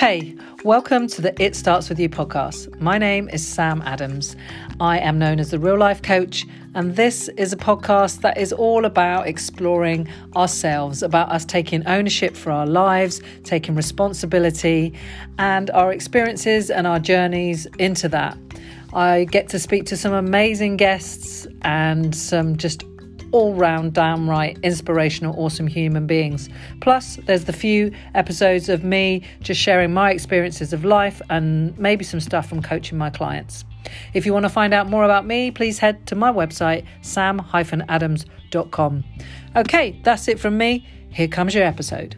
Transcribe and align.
Hey, 0.00 0.34
welcome 0.64 1.08
to 1.08 1.20
the 1.20 1.34
It 1.38 1.54
Starts 1.54 1.90
With 1.90 2.00
You 2.00 2.08
podcast. 2.08 2.80
My 2.80 2.96
name 2.96 3.28
is 3.28 3.46
Sam 3.46 3.82
Adams. 3.82 4.34
I 4.80 4.98
am 4.98 5.18
known 5.18 5.38
as 5.38 5.50
the 5.50 5.58
real 5.58 5.76
life 5.76 6.00
coach, 6.00 6.46
and 6.74 6.96
this 6.96 7.28
is 7.36 7.52
a 7.52 7.56
podcast 7.58 8.22
that 8.22 8.38
is 8.38 8.50
all 8.50 8.86
about 8.86 9.26
exploring 9.26 10.08
ourselves, 10.34 11.02
about 11.02 11.28
us 11.28 11.44
taking 11.44 11.86
ownership 11.86 12.34
for 12.34 12.50
our 12.50 12.66
lives, 12.66 13.20
taking 13.44 13.74
responsibility, 13.74 14.94
and 15.38 15.68
our 15.72 15.92
experiences 15.92 16.70
and 16.70 16.86
our 16.86 16.98
journeys 16.98 17.66
into 17.78 18.08
that. 18.08 18.38
I 18.94 19.24
get 19.24 19.50
to 19.50 19.58
speak 19.58 19.84
to 19.86 19.98
some 19.98 20.14
amazing 20.14 20.78
guests 20.78 21.46
and 21.60 22.16
some 22.16 22.56
just 22.56 22.84
all 23.32 23.54
round, 23.54 23.92
downright 23.92 24.58
inspirational, 24.62 25.34
awesome 25.38 25.66
human 25.66 26.06
beings. 26.06 26.48
Plus, 26.80 27.16
there's 27.26 27.44
the 27.44 27.52
few 27.52 27.92
episodes 28.14 28.68
of 28.68 28.84
me 28.84 29.22
just 29.40 29.60
sharing 29.60 29.92
my 29.92 30.10
experiences 30.10 30.72
of 30.72 30.84
life 30.84 31.20
and 31.30 31.76
maybe 31.78 32.04
some 32.04 32.20
stuff 32.20 32.48
from 32.48 32.62
coaching 32.62 32.98
my 32.98 33.10
clients. 33.10 33.64
If 34.14 34.26
you 34.26 34.32
want 34.32 34.44
to 34.44 34.50
find 34.50 34.74
out 34.74 34.88
more 34.88 35.04
about 35.04 35.26
me, 35.26 35.50
please 35.50 35.78
head 35.78 36.06
to 36.08 36.14
my 36.14 36.32
website, 36.32 36.84
sam-adams.com. 37.02 39.04
Okay, 39.56 40.00
that's 40.04 40.28
it 40.28 40.38
from 40.38 40.58
me. 40.58 40.86
Here 41.10 41.28
comes 41.28 41.54
your 41.54 41.64
episode. 41.64 42.16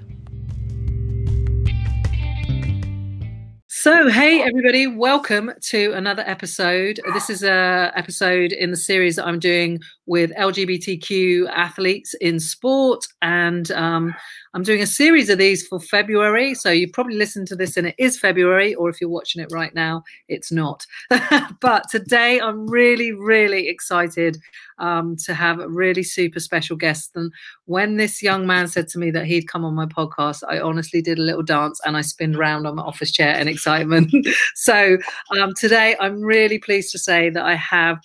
So, 3.83 4.09
hey 4.09 4.41
everybody, 4.43 4.87
welcome 4.87 5.51
to 5.61 5.93
another 5.95 6.23
episode. 6.25 7.01
This 7.15 7.29
is 7.29 7.43
a 7.43 7.91
episode 7.97 8.53
in 8.53 8.71
the 8.71 8.77
series 8.77 9.17
that 9.17 9.27
I'm 9.27 9.41
doing 9.41 9.81
with 10.07 10.31
LGBTQ 10.37 11.51
athletes 11.51 12.15
in 12.21 12.39
sport, 12.39 13.05
and 13.23 13.69
um, 13.73 14.15
I'm 14.55 14.63
doing 14.63 14.83
a 14.83 14.87
series 14.87 15.31
of 15.31 15.39
these 15.39 15.67
for 15.67 15.81
February. 15.81 16.55
So 16.55 16.71
you 16.71 16.91
probably 16.91 17.17
listened 17.17 17.49
to 17.49 17.57
this 17.57 17.79
and 17.79 17.87
it 17.87 17.95
is 17.99 18.19
February, 18.19 18.75
or 18.75 18.91
if 18.91 19.01
you're 19.01 19.09
watching 19.09 19.43
it 19.43 19.51
right 19.51 19.75
now, 19.75 20.03
it's 20.29 20.53
not. 20.53 20.87
but 21.61 21.89
today 21.89 22.39
I'm 22.39 22.67
really, 22.67 23.13
really 23.13 23.69
excited 23.69 24.37
um, 24.79 25.17
to 25.25 25.33
have 25.33 25.59
a 25.59 25.69
really 25.69 26.03
super 26.03 26.39
special 26.39 26.77
guest. 26.77 27.13
And 27.15 27.33
when 27.65 27.97
this 27.97 28.23
young 28.23 28.47
man 28.47 28.69
said 28.69 28.89
to 28.89 28.99
me 28.99 29.11
that 29.13 29.25
he'd 29.25 29.49
come 29.49 29.65
on 29.65 29.75
my 29.75 29.87
podcast, 29.87 30.43
I 30.47 30.61
honestly 30.61 31.01
did 31.01 31.19
a 31.19 31.23
little 31.23 31.43
dance 31.43 31.81
and 31.87 31.97
I 31.97 32.03
spinned 32.03 32.37
around 32.37 32.67
on 32.67 32.77
my 32.77 32.83
office 32.83 33.11
chair 33.11 33.39
in 33.39 33.49
excitement. 33.49 34.15
so 34.55 34.99
um, 35.41 35.55
today 35.55 35.97
I'm 35.99 36.21
really 36.21 36.59
pleased 36.59 36.93
to 36.93 36.99
say 36.99 37.31
that 37.31 37.45
I 37.45 37.55
have 37.55 37.99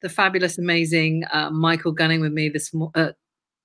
the 0.00 0.08
fabulous, 0.08 0.58
amazing 0.58 1.24
uh, 1.32 1.50
Michael 1.50 1.92
Gunning 1.92 2.20
with 2.20 2.32
me 2.32 2.48
this 2.48 2.74
uh, 2.94 3.12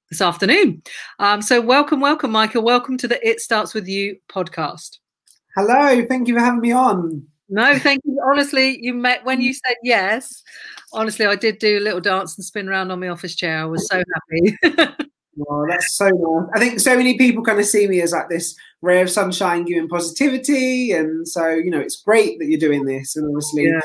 this 0.09 0.21
afternoon. 0.21 0.81
Um, 1.19 1.41
so, 1.41 1.61
welcome, 1.61 1.99
welcome, 1.99 2.31
Michael. 2.31 2.63
Welcome 2.63 2.97
to 2.97 3.07
the 3.07 3.27
It 3.27 3.39
Starts 3.39 3.73
With 3.73 3.87
You 3.87 4.17
podcast. 4.29 4.97
Hello, 5.55 6.05
thank 6.05 6.27
you 6.27 6.35
for 6.35 6.39
having 6.39 6.61
me 6.61 6.71
on. 6.71 7.25
No, 7.49 7.79
thank 7.79 8.01
you. 8.05 8.19
Honestly, 8.29 8.77
you 8.81 8.93
met 8.93 9.23
when 9.25 9.41
you 9.41 9.53
said 9.53 9.75
yes. 9.83 10.43
Honestly, 10.93 11.25
I 11.25 11.35
did 11.35 11.59
do 11.59 11.79
a 11.79 11.81
little 11.81 12.01
dance 12.01 12.37
and 12.37 12.43
spin 12.43 12.67
around 12.67 12.91
on 12.91 12.99
my 12.99 13.07
office 13.07 13.35
chair. 13.35 13.59
I 13.59 13.65
was 13.65 13.87
so 13.87 14.03
happy. 14.13 14.97
Oh, 15.49 15.65
that's 15.69 15.95
so 15.95 16.07
nice. 16.07 16.49
I 16.55 16.59
think 16.59 16.79
so 16.79 16.97
many 16.97 17.17
people 17.17 17.43
kind 17.43 17.59
of 17.59 17.65
see 17.65 17.87
me 17.87 18.01
as 18.01 18.11
like 18.11 18.29
this 18.29 18.55
ray 18.81 19.01
of 19.01 19.09
sunshine 19.09 19.65
giving 19.65 19.87
positivity. 19.87 20.91
And 20.91 21.27
so, 21.27 21.49
you 21.49 21.69
know, 21.69 21.79
it's 21.79 22.01
great 22.01 22.39
that 22.39 22.47
you're 22.47 22.59
doing 22.59 22.85
this 22.85 23.15
and 23.15 23.27
obviously 23.27 23.65
yeah. 23.65 23.79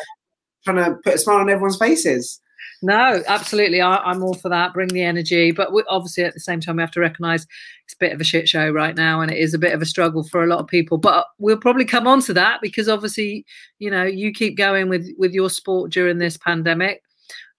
trying 0.65 0.77
to 0.77 0.99
put 1.05 1.15
a 1.15 1.19
smile 1.19 1.39
on 1.39 1.51
everyone's 1.51 1.77
faces. 1.77 2.41
No, 2.85 3.23
absolutely. 3.29 3.81
I, 3.81 4.11
am 4.11 4.25
all 4.25 4.35
for 4.35 4.49
that. 4.49 4.75
Bring 4.75 4.89
the 4.89 5.03
energy. 5.03 5.53
But 5.53 5.73
we, 5.73 5.85
obviously, 5.89 6.25
at 6.25 6.35
the 6.35 6.41
same 6.41 6.61
time, 6.61 6.77
we 6.77 6.83
have 6.83 6.91
to 6.93 7.01
recognize 7.01 7.47
it's 7.85 7.95
a 7.95 7.99
bit 7.99 8.13
of 8.13 8.21
a 8.21 8.25
shit 8.25 8.49
show 8.49 8.71
right 8.71 8.97
now 8.97 9.21
and 9.21 9.31
it 9.31 9.39
is 9.39 9.55
a 9.55 9.59
bit 9.59 9.73
of 9.73 9.81
a 9.81 9.87
struggle 9.87 10.25
for 10.25 10.43
a 10.43 10.49
lot 10.49 10.59
of 10.59 10.67
people. 10.67 10.99
But 10.99 11.27
we'll 11.39 11.57
probably 11.57 11.85
come 11.85 12.09
on 12.09 12.21
to 12.23 12.35
that 12.35 12.61
because 12.61 12.89
obviously, 12.89 13.47
you 13.79 13.91
know, 13.91 14.03
you 14.03 14.33
keep 14.33 14.57
going 14.57 14.89
with, 14.89 15.09
with 15.17 15.33
your 15.33 15.49
sport 15.49 15.93
during 15.93 16.19
this 16.19 16.37
pandemic. 16.37 17.03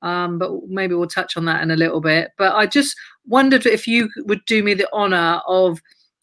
Um, 0.01 0.37
but 0.37 0.51
maybe 0.67 0.95
we'll 0.95 1.07
touch 1.07 1.37
on 1.37 1.45
that 1.45 1.61
in 1.61 1.71
a 1.71 1.77
little 1.77 2.01
bit. 2.01 2.31
But 2.37 2.53
I 2.55 2.65
just 2.65 2.97
wondered 3.25 3.65
if 3.65 3.87
you 3.87 4.09
would 4.25 4.43
do 4.45 4.61
me 4.61 4.73
the 4.73 4.89
honor 4.91 5.39
of 5.47 5.79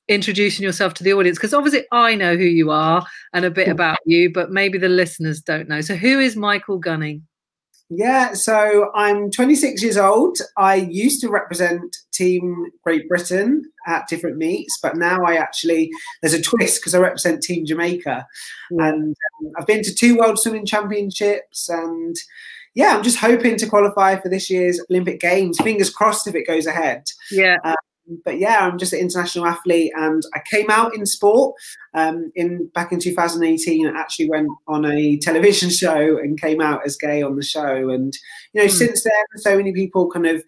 introducing 0.08 0.64
yourself 0.64 0.92
to 0.92 1.04
the 1.04 1.14
audience 1.14 1.38
because 1.38 1.54
obviously 1.54 1.84
I 1.92 2.16
know 2.16 2.36
who 2.36 2.44
you 2.44 2.70
are 2.70 3.06
and 3.32 3.44
a 3.44 3.50
bit 3.50 3.68
about 3.68 3.98
you, 4.04 4.30
but 4.30 4.50
maybe 4.50 4.76
the 4.76 4.88
listeners 4.88 5.40
don't 5.40 5.68
know. 5.68 5.80
So, 5.80 5.94
who 5.94 6.18
is 6.18 6.36
Michael 6.36 6.78
Gunning? 6.78 7.26
Yeah, 7.92 8.34
so 8.34 8.90
I'm 8.94 9.32
26 9.32 9.82
years 9.82 9.96
old. 9.96 10.38
I 10.56 10.76
used 10.76 11.20
to 11.22 11.28
represent 11.28 11.96
Team 12.12 12.70
Great 12.84 13.08
Britain 13.08 13.64
at 13.86 14.06
different 14.06 14.36
meets, 14.36 14.78
but 14.80 14.96
now 14.96 15.24
I 15.24 15.34
actually, 15.34 15.90
there's 16.22 16.34
a 16.34 16.40
twist 16.40 16.80
because 16.80 16.94
I 16.94 16.98
represent 16.98 17.42
Team 17.42 17.66
Jamaica. 17.66 18.26
Mm. 18.72 18.88
And 18.88 19.16
um, 19.40 19.52
I've 19.58 19.66
been 19.66 19.82
to 19.82 19.94
two 19.94 20.16
World 20.16 20.38
Swimming 20.38 20.66
Championships 20.66 21.68
and 21.68 22.16
yeah, 22.74 22.94
I'm 22.96 23.02
just 23.02 23.18
hoping 23.18 23.56
to 23.56 23.66
qualify 23.66 24.16
for 24.16 24.28
this 24.28 24.48
year's 24.48 24.80
Olympic 24.88 25.18
Games. 25.18 25.58
Fingers 25.60 25.90
crossed 25.90 26.28
if 26.28 26.36
it 26.36 26.46
goes 26.46 26.66
ahead. 26.66 27.04
Yeah. 27.32 27.56
Um, 27.64 27.74
but 28.24 28.38
yeah, 28.38 28.66
I'm 28.66 28.78
just 28.78 28.92
an 28.92 29.00
international 29.00 29.46
athlete, 29.46 29.92
and 29.96 30.22
I 30.34 30.40
came 30.50 30.70
out 30.70 30.94
in 30.94 31.06
sport 31.06 31.54
um, 31.94 32.30
in 32.34 32.68
back 32.74 32.92
in 32.92 33.00
2018. 33.00 33.86
I 33.86 33.98
actually 33.98 34.28
went 34.28 34.48
on 34.66 34.84
a 34.84 35.18
television 35.18 35.70
show 35.82 36.18
and 36.18 36.40
came 36.40 36.60
out 36.60 36.84
as 36.84 36.96
gay 36.96 37.22
on 37.22 37.36
the 37.36 37.42
show, 37.42 37.90
and 37.90 38.12
you 38.52 38.62
know, 38.62 38.68
mm. 38.68 38.70
since 38.70 39.02
then, 39.02 39.24
so 39.36 39.56
many 39.56 39.72
people 39.72 40.10
kind 40.10 40.26
of 40.26 40.44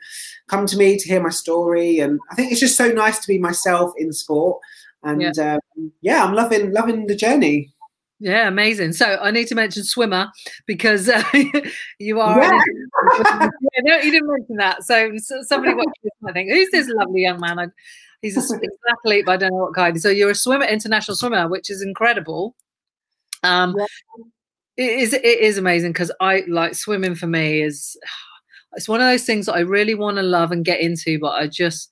come 0.49 0.67
to 0.67 0.77
me 0.77 0.99
to 0.99 1.09
hear 1.09 1.23
my 1.23 1.31
story, 1.31 1.99
and 1.99 2.21
I 2.31 2.35
think 2.35 2.53
it's 2.53 2.61
just 2.61 2.77
so 2.77 2.91
nice 2.93 3.19
to 3.21 3.29
be 3.29 3.39
myself 3.39 3.93
in 3.97 4.13
sport, 4.13 4.61
and 5.03 5.21
yeah, 5.21 5.55
um, 5.55 5.93
yeah 6.01 6.25
I'm 6.25 6.35
loving 6.35 6.73
loving 6.73 7.07
the 7.07 7.17
journey. 7.17 7.72
Yeah, 8.23 8.47
amazing. 8.47 8.93
So 8.93 9.19
I 9.21 9.33
need 9.33 9.49
to 9.49 9.57
mention 9.57 9.83
swimmer 9.83 10.31
because 10.67 11.09
uh, 11.09 11.25
you 11.99 12.21
are. 12.21 12.41
Yeah. 12.41 12.61
yeah. 13.19 13.49
no, 13.83 13.97
you 13.97 14.13
didn't 14.13 14.29
mention 14.29 14.57
that. 14.59 14.85
So, 14.85 15.11
so 15.19 15.43
somebody 15.43 15.75
watching 15.75 15.93
this, 16.05 16.13
I 16.25 16.33
think, 16.33 16.49
who's 16.49 16.71
this 16.71 16.89
lovely 16.89 17.23
young 17.23 17.41
man? 17.41 17.59
I, 17.59 17.67
he's, 18.21 18.37
a, 18.37 18.41
he's 18.41 18.53
an 18.53 18.69
athlete, 18.93 19.27
but 19.27 19.33
I 19.33 19.37
don't 19.39 19.51
know 19.51 19.65
what 19.65 19.75
kind. 19.75 20.01
So 20.01 20.09
you're 20.09 20.31
a 20.31 20.37
swimmer, 20.37 20.65
international 20.65 21.17
swimmer, 21.17 21.49
which 21.49 21.69
is 21.69 21.83
incredible. 21.83 22.55
Um, 23.43 23.75
yeah. 23.77 23.87
it 24.77 25.01
is 25.01 25.13
it 25.15 25.25
is 25.25 25.59
amazing 25.59 25.91
because 25.91 26.13
I 26.21 26.45
like 26.47 26.77
swimming. 26.77 27.17
For 27.17 27.27
me, 27.27 27.63
is 27.63 27.99
it's 28.75 28.89
one 28.89 29.01
of 29.01 29.09
those 29.09 29.25
things 29.25 29.47
that 29.47 29.57
I 29.57 29.61
really 29.61 29.97
want 29.97 30.19
to 30.19 30.23
love 30.23 30.53
and 30.53 30.65
get 30.65 30.81
into, 30.81 31.19
but 31.19 31.33
I 31.33 31.49
just 31.49 31.91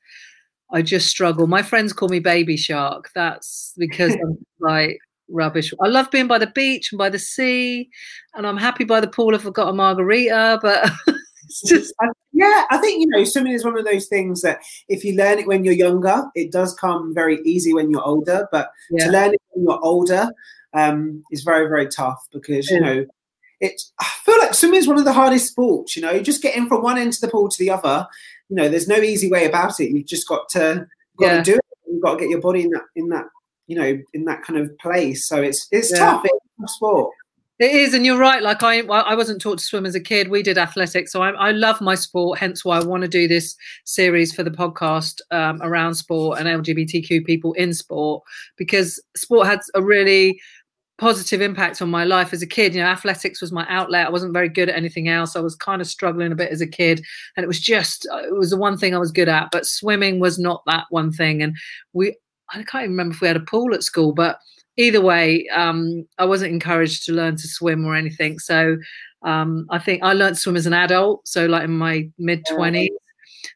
I 0.71 0.83
just 0.83 1.09
struggle. 1.09 1.49
My 1.49 1.65
friends 1.65 1.93
call 1.93 2.09
me 2.09 2.21
baby 2.21 2.57
shark. 2.57 3.11
That's 3.17 3.75
because 3.77 4.15
I'm 4.23 4.39
like 4.61 5.01
rubbish. 5.31 5.73
I 5.81 5.89
love 5.89 6.11
being 6.11 6.27
by 6.27 6.39
the 6.39 6.47
beach 6.49 6.93
and 6.93 6.99
by 6.99 7.09
the 7.09 7.19
sea, 7.19 7.89
and 8.35 8.47
I'm 8.47 8.57
happy 8.57 8.85
by 8.85 9.01
the 9.01 9.09
pool 9.09 9.35
if 9.35 9.47
I've 9.47 9.53
got 9.53 9.69
a 9.69 9.73
margarita. 9.73 10.59
But 10.63 10.91
it's 11.45 11.63
just 11.63 11.95
yeah, 12.33 12.65
I 12.71 12.79
think 12.79 13.01
you 13.01 13.07
know 13.09 13.25
swimming 13.25 13.53
is 13.53 13.65
one 13.65 13.79
of 13.79 13.85
those 13.85 14.07
things 14.07 14.43
that 14.43 14.61
if 14.89 15.05
you 15.05 15.17
learn 15.17 15.39
it 15.39 15.47
when 15.47 15.65
you're 15.65 15.75
younger, 15.75 16.25
it 16.35 16.53
does 16.53 16.75
come 16.75 17.15
very 17.15 17.41
easy 17.45 17.75
when 17.75 17.91
you're 17.91 18.05
older. 18.05 18.49
But 18.53 18.71
yeah. 18.91 19.07
to 19.07 19.11
learn 19.11 19.35
it 19.35 19.43
when 19.51 19.65
you're 19.65 19.85
older 19.85 20.31
um, 20.75 21.23
is 21.33 21.43
very 21.43 21.69
very 21.69 21.89
tough 21.89 22.27
because 22.33 22.69
you 22.71 22.81
know. 22.81 23.07
It's, 23.63 23.93
I 24.01 24.07
feel 24.25 24.39
like 24.39 24.55
swimming 24.55 24.79
is 24.79 24.89
one 24.89 24.99
of 24.99 25.05
the 25.05 25.13
hardest 25.13 25.51
sports. 25.51 25.95
You 25.95 26.01
know, 26.01 26.13
you 26.13 26.23
just 26.23 26.41
getting 26.41 26.67
from 26.67 26.83
one 26.83 26.97
end 26.97 27.13
of 27.13 27.21
the 27.21 27.29
pool 27.29 27.51
to 27.51 27.59
the 27.59 27.69
other. 27.69 28.07
You 28.49 28.57
know, 28.57 28.71
there's 28.71 28.89
no 28.89 28.97
easy 28.97 29.31
way 29.31 29.45
about 29.45 29.79
it. 29.81 29.91
You've 29.91 30.07
just 30.07 30.27
got 30.27 30.49
to 30.53 30.87
got 31.19 31.27
yeah. 31.27 31.37
to 31.37 31.43
do 31.43 31.55
it. 31.57 31.65
You've 31.87 32.03
got 32.03 32.15
to 32.15 32.21
get 32.21 32.31
your 32.31 32.41
body 32.41 32.63
in 32.63 32.71
that 32.71 32.85
in 32.97 33.11
that 33.11 33.27
you 33.71 33.77
know 33.77 33.97
in 34.13 34.25
that 34.25 34.43
kind 34.43 34.59
of 34.59 34.77
place. 34.79 35.27
So 35.27 35.41
it's 35.41 35.69
it's 35.71 35.93
yeah. 35.93 35.99
tough. 35.99 36.23
It's 36.25 36.45
tough 36.61 36.71
sport. 36.71 37.11
It 37.61 37.73
is, 37.73 37.93
and 37.95 38.05
you're 38.07 38.19
right. 38.19 38.43
Like 38.43 38.63
I, 38.63 38.81
I 38.81 39.15
wasn't 39.15 39.41
taught 39.41 39.59
to 39.59 39.65
swim 39.65 39.87
as 39.87 39.95
a 39.95 40.01
kid. 40.01 40.29
We 40.29 40.43
did 40.43 40.59
athletics, 40.59 41.13
so 41.13 41.23
I, 41.23 41.31
I 41.33 41.51
love 41.53 41.81
my 41.81 41.95
sport. 41.95 42.39
Hence, 42.39 42.65
why 42.65 42.79
I 42.79 42.85
want 42.85 43.03
to 43.03 43.09
do 43.09 43.29
this 43.29 43.55
series 43.85 44.35
for 44.35 44.43
the 44.43 44.51
podcast 44.51 45.21
um, 45.31 45.61
around 45.63 45.95
sport 45.95 46.41
and 46.41 46.49
LGBTQ 46.49 47.25
people 47.25 47.53
in 47.53 47.73
sport, 47.75 48.25
because 48.57 49.01
sport 49.15 49.47
had 49.47 49.61
a 49.75 49.83
really 49.83 50.41
positive 50.99 51.41
impact 51.41 51.81
on 51.81 51.91
my 51.91 52.05
life 52.05 52.33
as 52.33 52.43
a 52.43 52.47
kid. 52.47 52.75
You 52.75 52.81
know, 52.81 52.89
athletics 52.89 53.41
was 53.41 53.53
my 53.53 53.67
outlet. 53.69 54.07
I 54.07 54.11
wasn't 54.11 54.33
very 54.33 54.49
good 54.49 54.69
at 54.69 54.77
anything 54.77 55.09
else. 55.09 55.37
I 55.37 55.41
was 55.41 55.55
kind 55.55 55.81
of 55.81 55.87
struggling 55.87 56.33
a 56.33 56.37
bit 56.37 56.51
as 56.51 56.63
a 56.63 56.67
kid, 56.67 57.05
and 57.37 57.45
it 57.45 57.47
was 57.47 57.61
just 57.61 58.07
it 58.07 58.35
was 58.35 58.51
the 58.51 58.57
one 58.57 58.79
thing 58.79 58.97
I 58.97 58.99
was 58.99 59.13
good 59.13 59.29
at. 59.29 59.51
But 59.53 59.67
swimming 59.67 60.19
was 60.19 60.41
not 60.41 60.63
that 60.67 60.87
one 60.89 61.13
thing. 61.13 61.43
And 61.43 61.55
we, 61.93 62.17
I 62.51 62.63
can't 62.63 62.85
even 62.85 62.91
remember 62.91 63.15
if 63.15 63.21
we 63.21 63.29
had 63.29 63.37
a 63.37 63.41
pool 63.41 63.75
at 63.75 63.83
school, 63.83 64.13
but 64.13 64.39
either 64.77 65.01
way, 65.01 65.47
um, 65.49 66.07
I 66.19 66.25
wasn't 66.25 66.53
encouraged 66.53 67.05
to 67.07 67.13
learn 67.13 67.37
to 67.37 67.49
swim 67.49 67.85
or 67.85 67.95
anything. 67.95 68.39
So 68.39 68.77
um, 69.23 69.67
I 69.71 69.79
think 69.79 70.03
I 70.03 70.13
learned 70.13 70.37
to 70.37 70.41
swim 70.41 70.57
as 70.57 70.67
an 70.67 70.73
adult, 70.73 71.27
so 71.27 71.47
like 71.47 71.65
in 71.65 71.77
my 71.77 72.09
mid 72.19 72.45
twenties. 72.47 72.91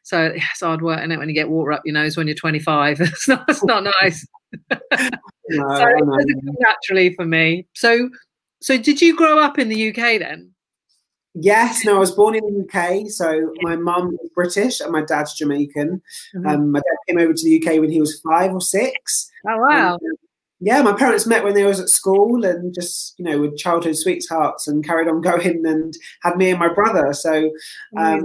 So 0.03 0.31
it's 0.35 0.61
hard 0.61 0.81
work, 0.81 0.99
and 1.01 1.11
it 1.11 1.19
when 1.19 1.29
you 1.29 1.35
get 1.35 1.49
water 1.49 1.73
up 1.73 1.81
your 1.85 1.93
nose 1.93 2.17
when 2.17 2.27
you're 2.27 2.35
25. 2.35 3.01
it's 3.01 3.27
not, 3.27 3.45
it's 3.47 3.63
not 3.63 3.83
nice. 4.01 4.25
no, 4.69 5.77
so 5.77 5.87
it 5.87 6.37
naturally 6.59 7.13
for 7.15 7.25
me. 7.25 7.67
So, 7.73 8.09
so 8.61 8.77
did 8.77 9.01
you 9.01 9.15
grow 9.15 9.39
up 9.39 9.59
in 9.59 9.69
the 9.69 9.89
UK 9.89 10.19
then? 10.19 10.51
Yes, 11.37 11.83
no, 11.83 11.97
I 11.97 11.99
was 11.99 12.11
born 12.11 12.35
in 12.35 12.43
the 12.45 12.63
UK. 12.63 13.09
So 13.09 13.53
my 13.61 13.75
mum 13.75 14.17
is 14.23 14.29
British 14.33 14.79
and 14.79 14.91
my 14.91 15.01
dad's 15.01 15.33
Jamaican. 15.33 16.01
Mm-hmm. 16.35 16.47
Um, 16.47 16.71
my 16.71 16.79
dad 16.79 16.97
came 17.07 17.19
over 17.19 17.33
to 17.33 17.43
the 17.43 17.61
UK 17.61 17.79
when 17.81 17.91
he 17.91 17.99
was 17.99 18.21
five 18.21 18.53
or 18.53 18.61
six. 18.61 19.29
Oh 19.47 19.57
wow! 19.57 19.97
And, 20.01 20.17
yeah, 20.61 20.81
my 20.81 20.93
parents 20.93 21.27
met 21.27 21.43
when 21.43 21.53
they 21.53 21.65
was 21.65 21.79
at 21.79 21.89
school 21.89 22.45
and 22.45 22.73
just, 22.73 23.13
you 23.19 23.25
know, 23.25 23.39
with 23.41 23.57
childhood 23.57 23.97
sweethearts 23.97 24.67
and 24.67 24.85
carried 24.85 25.07
on 25.07 25.21
going 25.21 25.65
and 25.65 25.93
had 26.21 26.37
me 26.37 26.49
and 26.49 26.59
my 26.59 26.73
brother. 26.73 27.13
So, 27.13 27.51
um, 27.97 28.23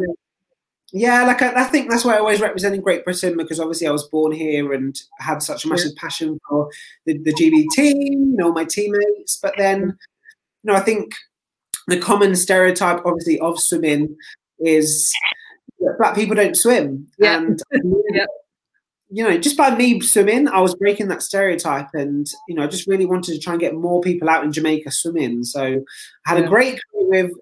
yeah, 0.92 1.24
like 1.24 1.42
I, 1.42 1.62
I, 1.62 1.64
think 1.64 1.90
that's 1.90 2.04
why 2.04 2.14
I 2.14 2.18
always 2.18 2.40
represented 2.40 2.82
Great 2.82 3.04
Britain 3.04 3.36
because 3.36 3.60
obviously 3.60 3.86
I 3.86 3.92
was 3.92 4.08
born 4.08 4.32
here 4.32 4.72
and 4.72 4.98
had 5.18 5.42
such 5.42 5.64
a 5.64 5.68
massive 5.68 5.92
yeah. 5.96 6.00
passion 6.00 6.40
for 6.48 6.70
the, 7.04 7.18
the 7.18 7.32
GB 7.32 7.66
team, 7.72 8.30
you 8.30 8.36
know, 8.36 8.52
my 8.52 8.64
teammates. 8.64 9.38
But 9.40 9.54
then, 9.56 9.80
you 9.80 10.72
know, 10.72 10.74
I 10.74 10.80
think 10.80 11.14
the 11.90 11.98
common 11.98 12.34
stereotype, 12.36 13.00
obviously, 13.04 13.38
of 13.40 13.60
swimming 13.60 14.16
is 14.58 15.12
that 15.80 15.96
black 15.98 16.14
people 16.14 16.36
don't 16.36 16.56
swim. 16.56 17.08
Yeah. 17.18 17.38
And 17.38 17.60
yeah 18.12 18.26
you 19.12 19.24
know, 19.24 19.36
just 19.36 19.56
by 19.56 19.74
me 19.74 20.00
swimming, 20.00 20.46
I 20.46 20.60
was 20.60 20.74
breaking 20.76 21.08
that 21.08 21.22
stereotype, 21.22 21.88
and 21.94 22.28
you 22.48 22.54
know, 22.54 22.62
I 22.62 22.68
just 22.68 22.86
really 22.86 23.06
wanted 23.06 23.32
to 23.32 23.40
try 23.40 23.54
and 23.54 23.60
get 23.60 23.74
more 23.74 24.00
people 24.00 24.30
out 24.30 24.44
in 24.44 24.52
Jamaica 24.52 24.92
swimming. 24.92 25.42
So 25.42 25.82
I 26.26 26.30
had 26.30 26.38
yeah. 26.38 26.44
a 26.44 26.48
great 26.48 26.80
career 26.92 27.24
with 27.24 27.32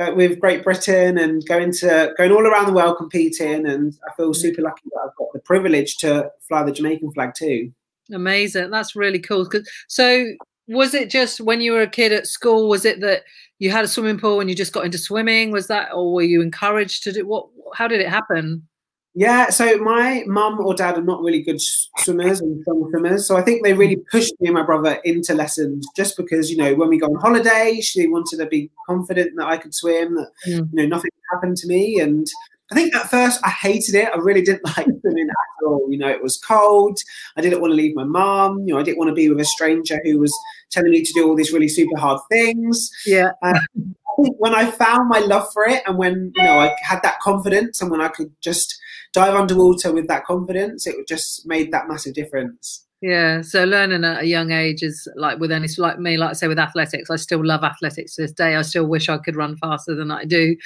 uh, 0.00 0.12
with 0.16 0.40
Great 0.40 0.64
Britain 0.64 1.18
and 1.18 1.46
going 1.46 1.72
to 1.74 2.12
going 2.18 2.32
all 2.32 2.46
around 2.46 2.66
the 2.66 2.72
world 2.72 2.96
competing, 2.96 3.66
and 3.68 3.94
I 4.08 4.12
feel 4.16 4.34
super 4.34 4.62
lucky 4.62 4.82
that 4.90 5.00
I've 5.04 5.16
got 5.16 5.28
the 5.32 5.38
privilege 5.40 5.96
to 5.98 6.28
fly 6.48 6.64
the 6.64 6.72
Jamaican 6.72 7.12
flag 7.12 7.34
too. 7.36 7.72
Amazing, 8.12 8.70
that's 8.70 8.96
really 8.96 9.20
cool. 9.20 9.48
So, 9.86 10.26
was 10.66 10.92
it 10.92 11.08
just 11.08 11.40
when 11.40 11.60
you 11.60 11.72
were 11.72 11.82
a 11.82 11.88
kid 11.88 12.12
at 12.12 12.26
school? 12.26 12.68
Was 12.68 12.84
it 12.84 13.00
that 13.00 13.22
you 13.62 13.70
had 13.70 13.84
a 13.84 13.88
swimming 13.88 14.18
pool 14.18 14.40
and 14.40 14.50
you 14.50 14.56
just 14.56 14.72
got 14.72 14.84
into 14.84 14.98
swimming? 14.98 15.52
Was 15.52 15.68
that, 15.68 15.92
or 15.94 16.12
were 16.12 16.22
you 16.22 16.42
encouraged 16.42 17.04
to 17.04 17.12
do 17.12 17.24
what? 17.24 17.46
How 17.74 17.86
did 17.86 18.00
it 18.00 18.08
happen? 18.08 18.66
Yeah, 19.14 19.50
so 19.50 19.76
my 19.76 20.24
mum 20.26 20.58
or 20.58 20.74
dad 20.74 20.98
are 20.98 21.02
not 21.02 21.22
really 21.22 21.42
good 21.42 21.60
swimmers 21.60 22.40
and 22.40 22.60
strong 22.62 22.88
swimmers. 22.90 23.28
So 23.28 23.36
I 23.36 23.42
think 23.42 23.62
they 23.62 23.72
really 23.72 23.98
pushed 24.10 24.32
me 24.40 24.48
and 24.48 24.56
my 24.56 24.64
brother 24.64 24.98
into 25.04 25.34
lessons 25.34 25.86
just 25.94 26.16
because, 26.16 26.50
you 26.50 26.56
know, 26.56 26.74
when 26.74 26.88
we 26.88 26.98
go 26.98 27.06
on 27.06 27.20
holiday, 27.20 27.78
she 27.80 28.08
wanted 28.08 28.38
to 28.38 28.46
be 28.46 28.68
confident 28.88 29.32
that 29.36 29.46
I 29.46 29.58
could 29.58 29.74
swim, 29.74 30.16
that, 30.16 30.30
mm. 30.48 30.68
you 30.72 30.82
know, 30.82 30.86
nothing 30.86 31.10
happened 31.30 31.56
to 31.58 31.68
me. 31.68 32.00
And 32.00 32.26
I 32.70 32.74
think 32.74 32.94
at 32.94 33.10
first 33.10 33.40
I 33.44 33.50
hated 33.50 33.94
it. 33.94 34.08
I 34.12 34.18
really 34.18 34.42
didn't 34.42 34.64
like 34.76 34.86
swimming 35.00 35.28
at 35.28 35.66
all. 35.66 35.86
You 35.90 35.98
know, 35.98 36.08
it 36.08 36.22
was 36.22 36.38
cold. 36.38 36.98
I 37.36 37.40
didn't 37.40 37.60
want 37.60 37.72
to 37.72 37.76
leave 37.76 37.94
my 37.94 38.04
mum. 38.04 38.60
You 38.66 38.74
know, 38.74 38.80
I 38.80 38.82
didn't 38.82 38.98
want 38.98 39.08
to 39.08 39.14
be 39.14 39.28
with 39.28 39.40
a 39.40 39.44
stranger 39.44 40.00
who 40.04 40.18
was 40.18 40.32
telling 40.70 40.90
me 40.90 41.02
to 41.02 41.12
do 41.12 41.28
all 41.28 41.36
these 41.36 41.52
really 41.52 41.68
super 41.68 41.98
hard 41.98 42.20
things. 42.30 42.90
Yeah. 43.06 43.32
Um, 43.42 43.94
when 44.16 44.54
I 44.54 44.70
found 44.70 45.08
my 45.08 45.20
love 45.20 45.50
for 45.52 45.64
it 45.64 45.82
and 45.86 45.96
when, 45.96 46.32
you 46.36 46.42
know, 46.42 46.58
I 46.58 46.74
had 46.82 47.02
that 47.02 47.20
confidence 47.20 47.80
and 47.80 47.90
when 47.90 48.00
I 48.00 48.08
could 48.08 48.30
just 48.42 48.78
dive 49.12 49.34
underwater 49.34 49.92
with 49.92 50.06
that 50.08 50.24
confidence, 50.24 50.86
it 50.86 50.96
just 51.08 51.46
made 51.46 51.72
that 51.72 51.88
massive 51.88 52.14
difference. 52.14 52.86
Yeah, 53.02 53.42
so 53.42 53.64
learning 53.64 54.04
at 54.04 54.22
a 54.22 54.26
young 54.26 54.52
age 54.52 54.84
is 54.84 55.08
like 55.16 55.40
with 55.40 55.50
any 55.50 55.66
like 55.76 55.98
me, 55.98 56.16
like 56.16 56.30
I 56.30 56.32
say 56.34 56.46
with 56.46 56.60
athletics, 56.60 57.10
I 57.10 57.16
still 57.16 57.44
love 57.44 57.64
athletics 57.64 58.14
to 58.14 58.22
this 58.22 58.30
day. 58.30 58.54
I 58.54 58.62
still 58.62 58.86
wish 58.86 59.08
I 59.08 59.18
could 59.18 59.34
run 59.34 59.56
faster 59.56 59.96
than 59.96 60.12
I 60.12 60.24
do, 60.24 60.56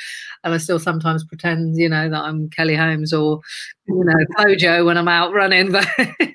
and 0.44 0.53
I 0.53 0.59
still 0.59 0.79
sometimes 0.79 1.25
pretend, 1.25 1.79
you 1.79 1.88
know, 1.88 2.11
that 2.11 2.25
I'm 2.25 2.50
Kelly 2.50 2.77
Holmes 2.77 3.15
or 3.15 3.41
you 3.88 4.05
know 4.05 4.27
Kojo 4.37 4.85
when 4.85 4.99
I'm 4.99 5.09
out 5.09 5.33
running. 5.33 5.73
But 5.77 5.88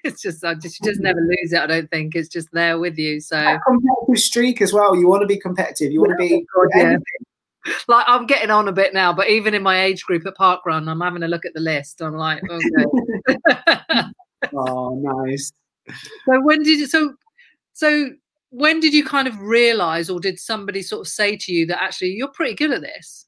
it's 0.04 0.24
just 0.24 0.44
I 0.44 0.56
just 0.56 0.80
you 0.80 0.88
just 0.88 1.02
mm-hmm. 1.02 1.04
never 1.04 1.22
lose 1.22 1.54
it. 1.54 1.60
I 1.60 1.68
don't 1.68 1.92
think 1.92 2.16
it's 2.16 2.30
just 2.30 2.50
there 2.52 2.80
with 2.80 2.98
you. 2.98 3.22
So 3.22 3.38
competitive 3.68 4.24
streak 4.24 4.60
as 4.60 4.74
well. 4.74 4.96
You 4.96 5.08
want 5.08 5.22
to 5.22 5.28
be 5.28 5.38
competitive. 5.38 5.92
You 5.92 6.02
want 6.02 6.14
to 6.14 6.18
be. 6.18 6.44
Oh, 6.58 6.68
yeah 6.76 6.98
like 7.88 8.06
I'm 8.08 8.26
getting 8.26 8.50
on 8.50 8.68
a 8.68 8.72
bit 8.72 8.94
now, 8.94 9.14
but 9.14 9.30
even 9.30 9.54
in 9.54 9.62
my 9.62 9.84
age 9.84 10.04
group 10.04 10.26
at 10.26 10.36
Park 10.36 10.66
Run, 10.66 10.90
I'm 10.90 11.00
having 11.00 11.22
a 11.24 11.28
look 11.28 11.46
at 11.46 11.54
the 11.54 11.60
list. 11.60 12.02
I'm 12.02 12.16
like, 12.16 12.42
oh, 12.50 12.60
okay. 13.30 14.04
oh, 14.56 14.96
nice. 14.96 15.52
So 16.26 16.42
when 16.42 16.64
did 16.64 16.80
you 16.80 16.88
so 16.88 17.14
so 17.74 18.10
when 18.50 18.80
did 18.80 18.94
you 18.94 19.06
kind 19.06 19.28
of 19.28 19.40
realize 19.40 20.10
or 20.10 20.20
did 20.20 20.40
somebody 20.40 20.82
sort 20.82 21.02
of 21.02 21.08
say 21.08 21.38
to 21.38 21.54
you 21.54 21.66
that 21.68 21.82
actually 21.82 22.12
you're 22.12 22.28
pretty 22.28 22.54
good 22.54 22.72
at 22.72 22.82
this? 22.82 23.26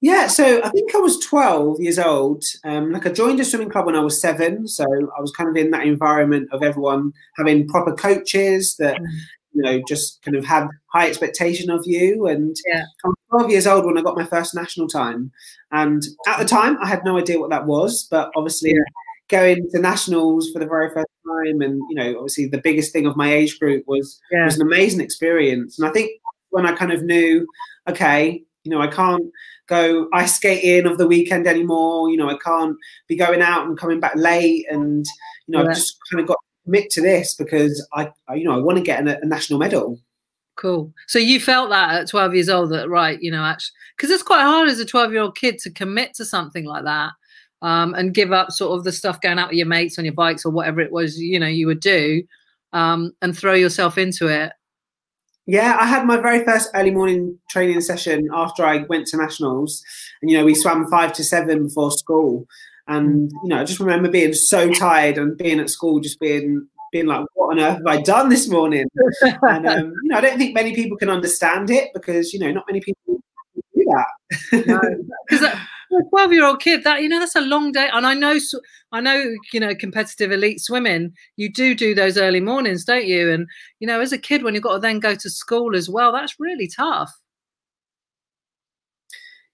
Yeah, 0.00 0.26
so 0.26 0.62
I 0.62 0.68
think 0.68 0.94
I 0.94 0.98
was 0.98 1.18
12 1.24 1.80
years 1.80 1.98
old. 1.98 2.44
Um, 2.64 2.92
like 2.92 3.06
I 3.06 3.10
joined 3.10 3.40
a 3.40 3.44
swimming 3.44 3.70
club 3.70 3.86
when 3.86 3.96
I 3.96 4.00
was 4.00 4.20
seven, 4.20 4.68
so 4.68 4.84
I 4.84 5.20
was 5.20 5.32
kind 5.32 5.48
of 5.48 5.56
in 5.56 5.70
that 5.70 5.86
environment 5.86 6.50
of 6.52 6.62
everyone 6.62 7.14
having 7.38 7.66
proper 7.66 7.94
coaches 7.94 8.76
that 8.78 9.00
mm 9.00 9.06
you 9.54 9.62
know, 9.62 9.80
just 9.86 10.20
kind 10.22 10.36
of 10.36 10.44
had 10.44 10.66
high 10.92 11.08
expectation 11.08 11.70
of 11.70 11.82
you. 11.86 12.26
And 12.26 12.56
yeah. 12.66 12.84
I 13.04 13.08
was 13.08 13.16
12 13.30 13.50
years 13.50 13.66
old 13.66 13.86
when 13.86 13.96
I 13.96 14.02
got 14.02 14.16
my 14.16 14.24
first 14.24 14.54
national 14.54 14.88
time. 14.88 15.30
And 15.70 16.02
at 16.26 16.38
the 16.38 16.44
time, 16.44 16.76
I 16.82 16.88
had 16.88 17.04
no 17.04 17.16
idea 17.16 17.38
what 17.38 17.50
that 17.50 17.66
was. 17.66 18.06
But 18.10 18.30
obviously, 18.36 18.70
yeah. 18.70 18.82
Going 19.28 19.68
to 19.70 19.78
nationals 19.78 20.50
for 20.52 20.58
the 20.58 20.66
very 20.66 20.90
first 20.90 21.08
time, 21.26 21.60
and 21.60 21.80
you 21.88 21.94
know, 21.94 22.18
obviously, 22.18 22.46
the 22.46 22.60
biggest 22.60 22.92
thing 22.92 23.06
of 23.06 23.16
my 23.16 23.32
age 23.32 23.58
group 23.58 23.84
was 23.86 24.20
yeah. 24.30 24.44
was 24.44 24.56
an 24.56 24.66
amazing 24.66 25.00
experience. 25.00 25.78
And 25.78 25.88
I 25.88 25.92
think 25.92 26.10
when 26.50 26.66
I 26.66 26.74
kind 26.74 26.92
of 26.92 27.02
knew, 27.02 27.46
okay, 27.88 28.42
you 28.64 28.70
know, 28.70 28.80
I 28.80 28.86
can't 28.86 29.24
go 29.66 30.08
ice 30.12 30.36
skating 30.36 30.90
of 30.90 30.98
the 30.98 31.06
weekend 31.06 31.46
anymore. 31.46 32.10
You 32.10 32.16
know, 32.16 32.28
I 32.28 32.36
can't 32.38 32.76
be 33.08 33.16
going 33.16 33.42
out 33.42 33.66
and 33.66 33.78
coming 33.78 34.00
back 34.00 34.14
late, 34.16 34.66
and 34.70 35.06
you 35.46 35.52
know, 35.52 35.62
yeah. 35.62 35.68
I've 35.68 35.74
just 35.74 35.96
kind 36.10 36.20
of 36.20 36.28
got 36.28 36.34
to 36.34 36.64
commit 36.64 36.90
to 36.90 37.00
this 37.00 37.34
because 37.34 37.86
I, 37.94 38.10
I 38.28 38.34
you 38.34 38.44
know, 38.44 38.56
I 38.56 38.60
want 38.60 38.78
to 38.78 38.84
get 38.84 39.06
a, 39.06 39.20
a 39.20 39.26
national 39.26 39.58
medal. 39.58 39.98
Cool. 40.56 40.92
So 41.08 41.18
you 41.18 41.40
felt 41.40 41.70
that 41.70 42.02
at 42.02 42.08
12 42.08 42.34
years 42.34 42.48
old 42.48 42.70
that 42.70 42.88
right, 42.88 43.20
you 43.20 43.28
know, 43.28 43.42
actually, 43.42 43.72
because 43.96 44.10
it's 44.10 44.22
quite 44.22 44.42
hard 44.42 44.68
as 44.68 44.78
a 44.78 44.84
12 44.84 45.12
year 45.12 45.22
old 45.22 45.36
kid 45.36 45.58
to 45.58 45.70
commit 45.70 46.14
to 46.14 46.24
something 46.24 46.64
like 46.64 46.84
that 46.84 47.10
um, 47.62 47.94
and 47.94 48.14
give 48.14 48.32
up 48.32 48.50
sort 48.50 48.76
of 48.76 48.84
the 48.84 48.92
stuff 48.92 49.20
going 49.20 49.38
out 49.38 49.48
with 49.48 49.58
your 49.58 49.66
mates 49.66 49.98
on 49.98 50.04
your 50.04 50.14
bikes 50.14 50.44
or 50.44 50.50
whatever 50.50 50.80
it 50.80 50.92
was, 50.92 51.18
you 51.18 51.38
know, 51.38 51.46
you 51.46 51.66
would 51.66 51.80
do 51.80 52.22
um, 52.72 53.12
and 53.22 53.36
throw 53.36 53.54
yourself 53.54 53.96
into 53.96 54.28
it. 54.28 54.52
Yeah, 55.46 55.76
I 55.78 55.86
had 55.86 56.06
my 56.06 56.16
very 56.16 56.44
first 56.44 56.70
early 56.74 56.90
morning 56.90 57.38
training 57.50 57.80
session 57.82 58.28
after 58.32 58.64
I 58.64 58.84
went 58.88 59.06
to 59.08 59.18
nationals, 59.18 59.82
and 60.22 60.30
you 60.30 60.38
know 60.38 60.44
we 60.44 60.54
swam 60.54 60.86
five 60.90 61.12
to 61.14 61.24
seven 61.24 61.64
before 61.64 61.90
school, 61.90 62.46
and 62.88 63.30
you 63.42 63.48
know, 63.48 63.60
I 63.60 63.64
just 63.64 63.80
remember 63.80 64.10
being 64.10 64.32
so 64.32 64.72
tired 64.72 65.18
and 65.18 65.36
being 65.36 65.60
at 65.60 65.68
school, 65.68 66.00
just 66.00 66.18
being 66.18 66.66
being 66.92 67.06
like, 67.06 67.26
"What 67.34 67.52
on 67.52 67.60
earth 67.60 67.76
have 67.76 67.86
I 67.86 68.00
done 68.00 68.30
this 68.30 68.48
morning?" 68.48 68.86
and 69.42 69.66
um, 69.66 69.92
you 70.02 70.08
know, 70.08 70.16
I 70.16 70.22
don't 70.22 70.38
think 70.38 70.54
many 70.54 70.74
people 70.74 70.96
can 70.96 71.10
understand 71.10 71.70
it 71.70 71.90
because 71.92 72.32
you 72.32 72.40
know, 72.40 72.50
not 72.50 72.64
many 72.66 72.80
people 72.80 73.22
do 73.74 73.84
that. 73.84 74.06
Because 74.50 75.40
no, 75.42 75.52
a 75.94 76.08
twelve-year-old 76.10 76.60
kid, 76.60 76.84
that 76.84 77.02
you 77.02 77.08
know, 77.08 77.18
that's 77.18 77.36
a 77.36 77.40
long 77.40 77.72
day. 77.72 77.88
And 77.92 78.06
I 78.06 78.14
know, 78.14 78.38
I 78.92 79.00
know, 79.00 79.34
you 79.52 79.60
know, 79.60 79.74
competitive 79.74 80.32
elite 80.32 80.60
swimming, 80.60 81.12
you 81.36 81.52
do 81.52 81.74
do 81.74 81.94
those 81.94 82.16
early 82.18 82.40
mornings, 82.40 82.84
don't 82.84 83.06
you? 83.06 83.30
And 83.30 83.46
you 83.80 83.86
know, 83.86 84.00
as 84.00 84.12
a 84.12 84.18
kid, 84.18 84.42
when 84.42 84.54
you've 84.54 84.62
got 84.62 84.74
to 84.74 84.78
then 84.80 85.00
go 85.00 85.14
to 85.14 85.30
school 85.30 85.76
as 85.76 85.88
well, 85.88 86.12
that's 86.12 86.38
really 86.38 86.68
tough. 86.68 87.10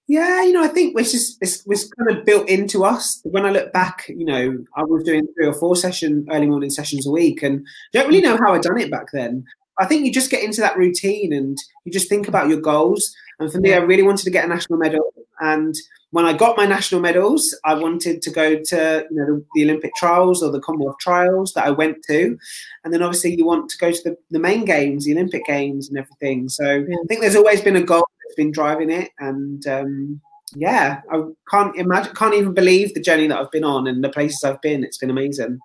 Yeah, 0.09 0.43
you 0.43 0.53
know, 0.53 0.65
I 0.65 0.69
think 0.69 0.99
it's 0.99 1.13
just 1.13 1.39
it's 1.41 1.65
was 1.67 1.89
kind 1.97 2.19
of 2.19 2.25
built 2.25 2.49
into 2.49 2.85
us. 2.85 3.21
When 3.23 3.47
I 3.47 3.51
look 3.51 3.73
back, 3.73 4.07
you 4.09 4.25
know, 4.25 4.59
I 4.77 4.83
was 4.83 5.05
doing 5.05 5.25
three 5.37 5.47
or 5.47 5.55
four 5.55 5.77
session 5.77 6.27
early 6.33 6.49
morning 6.49 6.71
sessions 6.71 7.07
a 7.07 7.13
week, 7.13 7.45
and 7.45 7.65
don't 7.93 8.09
really 8.09 8.21
mm. 8.21 8.25
know 8.25 8.37
how 8.37 8.53
I 8.53 8.59
done 8.59 8.81
it 8.81 8.91
back 8.91 9.07
then. 9.13 9.45
I 9.79 9.87
think 9.87 10.05
you 10.05 10.13
just 10.13 10.31
get 10.31 10.43
into 10.43 10.61
that 10.61 10.77
routine 10.77 11.33
and 11.33 11.57
you 11.85 11.93
just 11.93 12.09
think 12.09 12.29
about 12.29 12.49
your 12.49 12.61
goals. 12.61 13.15
And 13.41 13.51
for 13.51 13.59
me, 13.59 13.73
I 13.73 13.79
really 13.79 14.03
wanted 14.03 14.25
to 14.25 14.31
get 14.31 14.45
a 14.45 14.49
national 14.49 14.79
medal. 14.79 15.13
And 15.41 15.75
when 16.11 16.27
I 16.27 16.35
got 16.35 16.57
my 16.57 16.67
national 16.67 17.01
medals, 17.01 17.57
I 17.65 17.75
wanted 17.75 18.21
to 18.23 18.31
go 18.31 18.63
to 18.63 19.07
you 19.11 19.17
know 19.17 19.27
the, 19.27 19.45
the 19.55 19.65
Olympic 19.65 19.95
trials 19.95 20.43
or 20.43 20.51
the 20.53 20.61
Commonwealth 20.61 20.99
trials 21.01 21.55
that 21.55 21.65
I 21.65 21.71
went 21.71 22.05
to, 22.09 22.39
and 22.85 22.93
then 22.93 23.03
obviously 23.03 23.35
you 23.37 23.47
want 23.47 23.71
to 23.71 23.79
go 23.79 23.91
to 23.91 24.03
the, 24.05 24.17
the 24.31 24.39
main 24.39 24.65
games, 24.65 25.07
the 25.07 25.13
Olympic 25.13 25.47
games, 25.47 25.89
and 25.89 25.99
everything. 25.99 26.49
So 26.49 26.65
yeah. 26.65 26.97
I 27.03 27.07
think 27.09 27.23
there's 27.23 27.37
always 27.37 27.63
been 27.63 27.77
a 27.77 27.83
goal 27.83 28.07
that's 28.23 28.35
been 28.35 28.53
driving 28.53 28.91
it, 28.91 29.11
and 29.19 29.67
um, 29.67 30.21
yeah, 30.55 31.01
I 31.11 31.23
can't 31.51 31.75
imagine, 31.77 32.15
can't 32.15 32.35
even 32.35 32.53
believe 32.53 32.93
the 32.93 33.01
journey 33.01 33.27
that 33.29 33.39
I've 33.39 33.51
been 33.51 33.65
on 33.65 33.87
and 33.87 34.05
the 34.05 34.11
places 34.11 34.45
I've 34.45 34.61
been. 34.61 34.85
It's 34.85 34.99
been 34.99 35.11
amazing. 35.11 35.59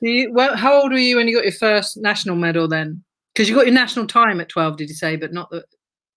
You, 0.00 0.32
well, 0.32 0.56
how 0.56 0.82
old 0.82 0.92
were 0.92 0.98
you 0.98 1.16
when 1.16 1.28
you 1.28 1.34
got 1.34 1.44
your 1.44 1.52
first 1.52 1.96
national 1.96 2.36
medal 2.36 2.68
then? 2.68 3.02
Because 3.32 3.48
you 3.48 3.54
got 3.54 3.66
your 3.66 3.74
national 3.74 4.06
time 4.06 4.40
at 4.40 4.48
twelve, 4.48 4.76
did 4.76 4.88
you 4.88 4.94
say? 4.94 5.16
But 5.16 5.32
not 5.32 5.50
the 5.50 5.64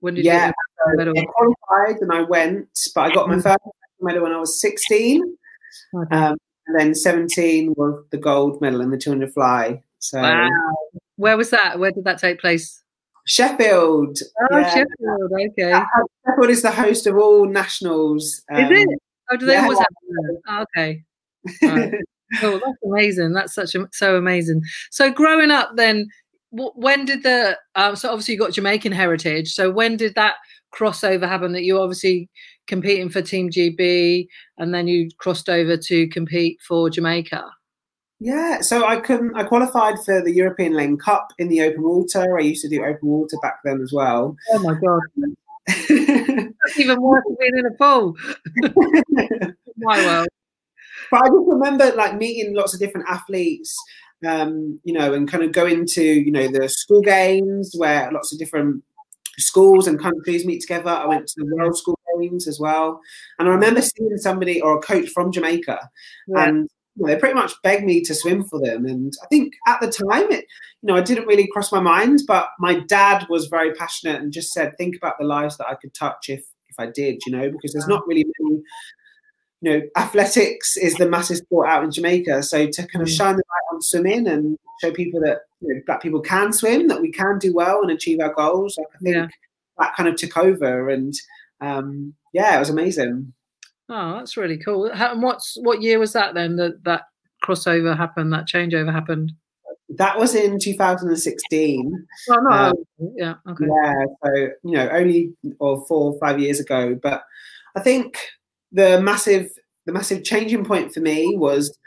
when 0.01 0.15
did 0.15 0.25
yeah, 0.25 0.47
you 0.47 0.53
get 0.97 1.07
I 1.07 1.25
qualified 1.25 2.01
and 2.01 2.11
I 2.11 2.21
went, 2.21 2.67
but 2.95 3.01
I 3.01 3.13
got 3.13 3.27
my 3.27 3.35
mm. 3.35 3.43
first 3.43 3.59
medal 3.99 4.23
when 4.23 4.31
I 4.31 4.37
was 4.37 4.59
sixteen. 4.59 5.37
Okay. 5.95 6.15
Um, 6.15 6.37
and 6.67 6.79
then 6.79 6.95
17 6.95 7.73
was 7.75 8.03
the 8.11 8.17
gold 8.17 8.61
medal 8.61 8.81
in 8.81 8.91
the 8.91 8.97
200 8.97 9.33
fly. 9.33 9.81
So, 9.99 10.21
wow. 10.21 10.49
where 11.17 11.37
was 11.37 11.49
that? 11.49 11.79
Where 11.79 11.91
did 11.91 12.05
that 12.05 12.19
take 12.19 12.39
place? 12.39 12.81
Sheffield. 13.27 14.17
Oh, 14.51 14.57
yeah. 14.57 14.69
Sheffield. 14.69 15.31
Okay. 15.51 15.71
Uh, 15.71 15.83
Sheffield 16.25 16.49
is 16.49 16.61
the 16.61 16.71
host 16.71 17.07
of 17.07 17.17
all 17.17 17.45
nationals. 17.45 18.41
Um, 18.51 18.65
is 18.65 18.81
it? 18.83 18.99
Oh, 19.31 19.37
do 19.37 19.45
they 19.45 19.53
yeah. 19.53 19.63
always 19.63 19.77
have? 19.77 19.87
Oh, 20.47 20.65
okay. 20.75 21.03
Right. 21.61 21.93
oh, 22.43 22.59
that's 22.63 22.77
amazing. 22.85 23.33
That's 23.33 23.53
such 23.53 23.75
a 23.75 23.87
so 23.91 24.17
amazing. 24.17 24.61
So 24.89 25.11
growing 25.11 25.51
up, 25.51 25.75
then, 25.75 26.07
when 26.49 27.05
did 27.05 27.23
the 27.23 27.57
um, 27.75 27.95
so 27.95 28.09
obviously 28.09 28.33
you 28.33 28.39
got 28.39 28.53
Jamaican 28.53 28.91
heritage. 28.91 29.53
So 29.53 29.71
when 29.71 29.97
did 29.97 30.15
that 30.15 30.35
crossover 30.73 31.27
happen? 31.27 31.51
That 31.53 31.63
you 31.63 31.79
obviously 31.79 32.29
competing 32.67 33.09
for 33.09 33.21
Team 33.21 33.49
GB, 33.49 34.27
and 34.57 34.73
then 34.73 34.87
you 34.87 35.09
crossed 35.17 35.49
over 35.49 35.77
to 35.77 36.07
compete 36.09 36.59
for 36.61 36.89
Jamaica. 36.89 37.43
Yeah, 38.23 38.61
so 38.61 38.85
I 38.85 38.99
can 38.99 39.31
I 39.35 39.43
qualified 39.43 39.95
for 40.05 40.21
the 40.21 40.31
European 40.31 40.73
LEN 40.73 40.97
Cup 40.97 41.33
in 41.39 41.49
the 41.49 41.61
open 41.61 41.81
water. 41.81 42.37
I 42.37 42.41
used 42.41 42.61
to 42.61 42.69
do 42.69 42.83
open 42.83 43.07
water 43.07 43.35
back 43.41 43.57
then 43.63 43.81
as 43.81 43.91
well. 43.91 44.37
Oh 44.51 44.59
my 44.59 44.75
god. 44.75 45.01
That's 45.67 46.79
even 46.79 47.01
worse 47.01 47.23
than 47.27 47.37
being 47.39 47.57
in 47.57 47.65
a 47.65 47.71
pool. 47.71 48.15
my 49.77 50.05
world. 50.05 50.27
But 51.09 51.23
I 51.23 51.27
just 51.27 51.47
remember 51.47 51.91
like 51.95 52.15
meeting 52.15 52.53
lots 52.55 52.75
of 52.75 52.79
different 52.79 53.07
athletes, 53.09 53.75
um, 54.25 54.79
you 54.83 54.93
know, 54.93 55.13
and 55.13 55.29
kind 55.29 55.43
of 55.43 55.51
going 55.51 55.85
to, 55.87 56.03
you 56.03 56.31
know, 56.31 56.47
the 56.47 56.69
school 56.69 57.01
games 57.01 57.73
where 57.75 58.11
lots 58.11 58.31
of 58.31 58.39
different 58.39 58.83
schools 59.41 59.87
and 59.87 59.99
countries 59.99 60.45
meet 60.45 60.61
together. 60.61 60.89
I 60.89 61.05
went 61.05 61.27
to 61.27 61.33
the 61.37 61.55
World 61.55 61.77
School 61.77 61.99
Games 62.19 62.47
as 62.47 62.59
well. 62.59 62.99
And 63.39 63.47
I 63.47 63.51
remember 63.51 63.81
seeing 63.81 64.17
somebody 64.17 64.61
or 64.61 64.77
a 64.77 64.81
coach 64.81 65.09
from 65.09 65.31
Jamaica 65.31 65.89
yeah. 66.27 66.47
and 66.47 66.69
you 66.95 67.05
know, 67.05 67.13
they 67.13 67.19
pretty 67.19 67.35
much 67.35 67.53
begged 67.63 67.85
me 67.85 68.01
to 68.01 68.13
swim 68.13 68.43
for 68.43 68.59
them. 68.59 68.85
And 68.85 69.13
I 69.23 69.27
think 69.27 69.53
at 69.67 69.79
the 69.79 69.87
time, 69.87 70.29
it, 70.31 70.45
you 70.81 70.87
know, 70.87 70.95
I 70.95 71.01
didn't 71.01 71.27
really 71.27 71.47
cross 71.47 71.71
my 71.71 71.79
mind, 71.79 72.21
but 72.27 72.49
my 72.59 72.79
dad 72.81 73.25
was 73.29 73.47
very 73.47 73.73
passionate 73.73 74.21
and 74.21 74.33
just 74.33 74.51
said, 74.51 74.77
think 74.77 74.95
about 74.97 75.15
the 75.19 75.25
lives 75.25 75.57
that 75.57 75.67
I 75.67 75.75
could 75.75 75.93
touch 75.93 76.29
if 76.29 76.43
if 76.69 76.79
I 76.79 76.85
did, 76.87 77.21
you 77.25 77.33
know, 77.33 77.51
because 77.51 77.73
there's 77.73 77.87
not 77.87 78.07
really 78.07 78.25
many 78.39 78.61
you 79.61 79.71
know, 79.71 79.81
athletics 79.95 80.75
is 80.75 80.95
the 80.95 81.07
massive 81.07 81.37
sport 81.37 81.69
out 81.69 81.83
in 81.83 81.91
Jamaica. 81.91 82.43
So 82.43 82.65
to 82.65 82.87
kind 82.87 83.03
of 83.03 83.07
mm. 83.07 83.15
shine 83.15 83.35
the 83.35 83.43
light 83.47 83.75
on 83.75 83.81
swimming 83.81 84.27
and 84.27 84.57
show 84.81 84.91
people 84.91 85.21
that 85.21 85.41
you 85.61 85.73
know, 85.73 85.81
black 85.85 86.01
people 86.01 86.21
can 86.21 86.51
swim, 86.51 86.87
that 86.87 87.01
we 87.01 87.11
can 87.11 87.37
do 87.39 87.53
well 87.53 87.81
and 87.81 87.91
achieve 87.91 88.19
our 88.19 88.33
goals, 88.33 88.77
like 88.77 88.87
I 88.95 88.97
think 88.99 89.15
yeah. 89.15 89.27
that 89.77 89.95
kind 89.95 90.09
of 90.09 90.15
took 90.15 90.37
over. 90.37 90.89
And 90.89 91.13
um, 91.61 92.13
yeah, 92.33 92.55
it 92.55 92.59
was 92.59 92.69
amazing. 92.69 93.33
Oh, 93.89 94.17
that's 94.17 94.37
really 94.37 94.57
cool. 94.57 94.93
How, 94.93 95.11
and 95.11 95.21
what's 95.21 95.57
what 95.61 95.81
year 95.81 95.99
was 95.99 96.13
that 96.13 96.33
then 96.33 96.55
that 96.55 96.83
that 96.85 97.03
crossover 97.43 97.95
happened, 97.95 98.33
that 98.33 98.47
changeover 98.47 98.91
happened? 98.91 99.33
That 99.89 100.17
was 100.17 100.33
in 100.33 100.57
2016. 100.59 102.07
Oh 102.29 102.35
no, 102.35 102.49
um, 102.49 102.73
yeah, 103.17 103.33
okay. 103.49 103.65
Yeah, 103.67 104.05
so 104.23 104.33
you 104.63 104.71
know, 104.71 104.89
only 104.89 105.33
or 105.59 105.85
four 105.87 106.13
or 106.13 106.19
five 106.19 106.39
years 106.39 106.59
ago. 106.59 106.97
But 107.01 107.23
I 107.75 107.81
think 107.81 108.17
the 108.71 109.01
massive 109.01 109.51
the 109.85 109.91
massive 109.91 110.23
changing 110.23 110.63
point 110.63 110.93
for 110.93 111.01
me 111.01 111.35
was 111.35 111.77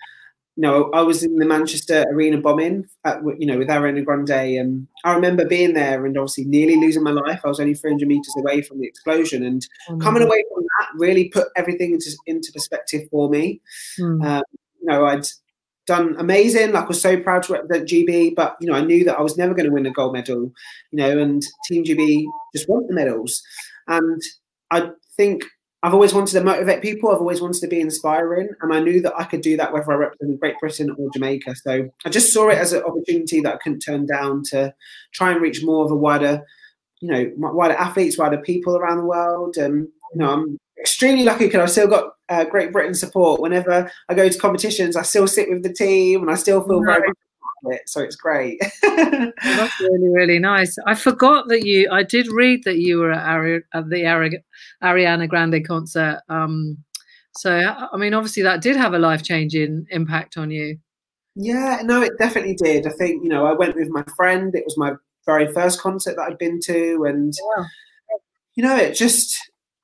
you 0.56 0.62
know, 0.62 0.90
I 0.92 1.02
was 1.02 1.24
in 1.24 1.34
the 1.36 1.46
Manchester 1.46 2.04
arena 2.10 2.40
bombing, 2.40 2.84
at, 3.04 3.20
you 3.38 3.46
know, 3.46 3.58
with 3.58 3.68
Ariana 3.68 4.04
Grande, 4.04 4.30
and 4.30 4.86
I 5.04 5.14
remember 5.14 5.44
being 5.44 5.74
there 5.74 6.06
and 6.06 6.16
obviously 6.16 6.44
nearly 6.44 6.76
losing 6.76 7.02
my 7.02 7.10
life. 7.10 7.40
I 7.44 7.48
was 7.48 7.58
only 7.58 7.74
300 7.74 8.06
meters 8.06 8.34
away 8.38 8.62
from 8.62 8.78
the 8.78 8.86
explosion, 8.86 9.44
and 9.44 9.66
mm. 9.88 10.00
coming 10.00 10.22
away 10.22 10.44
from 10.52 10.62
that 10.62 10.88
really 10.96 11.28
put 11.28 11.48
everything 11.56 11.92
into, 11.92 12.10
into 12.26 12.52
perspective 12.52 13.02
for 13.10 13.28
me. 13.28 13.60
Mm. 13.98 14.24
Um, 14.24 14.42
you 14.80 14.86
know, 14.86 15.06
I'd 15.06 15.26
done 15.86 16.14
amazing, 16.18 16.72
like 16.72 16.84
I 16.84 16.88
was 16.88 17.02
so 17.02 17.20
proud 17.20 17.42
to 17.44 17.54
represent 17.54 17.88
GB, 17.88 18.36
but 18.36 18.56
you 18.60 18.70
know, 18.70 18.74
I 18.74 18.84
knew 18.84 19.04
that 19.04 19.18
I 19.18 19.22
was 19.22 19.36
never 19.36 19.54
going 19.54 19.66
to 19.66 19.72
win 19.72 19.86
a 19.86 19.90
gold 19.90 20.12
medal, 20.12 20.52
you 20.92 20.98
know, 20.98 21.18
and 21.18 21.42
Team 21.66 21.82
GB 21.82 22.24
just 22.54 22.68
want 22.68 22.86
the 22.86 22.94
medals, 22.94 23.42
and 23.88 24.22
I 24.70 24.90
think 25.16 25.44
I've 25.84 25.92
always 25.92 26.14
wanted 26.14 26.32
to 26.32 26.42
motivate 26.42 26.80
people. 26.80 27.10
I've 27.10 27.18
always 27.18 27.42
wanted 27.42 27.60
to 27.60 27.68
be 27.68 27.78
inspiring, 27.78 28.48
and 28.62 28.72
I 28.72 28.80
knew 28.80 29.02
that 29.02 29.12
I 29.18 29.24
could 29.24 29.42
do 29.42 29.54
that 29.58 29.70
whether 29.70 29.92
I 29.92 29.96
represented 29.96 30.40
Great 30.40 30.58
Britain 30.58 30.88
or 30.96 31.10
Jamaica. 31.12 31.54
So 31.56 31.90
I 32.06 32.08
just 32.08 32.32
saw 32.32 32.48
it 32.48 32.56
as 32.56 32.72
an 32.72 32.84
opportunity 32.84 33.42
that 33.42 33.54
I 33.54 33.58
couldn't 33.58 33.80
turn 33.80 34.06
down 34.06 34.44
to 34.44 34.74
try 35.12 35.30
and 35.30 35.42
reach 35.42 35.62
more 35.62 35.84
of 35.84 35.90
a 35.90 35.94
wider, 35.94 36.42
you 37.00 37.10
know, 37.10 37.30
wider 37.36 37.74
athletes, 37.74 38.16
wider 38.16 38.38
people 38.38 38.78
around 38.78 38.96
the 38.96 39.04
world. 39.04 39.58
And 39.58 39.86
you 40.14 40.20
know, 40.20 40.30
I'm 40.32 40.58
extremely 40.80 41.22
lucky 41.22 41.48
because 41.48 41.60
I've 41.60 41.70
still 41.70 41.88
got 41.88 42.14
uh, 42.30 42.44
Great 42.44 42.72
Britain 42.72 42.94
support. 42.94 43.42
Whenever 43.42 43.92
I 44.08 44.14
go 44.14 44.26
to 44.26 44.38
competitions, 44.38 44.96
I 44.96 45.02
still 45.02 45.26
sit 45.26 45.50
with 45.50 45.62
the 45.62 45.72
team, 45.72 46.22
and 46.22 46.30
I 46.30 46.36
still 46.36 46.66
feel 46.66 46.82
very 46.82 47.12
it, 47.70 47.88
so 47.88 48.02
it's 48.02 48.16
great. 48.16 48.60
That's 48.82 49.80
really 49.80 50.08
really 50.08 50.38
nice. 50.38 50.76
I 50.86 50.94
forgot 50.94 51.48
that 51.48 51.64
you. 51.64 51.88
I 51.90 52.02
did 52.02 52.28
read 52.28 52.64
that 52.64 52.78
you 52.78 52.98
were 52.98 53.12
at, 53.12 53.26
Ari, 53.26 53.62
at 53.72 53.88
the 53.88 54.06
Ari, 54.06 54.42
Ariana 54.82 55.28
Grande 55.28 55.66
concert. 55.66 56.20
Um, 56.28 56.78
so 57.36 57.50
I 57.50 57.96
mean, 57.96 58.14
obviously 58.14 58.42
that 58.44 58.62
did 58.62 58.76
have 58.76 58.94
a 58.94 58.98
life 58.98 59.22
changing 59.22 59.86
impact 59.90 60.36
on 60.36 60.50
you. 60.50 60.78
Yeah, 61.36 61.80
no, 61.84 62.02
it 62.02 62.18
definitely 62.18 62.54
did. 62.54 62.86
I 62.86 62.90
think 62.90 63.22
you 63.22 63.28
know 63.28 63.46
I 63.46 63.52
went 63.52 63.74
with 63.74 63.88
my 63.88 64.04
friend. 64.16 64.54
It 64.54 64.64
was 64.64 64.78
my 64.78 64.92
very 65.26 65.52
first 65.52 65.80
concert 65.80 66.16
that 66.16 66.28
I'd 66.28 66.38
been 66.38 66.60
to, 66.64 67.04
and 67.04 67.34
yeah. 67.56 67.64
you 68.54 68.62
know, 68.62 68.76
it 68.76 68.94
just. 68.94 69.36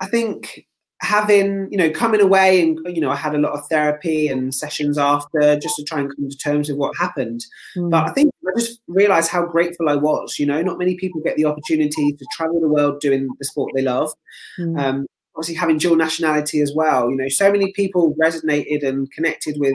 I 0.03 0.07
think 0.07 0.67
having 1.03 1.67
you 1.71 1.79
know 1.79 1.91
coming 1.91 2.21
away 2.21 2.61
and 2.61 2.79
you 2.95 3.01
know 3.01 3.11
i 3.11 3.17
had 3.17 3.35
a 3.35 3.39
lot 3.39 3.53
of 3.53 3.67
therapy 3.69 4.29
and 4.29 4.55
sessions 4.55 4.99
after 4.99 5.59
just 5.59 5.77
to 5.77 5.85
try 5.85 5.99
and 5.99 6.15
come 6.15 6.29
to 6.29 6.37
terms 6.37 6.69
with 6.69 6.77
what 6.77 6.95
happened. 6.97 7.45
Mm. 7.77 7.91
but 7.91 8.09
i 8.09 8.13
think 8.13 8.33
i 8.47 8.59
just 8.59 8.81
realized 8.87 9.31
how 9.31 9.45
grateful 9.47 9.89
i 9.89 9.95
was 9.95 10.39
you 10.39 10.47
know? 10.47 10.61
Not 10.61 10.79
many 10.79 10.97
people 10.97 11.23
get 11.23 11.37
the 11.37 11.47
opportunity 11.47 12.13
to 12.13 12.27
travel 12.33 12.61
the 12.61 12.69
world 12.69 13.01
doing 13.01 13.29
the 13.39 13.45
sport 13.45 13.73
they 13.75 13.83
love. 13.83 14.13
Mm. 14.59 14.79
um, 14.79 15.07
obviously 15.35 15.55
having 15.55 15.79
dual 15.79 15.97
nationality 15.97 16.61
as 16.61 16.73
well 16.75 17.11
you 17.11 17.17
know? 17.17 17.29
So 17.29 17.51
many 17.51 17.73
people 17.73 18.15
resonated 18.21 18.87
and 18.87 19.11
connected 19.11 19.57
with 19.59 19.75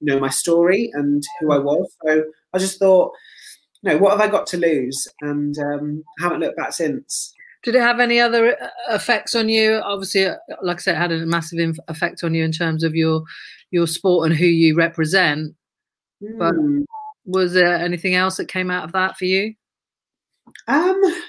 you 0.00 0.12
know 0.12 0.18
my 0.18 0.30
story 0.30 0.90
and 0.94 1.22
who 1.40 1.52
i 1.52 1.58
was. 1.58 1.94
So 2.04 2.24
i 2.52 2.58
just 2.58 2.80
thought 2.80 3.12
you 3.82 3.92
know 3.92 3.98
what 3.98 4.10
have 4.10 4.20
i 4.20 4.30
got 4.30 4.48
to 4.48 4.56
lose? 4.56 5.06
And 5.20 5.56
um, 5.58 6.02
haven't 6.18 6.40
looked 6.40 6.56
back 6.56 6.72
since 6.72 7.32
did 7.64 7.74
it 7.74 7.80
have 7.80 7.98
any 7.98 8.20
other 8.20 8.56
uh, 8.62 8.68
effects 8.90 9.34
on 9.34 9.48
you? 9.48 9.80
Obviously, 9.84 10.26
uh, 10.26 10.36
like 10.62 10.76
I 10.76 10.80
said, 10.80 10.94
it 10.94 10.98
had 10.98 11.12
a 11.12 11.26
massive 11.26 11.78
effect 11.88 12.22
on 12.22 12.34
you 12.34 12.44
in 12.44 12.52
terms 12.52 12.84
of 12.84 12.94
your 12.94 13.22
your 13.70 13.86
sport 13.86 14.30
and 14.30 14.38
who 14.38 14.46
you 14.46 14.76
represent. 14.76 15.54
Mm. 16.22 16.38
But 16.38 16.54
hmm. 16.54 16.82
was 17.24 17.54
there 17.54 17.74
anything 17.74 18.14
else 18.14 18.36
that 18.36 18.48
came 18.48 18.70
out 18.70 18.84
of 18.84 18.92
that 18.92 19.16
for 19.16 19.24
you? 19.24 19.54
Um, 20.68 21.00
I'm 21.04 21.22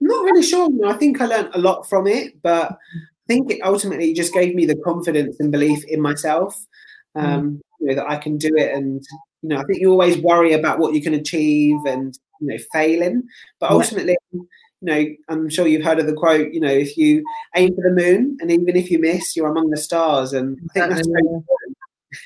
not 0.00 0.24
really 0.24 0.42
sure. 0.42 0.68
I 0.86 0.92
think 0.92 1.20
I 1.20 1.26
learned 1.26 1.54
a 1.54 1.58
lot 1.58 1.88
from 1.88 2.06
it, 2.06 2.40
but 2.42 2.72
I 2.72 3.26
think 3.26 3.50
it 3.50 3.60
ultimately 3.64 4.12
just 4.12 4.34
gave 4.34 4.54
me 4.54 4.66
the 4.66 4.76
confidence 4.76 5.36
and 5.40 5.50
belief 5.50 5.82
in 5.86 6.00
myself. 6.00 6.62
Hmm. 7.16 7.24
Um, 7.24 7.60
you 7.80 7.88
know, 7.88 7.94
that 7.96 8.10
I 8.10 8.16
can 8.16 8.36
do 8.36 8.54
it, 8.56 8.72
and 8.74 9.02
you 9.42 9.48
know, 9.48 9.56
I 9.56 9.64
think 9.64 9.80
you 9.80 9.90
always 9.90 10.18
worry 10.18 10.52
about 10.52 10.78
what 10.78 10.94
you 10.94 11.02
can 11.02 11.14
achieve 11.14 11.78
and 11.86 12.16
you 12.40 12.48
know 12.48 12.58
failing, 12.70 13.22
but 13.58 13.70
ultimately. 13.70 14.16
You 14.84 14.92
know, 14.92 15.14
I'm 15.28 15.48
sure 15.48 15.66
you've 15.66 15.84
heard 15.84 15.98
of 15.98 16.06
the 16.06 16.12
quote, 16.12 16.52
you 16.52 16.60
know, 16.60 16.68
if 16.68 16.96
you 16.96 17.24
aim 17.56 17.74
for 17.74 17.82
the 17.82 17.90
moon 17.90 18.36
and 18.40 18.50
even 18.50 18.76
if 18.76 18.90
you 18.90 18.98
miss, 18.98 19.34
you're 19.34 19.50
among 19.50 19.70
the 19.70 19.76
stars. 19.78 20.32
And 20.32 20.58
I 20.70 20.72
think 20.72 20.94
that's 20.94 21.06
very 21.06 21.26
important. 21.26 21.76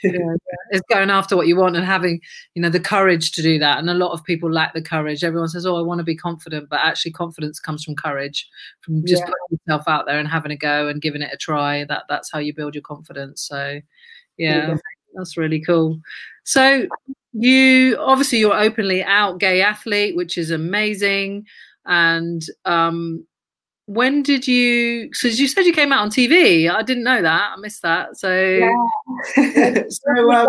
yeah, 0.02 0.34
it's 0.70 0.86
going 0.90 1.08
after 1.08 1.36
what 1.36 1.46
you 1.46 1.56
want 1.56 1.76
and 1.76 1.84
having 1.84 2.20
you 2.54 2.60
know 2.60 2.68
the 2.68 2.80
courage 2.80 3.32
to 3.32 3.40
do 3.40 3.58
that 3.58 3.78
and 3.78 3.88
a 3.88 3.94
lot 3.94 4.12
of 4.12 4.22
people 4.22 4.52
lack 4.52 4.74
the 4.74 4.82
courage 4.82 5.24
everyone 5.24 5.48
says 5.48 5.64
oh 5.64 5.76
i 5.76 5.80
want 5.80 5.98
to 5.98 6.04
be 6.04 6.14
confident 6.14 6.68
but 6.68 6.80
actually 6.80 7.10
confidence 7.10 7.58
comes 7.58 7.82
from 7.82 7.96
courage 7.96 8.46
from 8.82 9.02
just 9.06 9.20
yeah. 9.20 9.26
putting 9.26 9.58
yourself 9.66 9.88
out 9.88 10.04
there 10.04 10.18
and 10.18 10.28
having 10.28 10.52
a 10.52 10.56
go 10.56 10.88
and 10.88 11.00
giving 11.00 11.22
it 11.22 11.32
a 11.32 11.38
try 11.38 11.84
that 11.84 12.04
that's 12.06 12.30
how 12.30 12.38
you 12.38 12.52
build 12.52 12.74
your 12.74 12.82
confidence 12.82 13.40
so 13.42 13.80
yeah. 14.36 14.76
that's 15.14 15.36
really 15.38 15.60
cool 15.60 15.98
so 16.44 16.86
you 17.32 17.96
obviously 17.98 18.38
you're 18.38 18.58
openly 18.58 19.02
out 19.04 19.38
gay 19.38 19.62
athlete 19.62 20.16
which 20.16 20.36
is 20.36 20.50
amazing 20.50 21.46
and 21.88 22.42
um, 22.64 23.26
when 23.86 24.22
did 24.22 24.46
you? 24.46 25.08
Because 25.08 25.40
you 25.40 25.48
said 25.48 25.64
you 25.64 25.72
came 25.72 25.92
out 25.92 26.02
on 26.02 26.10
TV. 26.10 26.70
I 26.70 26.82
didn't 26.82 27.04
know 27.04 27.22
that. 27.22 27.52
I 27.56 27.60
missed 27.60 27.82
that. 27.82 28.16
So, 28.16 28.32
yeah. 28.32 29.82
so 29.88 30.32
um, 30.32 30.48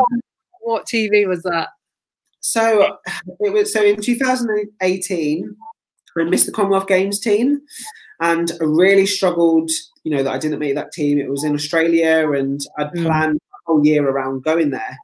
what 0.61 0.85
TV 0.85 1.27
was 1.27 1.41
that? 1.43 1.69
So 2.41 2.97
it 3.39 3.51
was 3.51 3.73
so 3.73 3.83
in 3.83 3.99
2018 3.99 5.55
I 6.17 6.23
missed 6.23 6.45
the 6.45 6.51
Commonwealth 6.51 6.87
Games 6.87 7.19
team, 7.19 7.61
and 8.19 8.51
I 8.59 8.63
really 8.63 9.05
struggled. 9.05 9.71
You 10.03 10.15
know 10.15 10.23
that 10.23 10.33
I 10.33 10.37
didn't 10.37 10.59
make 10.59 10.75
that 10.75 10.91
team. 10.91 11.19
It 11.19 11.29
was 11.29 11.43
in 11.43 11.53
Australia, 11.53 12.31
and 12.31 12.61
I'd 12.77 12.91
mm. 12.91 13.05
a 13.09 13.39
whole 13.65 13.85
year 13.85 14.07
around 14.07 14.43
going 14.43 14.71
there. 14.71 14.97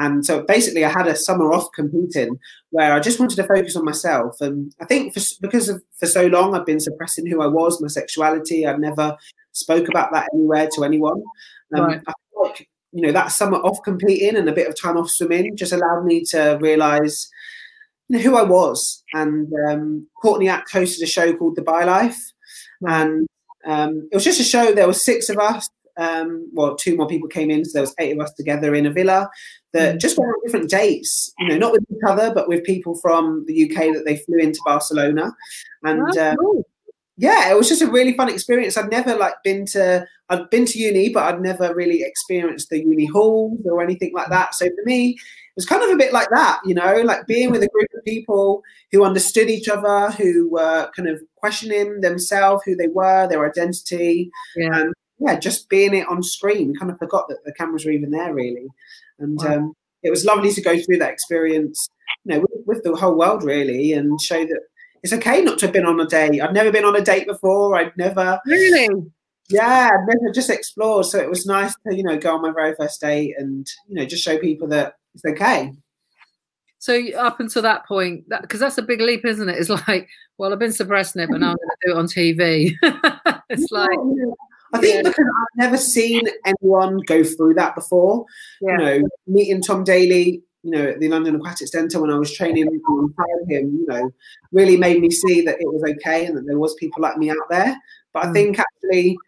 And 0.00 0.24
so 0.24 0.42
basically, 0.42 0.82
I 0.82 0.88
had 0.88 1.06
a 1.06 1.14
summer 1.14 1.52
off 1.52 1.70
competing 1.72 2.38
where 2.70 2.94
I 2.94 3.00
just 3.00 3.20
wanted 3.20 3.36
to 3.36 3.46
focus 3.46 3.76
on 3.76 3.84
myself. 3.84 4.40
And 4.40 4.74
I 4.80 4.86
think 4.86 5.12
for, 5.12 5.20
because 5.42 5.68
of 5.68 5.82
for 5.98 6.06
so 6.06 6.26
long, 6.26 6.54
I've 6.54 6.64
been 6.64 6.80
suppressing 6.80 7.26
who 7.26 7.42
I 7.42 7.46
was, 7.46 7.82
my 7.82 7.88
sexuality. 7.88 8.66
I've 8.66 8.80
never 8.80 9.14
spoke 9.52 9.88
about 9.88 10.10
that 10.12 10.30
anywhere 10.32 10.68
to 10.74 10.84
anyone. 10.84 11.22
Um, 11.76 11.84
right. 11.84 12.00
I 12.06 12.12
feel 12.32 12.42
like 12.42 12.68
you 12.92 13.02
know 13.02 13.12
that 13.12 13.30
summer 13.30 13.58
off 13.58 13.82
competing 13.84 14.36
and 14.36 14.48
a 14.48 14.54
bit 14.54 14.68
of 14.68 14.80
time 14.80 14.96
off 14.96 15.10
swimming 15.10 15.54
just 15.54 15.72
allowed 15.72 16.06
me 16.06 16.24
to 16.30 16.58
realize 16.62 17.28
you 18.08 18.16
know, 18.16 18.22
who 18.22 18.36
I 18.36 18.42
was. 18.42 19.04
And 19.12 19.52
um, 19.68 20.08
Courtney 20.22 20.48
Act 20.48 20.72
hosted 20.72 21.02
a 21.02 21.06
show 21.06 21.36
called 21.36 21.56
The 21.56 21.62
Bi 21.62 21.84
Life, 21.84 22.18
and 22.88 23.28
um, 23.66 24.08
it 24.10 24.16
was 24.16 24.24
just 24.24 24.40
a 24.40 24.44
show. 24.44 24.72
There 24.72 24.86
were 24.86 24.94
six 24.94 25.28
of 25.28 25.38
us 25.38 25.68
um, 26.00 26.48
well, 26.52 26.76
two 26.76 26.96
more 26.96 27.06
people 27.06 27.28
came 27.28 27.50
in, 27.50 27.64
so 27.64 27.72
there 27.74 27.82
was 27.82 27.94
eight 27.98 28.12
of 28.12 28.20
us 28.20 28.32
together 28.32 28.74
in 28.74 28.86
a 28.86 28.90
villa 28.90 29.28
that 29.72 29.96
mm. 29.96 30.00
just 30.00 30.18
went 30.18 30.28
on 30.28 30.42
different 30.44 30.70
dates, 30.70 31.32
you 31.38 31.48
know, 31.48 31.58
not 31.58 31.72
with 31.72 31.84
each 31.90 32.02
other, 32.06 32.32
but 32.34 32.48
with 32.48 32.64
people 32.64 32.96
from 32.96 33.44
the 33.46 33.70
UK 33.70 33.94
that 33.94 34.04
they 34.04 34.16
flew 34.16 34.38
into 34.38 34.60
Barcelona. 34.64 35.32
And 35.82 36.16
uh, 36.16 36.34
cool. 36.36 36.66
yeah, 37.16 37.50
it 37.50 37.56
was 37.56 37.68
just 37.68 37.82
a 37.82 37.90
really 37.90 38.16
fun 38.16 38.28
experience. 38.28 38.76
I'd 38.76 38.90
never 38.90 39.14
like 39.16 39.34
been 39.44 39.66
to 39.66 40.06
I'd 40.30 40.48
been 40.48 40.64
to 40.64 40.78
uni, 40.78 41.10
but 41.10 41.24
I'd 41.24 41.40
never 41.40 41.74
really 41.74 42.02
experienced 42.02 42.70
the 42.70 42.78
uni 42.78 43.06
halls 43.06 43.58
or 43.64 43.82
anything 43.82 44.12
like 44.14 44.28
that. 44.28 44.54
So 44.54 44.66
for 44.66 44.82
me, 44.84 45.10
it 45.10 45.56
was 45.56 45.66
kind 45.66 45.82
of 45.82 45.90
a 45.90 45.96
bit 45.96 46.12
like 46.12 46.28
that, 46.30 46.60
you 46.64 46.74
know, 46.74 47.02
like 47.02 47.26
being 47.26 47.50
with 47.50 47.64
a 47.64 47.68
group 47.68 47.88
of 47.96 48.04
people 48.04 48.62
who 48.92 49.04
understood 49.04 49.50
each 49.50 49.68
other, 49.68 50.12
who 50.12 50.48
were 50.48 50.88
kind 50.94 51.08
of 51.08 51.20
questioning 51.34 52.00
themselves, 52.00 52.62
who 52.64 52.76
they 52.76 52.86
were, 52.86 53.26
their 53.26 53.48
identity. 53.48 54.30
Yeah. 54.54 54.78
And 54.78 54.94
yeah, 55.18 55.38
just 55.38 55.68
being 55.68 55.94
it 55.94 56.08
on 56.08 56.22
screen. 56.22 56.74
Kind 56.76 56.92
of 56.92 56.98
forgot 56.98 57.28
that 57.28 57.44
the 57.44 57.52
cameras 57.52 57.84
were 57.84 57.90
even 57.90 58.10
there, 58.10 58.32
really. 58.32 58.68
And 59.20 59.38
wow. 59.38 59.54
um, 59.54 59.72
it 60.02 60.10
was 60.10 60.24
lovely 60.24 60.52
to 60.52 60.62
go 60.62 60.78
through 60.78 60.98
that 60.98 61.12
experience, 61.12 61.88
you 62.24 62.34
know, 62.34 62.40
with, 62.40 62.66
with 62.66 62.82
the 62.82 62.96
whole 62.96 63.16
world, 63.16 63.44
really, 63.44 63.92
and 63.92 64.20
show 64.20 64.44
that 64.44 64.60
it's 65.02 65.12
okay 65.12 65.42
not 65.42 65.58
to 65.58 65.66
have 65.66 65.72
been 65.72 65.86
on 65.86 66.00
a 66.00 66.06
date. 66.06 66.40
I'd 66.40 66.54
never 66.54 66.72
been 66.72 66.84
on 66.84 66.96
a 66.96 67.00
date 67.00 67.26
before. 67.26 67.76
I'd 67.76 67.96
never 67.96 68.40
really, 68.46 68.88
yeah, 69.48 69.90
I'd 69.92 70.06
never 70.06 70.32
just 70.32 70.50
explored. 70.50 71.06
So 71.06 71.18
it 71.18 71.28
was 71.28 71.46
nice 71.46 71.74
to 71.86 71.96
you 71.96 72.02
know 72.02 72.18
go 72.18 72.34
on 72.34 72.42
my 72.42 72.52
very 72.52 72.74
first 72.74 73.00
date 73.00 73.34
and 73.38 73.66
you 73.88 73.96
know 73.96 74.04
just 74.04 74.24
show 74.24 74.38
people 74.38 74.68
that 74.68 74.94
it's 75.14 75.24
okay. 75.24 75.72
So 76.78 76.98
up 77.18 77.40
until 77.40 77.60
that 77.62 77.86
point, 77.86 78.26
because 78.28 78.60
that, 78.60 78.66
that's 78.66 78.78
a 78.78 78.82
big 78.82 79.02
leap, 79.02 79.26
isn't 79.26 79.48
it? 79.48 79.58
It's 79.58 79.68
like, 79.88 80.08
well, 80.38 80.52
I've 80.52 80.58
been 80.58 80.72
suppressing 80.72 81.22
it, 81.22 81.28
but 81.30 81.40
now 81.40 81.50
I'm 81.50 81.56
going 81.56 81.68
to 81.68 81.86
do 81.86 81.92
it 81.92 81.98
on 81.98 82.06
TV. 82.06 83.40
it's 83.50 83.70
like. 83.70 83.98
I 84.72 84.78
think 84.78 84.96
yeah. 84.96 85.02
because 85.02 85.26
I've 85.26 85.58
never 85.58 85.76
seen 85.76 86.22
anyone 86.44 86.98
go 87.06 87.24
through 87.24 87.54
that 87.54 87.74
before. 87.74 88.24
Yeah. 88.60 88.70
You 88.70 88.78
know, 88.78 89.08
meeting 89.26 89.62
Tom 89.62 89.84
Daley, 89.84 90.42
you 90.62 90.70
know, 90.70 90.88
at 90.90 91.00
the 91.00 91.08
London 91.08 91.36
Aquatic 91.36 91.68
Centre 91.68 92.00
when 92.00 92.10
I 92.10 92.18
was 92.18 92.32
training 92.32 92.66
alongside 92.88 93.48
him, 93.48 93.78
you 93.78 93.86
know, 93.88 94.10
really 94.52 94.76
made 94.76 95.00
me 95.00 95.10
see 95.10 95.40
that 95.42 95.60
it 95.60 95.66
was 95.66 95.82
okay 95.82 96.26
and 96.26 96.36
that 96.36 96.46
there 96.46 96.58
was 96.58 96.74
people 96.74 97.02
like 97.02 97.16
me 97.16 97.30
out 97.30 97.36
there. 97.48 97.76
But 98.12 98.26
I 98.26 98.28
mm. 98.28 98.32
think 98.32 98.58
actually, 98.58 99.10
you 99.10 99.18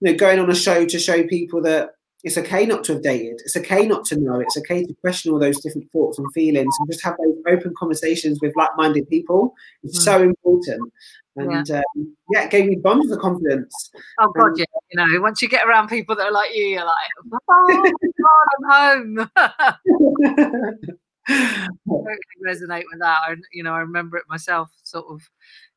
know, 0.00 0.14
going 0.14 0.38
on 0.38 0.50
a 0.50 0.54
show 0.54 0.84
to 0.84 0.98
show 0.98 1.26
people 1.26 1.62
that 1.62 1.90
it's 2.24 2.38
okay 2.38 2.64
not 2.64 2.82
to 2.84 2.94
have 2.94 3.02
dated, 3.02 3.40
it's 3.44 3.56
okay 3.56 3.86
not 3.86 4.04
to 4.06 4.16
know, 4.18 4.40
it's 4.40 4.56
okay 4.56 4.82
to 4.82 4.94
question 4.94 5.30
all 5.30 5.38
those 5.38 5.60
different 5.60 5.90
thoughts 5.92 6.18
and 6.18 6.32
feelings 6.32 6.74
and 6.78 6.90
just 6.90 7.04
have 7.04 7.16
those 7.18 7.36
open 7.46 7.74
conversations 7.78 8.38
with 8.40 8.56
like-minded 8.56 9.08
people. 9.08 9.54
It's 9.82 10.00
mm. 10.00 10.02
so 10.02 10.22
important. 10.22 10.90
And 11.36 11.68
yeah. 11.68 11.82
Um, 11.96 12.16
yeah. 12.32 12.44
it 12.44 12.50
gave 12.50 12.66
me 12.66 12.76
bombs 12.76 13.10
of 13.10 13.18
confidence. 13.18 13.90
Oh 14.20 14.32
God, 14.36 14.48
and, 14.48 14.58
yeah. 14.58 14.64
You 14.92 15.14
know, 15.14 15.20
once 15.20 15.42
you 15.42 15.48
get 15.48 15.66
around 15.66 15.88
people 15.88 16.14
that 16.16 16.26
are 16.26 16.32
like 16.32 16.54
you, 16.54 16.64
you're 16.64 16.84
like, 16.84 17.42
oh 17.50 17.92
God, 18.22 18.70
I'm 18.70 19.16
home. 19.16 19.30
I 21.28 21.68
totally 21.88 22.16
resonate 22.46 22.84
with 22.90 23.00
that. 23.00 23.18
I, 23.26 23.34
you 23.52 23.62
know, 23.62 23.72
I 23.72 23.78
remember 23.78 24.18
it 24.18 24.24
myself, 24.28 24.70
sort 24.82 25.06
of, 25.08 25.22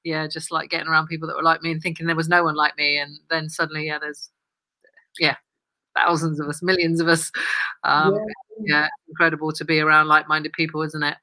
yeah, 0.04 0.28
just 0.28 0.52
like 0.52 0.70
getting 0.70 0.88
around 0.88 1.08
people 1.08 1.28
that 1.28 1.38
were 1.38 1.44
like 1.44 1.62
me 1.62 1.72
and 1.72 1.82
thinking 1.82 2.06
there 2.06 2.16
was 2.16 2.30
no 2.30 2.44
one 2.44 2.56
like 2.56 2.78
me, 2.78 2.98
and 2.98 3.18
then 3.30 3.50
suddenly, 3.50 3.88
yeah, 3.88 3.98
there's, 3.98 4.30
yeah, 5.20 5.36
thousands 5.96 6.40
of 6.40 6.48
us, 6.48 6.62
millions 6.62 7.00
of 7.00 7.08
us. 7.08 7.32
Um, 7.84 8.16
yeah. 8.16 8.20
yeah, 8.66 8.88
incredible 9.08 9.54
to 9.54 9.64
be 9.64 9.80
around 9.80 10.08
like-minded 10.08 10.52
people, 10.54 10.82
isn't 10.82 11.04
it? 11.04 11.18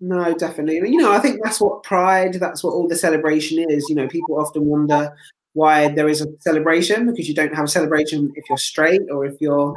No, 0.00 0.34
definitely. 0.34 0.90
You 0.90 0.98
know, 0.98 1.12
I 1.12 1.18
think 1.18 1.40
that's 1.42 1.60
what 1.60 1.82
pride, 1.82 2.34
that's 2.34 2.62
what 2.62 2.74
all 2.74 2.86
the 2.86 2.96
celebration 2.96 3.58
is. 3.70 3.88
You 3.88 3.94
know, 3.94 4.08
people 4.08 4.38
often 4.38 4.66
wonder 4.66 5.14
why 5.54 5.88
there 5.88 6.08
is 6.08 6.20
a 6.20 6.26
celebration 6.40 7.06
because 7.06 7.28
you 7.28 7.34
don't 7.34 7.54
have 7.54 7.64
a 7.64 7.68
celebration 7.68 8.30
if 8.34 8.44
you're 8.48 8.58
straight 8.58 9.00
or 9.10 9.24
if 9.24 9.40
you're, 9.40 9.74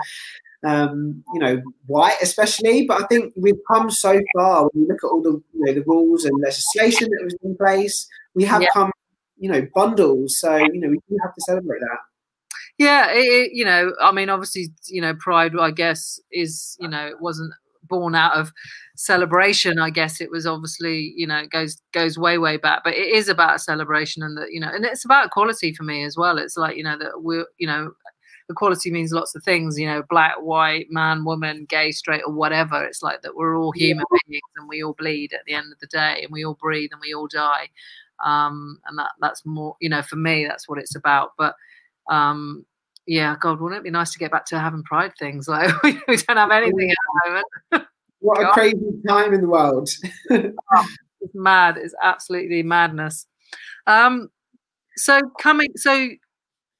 um, 0.65 1.23
you 1.33 1.39
know, 1.39 1.61
white, 1.87 2.17
especially. 2.21 2.85
But 2.85 3.01
I 3.01 3.07
think 3.07 3.33
we've 3.37 3.61
come 3.71 3.89
so 3.89 4.19
far 4.35 4.63
when 4.63 4.83
you 4.83 4.87
look 4.89 5.03
at 5.03 5.07
all 5.07 5.21
the, 5.21 5.41
you 5.53 5.65
know, 5.65 5.73
the 5.73 5.83
rules 5.87 6.25
and 6.25 6.37
legislation 6.41 7.09
that 7.09 7.23
was 7.23 7.35
in 7.41 7.55
place. 7.55 8.05
We 8.35 8.43
have 8.43 8.61
yeah. 8.61 8.69
come, 8.73 8.91
you 9.37 9.49
know, 9.49 9.65
bundles. 9.73 10.37
So, 10.37 10.57
you 10.57 10.81
know, 10.81 10.89
we 10.89 10.99
do 11.09 11.17
have 11.23 11.33
to 11.33 11.41
celebrate 11.41 11.79
that. 11.79 11.99
Yeah, 12.77 13.11
it, 13.11 13.19
it, 13.19 13.51
you 13.53 13.63
know, 13.63 13.93
I 14.01 14.11
mean, 14.11 14.29
obviously, 14.29 14.67
you 14.87 15.01
know, 15.01 15.13
pride, 15.13 15.53
I 15.57 15.71
guess, 15.71 16.19
is, 16.31 16.77
you 16.79 16.89
know, 16.89 17.07
it 17.07 17.21
wasn't 17.21 17.53
born 17.89 18.15
out 18.15 18.35
of 18.35 18.51
celebration 18.95 19.79
i 19.79 19.89
guess 19.89 20.19
it 20.19 20.29
was 20.29 20.45
obviously 20.45 21.13
you 21.15 21.25
know 21.25 21.37
it 21.37 21.49
goes 21.49 21.81
goes 21.93 22.17
way 22.17 22.37
way 22.37 22.57
back 22.57 22.81
but 22.83 22.93
it 22.93 23.07
is 23.07 23.29
about 23.29 23.55
a 23.55 23.59
celebration 23.59 24.21
and 24.21 24.37
that 24.37 24.51
you 24.51 24.59
know 24.59 24.69
and 24.69 24.85
it's 24.85 25.05
about 25.05 25.27
equality 25.27 25.73
for 25.73 25.83
me 25.83 26.03
as 26.03 26.17
well. 26.17 26.37
It's 26.37 26.57
like 26.57 26.77
you 26.77 26.83
know 26.83 26.97
that 26.97 27.23
we're 27.23 27.45
you 27.57 27.67
know 27.67 27.91
equality 28.49 28.91
means 28.91 29.11
lots 29.11 29.35
of 29.35 29.43
things 29.43 29.77
you 29.77 29.85
know 29.85 30.01
black 30.09 30.35
white 30.41 30.87
man 30.89 31.23
woman 31.23 31.65
gay 31.69 31.91
straight 31.91 32.21
or 32.25 32.33
whatever. 32.33 32.83
It's 32.83 33.01
like 33.03 33.21
that 33.21 33.35
we're 33.35 33.57
all 33.57 33.71
human 33.71 34.05
yeah. 34.11 34.19
beings 34.27 34.41
and 34.57 34.67
we 34.67 34.83
all 34.83 34.93
bleed 34.93 35.33
at 35.33 35.45
the 35.45 35.53
end 35.53 35.71
of 35.71 35.79
the 35.79 35.87
day 35.87 36.21
and 36.23 36.31
we 36.31 36.45
all 36.45 36.57
breathe 36.59 36.89
and 36.91 37.01
we 37.01 37.13
all 37.13 37.27
die. 37.27 37.69
Um 38.23 38.79
and 38.85 38.97
that 38.97 39.11
that's 39.19 39.45
more 39.45 39.75
you 39.79 39.89
know 39.89 40.01
for 40.01 40.15
me 40.15 40.45
that's 40.45 40.67
what 40.67 40.79
it's 40.79 40.95
about. 40.95 41.31
But 41.37 41.55
um 42.09 42.65
yeah, 43.09 43.35
God, 43.39 43.59
wouldn't 43.59 43.79
it 43.79 43.83
be 43.83 43.89
nice 43.89 44.13
to 44.13 44.19
get 44.19 44.29
back 44.29 44.45
to 44.45 44.59
having 44.59 44.83
pride 44.83 45.13
things? 45.17 45.47
Like 45.49 45.81
we 45.81 45.93
don't 45.93 46.37
have 46.37 46.51
anything 46.51 46.91
at 46.91 46.97
the 46.97 47.29
moment. 47.29 47.87
What 48.21 48.41
a 48.41 48.51
crazy 48.51 48.75
time 49.07 49.33
in 49.33 49.39
the 49.39 49.47
world. 49.47 49.89
oh, 50.29 50.87
it's 51.21 51.33
mad. 51.33 51.77
It's 51.77 51.95
absolutely 52.03 52.63
madness. 52.63 53.25
Um, 53.87 54.27
so 54.97 55.21
coming, 55.39 55.69
so 55.77 56.09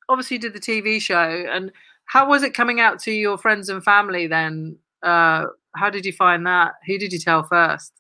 obviously 0.10 0.36
you 0.36 0.42
did 0.42 0.54
the 0.54 0.60
TV 0.60 1.02
show, 1.02 1.46
and 1.50 1.72
how 2.04 2.28
was 2.28 2.44
it 2.44 2.54
coming 2.54 2.82
out 2.82 3.00
to 3.04 3.14
your 3.14 3.38
friends 3.38 3.70
and 3.70 3.82
family 3.82 4.28
then? 4.28 4.76
Uh, 5.02 5.46
how 5.78 5.90
did 5.90 6.06
you 6.06 6.12
find 6.12 6.46
that? 6.46 6.74
Who 6.88 6.98
did 6.98 7.14
you 7.14 7.20
tell 7.20 7.44
first? 7.44 7.94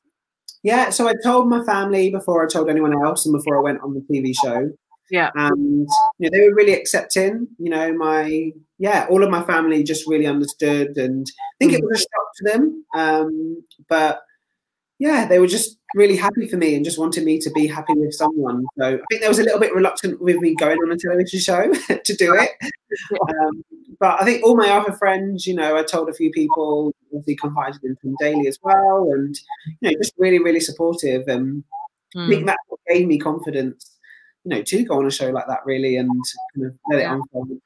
Yeah, 0.62 0.90
so 0.90 1.08
I 1.08 1.14
told 1.24 1.48
my 1.48 1.64
family 1.64 2.10
before 2.10 2.44
I 2.44 2.48
told 2.50 2.70
anyone 2.70 2.94
else, 2.94 3.26
and 3.26 3.32
before 3.32 3.58
I 3.58 3.62
went 3.62 3.80
on 3.80 3.94
the 3.94 4.02
TV 4.02 4.36
show. 4.36 4.70
Yeah. 5.12 5.30
And 5.36 5.88
you 6.18 6.30
know, 6.30 6.30
they 6.32 6.48
were 6.48 6.56
really 6.56 6.74
accepting. 6.74 7.48
You 7.58 7.70
know, 7.70 7.94
my 7.94 8.52
yeah, 8.78 9.08
all 9.10 9.24
of 9.24 9.30
my 9.30 9.44
family 9.44 9.84
just 9.84 10.08
really 10.08 10.28
understood 10.28 10.98
and 10.98 11.28
I 11.30 11.56
think 11.60 11.74
it 11.74 11.82
mm. 11.82 11.90
was 11.90 12.00
a 12.00 12.02
shock 12.02 12.34
to 12.38 12.52
them. 12.52 12.86
Um, 12.96 13.64
but 13.88 14.22
yeah, 15.00 15.26
they 15.26 15.40
were 15.40 15.48
just 15.48 15.78
really 15.96 16.18
happy 16.18 16.48
for 16.48 16.58
me 16.58 16.76
and 16.76 16.86
just 16.86 17.00
wanted 17.00 17.24
me 17.24 17.40
to 17.40 17.50
be 17.52 17.66
happy 17.66 17.94
with 17.96 18.14
someone. 18.14 18.66
So 18.78 18.86
I 18.86 19.00
think 19.10 19.22
there 19.22 19.30
was 19.30 19.40
a 19.40 19.44
little 19.44 19.60
bit 19.60 19.74
reluctant 19.74 20.22
with 20.22 20.38
me 20.38 20.56
going 20.56 20.78
on 20.78 20.92
a 20.92 20.98
television 20.98 21.40
show 21.40 21.72
to 22.06 22.16
do 22.16 22.36
it. 22.36 22.52
Um, 23.30 23.64
but 24.00 24.22
I 24.22 24.26
think 24.26 24.44
all 24.44 24.56
my 24.56 24.70
other 24.70 24.92
friends, 24.94 25.48
you 25.48 25.56
know, 25.56 25.78
I 25.78 25.84
told 25.84 26.10
a 26.10 26.14
few 26.14 26.32
people, 26.32 26.94
obviously 27.14 27.36
confided 27.36 27.84
in 27.84 27.96
Tom 27.98 28.16
Daley 28.20 28.48
as 28.48 28.60
well, 28.62 29.10
and 29.12 29.38
you 29.82 29.92
know, 29.92 29.98
just 29.98 30.14
really, 30.18 30.40
really 30.40 30.60
supportive. 30.60 31.28
And 31.28 31.64
mm. 32.16 32.26
I 32.26 32.30
think 32.30 32.44
mm. 32.44 32.48
that 32.48 32.58
gave 32.88 33.08
me 33.08 33.18
confidence 33.18 33.99
you 34.44 34.50
know, 34.50 34.62
to 34.62 34.84
go 34.84 35.00
on 35.00 35.06
a 35.06 35.12
show 35.12 35.30
like 35.30 35.48
that 35.48 35.66
really 35.66 35.98
and 35.98 36.10
kind 36.56 36.68
of 36.68 36.76
let 36.90 37.00
yeah. 37.00 37.12
it 37.12 37.16
unfold. 37.16 37.62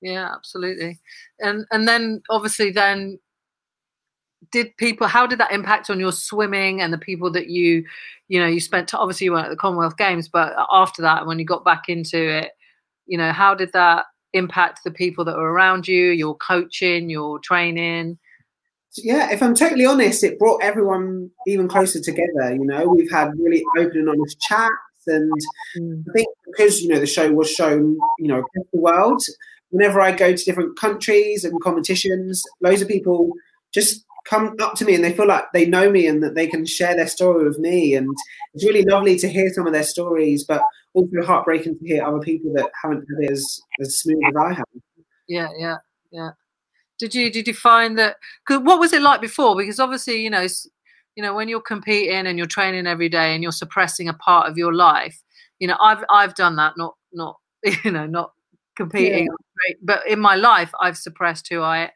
Yeah, 0.00 0.30
absolutely. 0.34 0.98
And 1.40 1.66
and 1.70 1.86
then 1.86 2.22
obviously 2.30 2.70
then 2.70 3.18
did 4.50 4.76
people 4.76 5.06
how 5.06 5.26
did 5.26 5.38
that 5.38 5.52
impact 5.52 5.90
on 5.90 6.00
your 6.00 6.12
swimming 6.12 6.80
and 6.80 6.92
the 6.92 6.98
people 6.98 7.30
that 7.30 7.48
you 7.48 7.84
you 8.28 8.40
know 8.40 8.46
you 8.46 8.60
spent 8.60 8.92
obviously 8.94 9.26
you 9.26 9.32
weren't 9.32 9.46
at 9.46 9.50
the 9.50 9.56
commonwealth 9.56 9.96
games 9.96 10.28
but 10.28 10.54
after 10.72 11.02
that 11.02 11.26
when 11.26 11.38
you 11.38 11.44
got 11.44 11.64
back 11.64 11.88
into 11.88 12.18
it 12.18 12.52
you 13.06 13.18
know 13.18 13.32
how 13.32 13.54
did 13.54 13.70
that 13.72 14.06
impact 14.32 14.80
the 14.84 14.90
people 14.90 15.24
that 15.24 15.36
were 15.36 15.52
around 15.52 15.86
you 15.86 16.06
your 16.06 16.36
coaching 16.36 17.10
your 17.10 17.38
training 17.40 18.18
yeah 18.96 19.30
if 19.30 19.42
i'm 19.42 19.54
totally 19.54 19.84
honest 19.84 20.24
it 20.24 20.38
brought 20.38 20.62
everyone 20.62 21.30
even 21.46 21.68
closer 21.68 22.00
together 22.00 22.54
you 22.54 22.64
know 22.64 22.88
we've 22.88 23.10
had 23.10 23.30
really 23.38 23.62
open 23.78 23.98
and 23.98 24.08
honest 24.08 24.40
chat 24.40 24.70
and 25.06 25.32
mm. 25.78 26.04
I 26.08 26.12
think 26.12 26.28
because 26.46 26.82
you 26.82 26.88
know 26.88 27.00
the 27.00 27.06
show 27.06 27.32
was 27.32 27.50
shown, 27.50 27.98
you 28.18 28.28
know, 28.28 28.38
across 28.38 28.66
the 28.72 28.80
world. 28.80 29.22
Whenever 29.70 30.00
I 30.00 30.10
go 30.10 30.34
to 30.34 30.44
different 30.44 30.76
countries 30.76 31.44
and 31.44 31.60
competitions, 31.62 32.42
loads 32.60 32.82
of 32.82 32.88
people 32.88 33.30
just 33.72 34.04
come 34.24 34.54
up 34.60 34.74
to 34.74 34.84
me 34.84 34.94
and 34.94 35.04
they 35.04 35.12
feel 35.12 35.26
like 35.26 35.44
they 35.52 35.66
know 35.66 35.90
me 35.90 36.06
and 36.06 36.22
that 36.22 36.34
they 36.34 36.46
can 36.46 36.66
share 36.66 36.94
their 36.94 37.06
story 37.06 37.44
with 37.46 37.58
me. 37.58 37.94
And 37.94 38.08
it's 38.54 38.64
really 38.64 38.84
lovely 38.84 39.16
to 39.18 39.28
hear 39.28 39.50
some 39.52 39.66
of 39.66 39.72
their 39.72 39.84
stories, 39.84 40.44
but 40.44 40.62
also 40.94 41.22
heartbreaking 41.24 41.78
to 41.78 41.86
hear 41.86 42.04
other 42.04 42.20
people 42.20 42.52
that 42.54 42.70
haven't 42.82 43.06
had 43.08 43.24
it 43.24 43.32
as, 43.32 43.60
as 43.80 43.98
smooth 43.98 44.20
as 44.28 44.34
I 44.36 44.52
have. 44.54 44.64
Yeah, 45.28 45.48
yeah, 45.56 45.76
yeah. 46.10 46.30
Did 46.98 47.14
you 47.14 47.30
did 47.30 47.48
you 47.48 47.54
find 47.54 47.98
that? 47.98 48.16
Cause 48.46 48.60
what 48.60 48.78
was 48.78 48.92
it 48.92 49.00
like 49.00 49.20
before? 49.20 49.56
Because 49.56 49.80
obviously, 49.80 50.22
you 50.22 50.28
know, 50.28 50.46
you 51.20 51.26
know 51.26 51.34
when 51.34 51.50
you're 51.50 51.60
competing 51.60 52.26
and 52.26 52.38
you're 52.38 52.46
training 52.46 52.86
every 52.86 53.10
day 53.10 53.34
and 53.34 53.42
you're 53.42 53.52
suppressing 53.52 54.08
a 54.08 54.14
part 54.14 54.48
of 54.48 54.56
your 54.56 54.72
life 54.72 55.22
you 55.58 55.68
know 55.68 55.76
i've 55.78 56.02
i've 56.08 56.34
done 56.34 56.56
that 56.56 56.72
not 56.78 56.96
not 57.12 57.36
you 57.84 57.90
know 57.90 58.06
not 58.06 58.32
competing. 58.74 59.26
Yeah. 59.26 59.74
but 59.82 60.06
in 60.08 60.18
my 60.18 60.34
life 60.34 60.72
i've 60.80 60.96
suppressed 60.96 61.46
who 61.50 61.60
i 61.60 61.90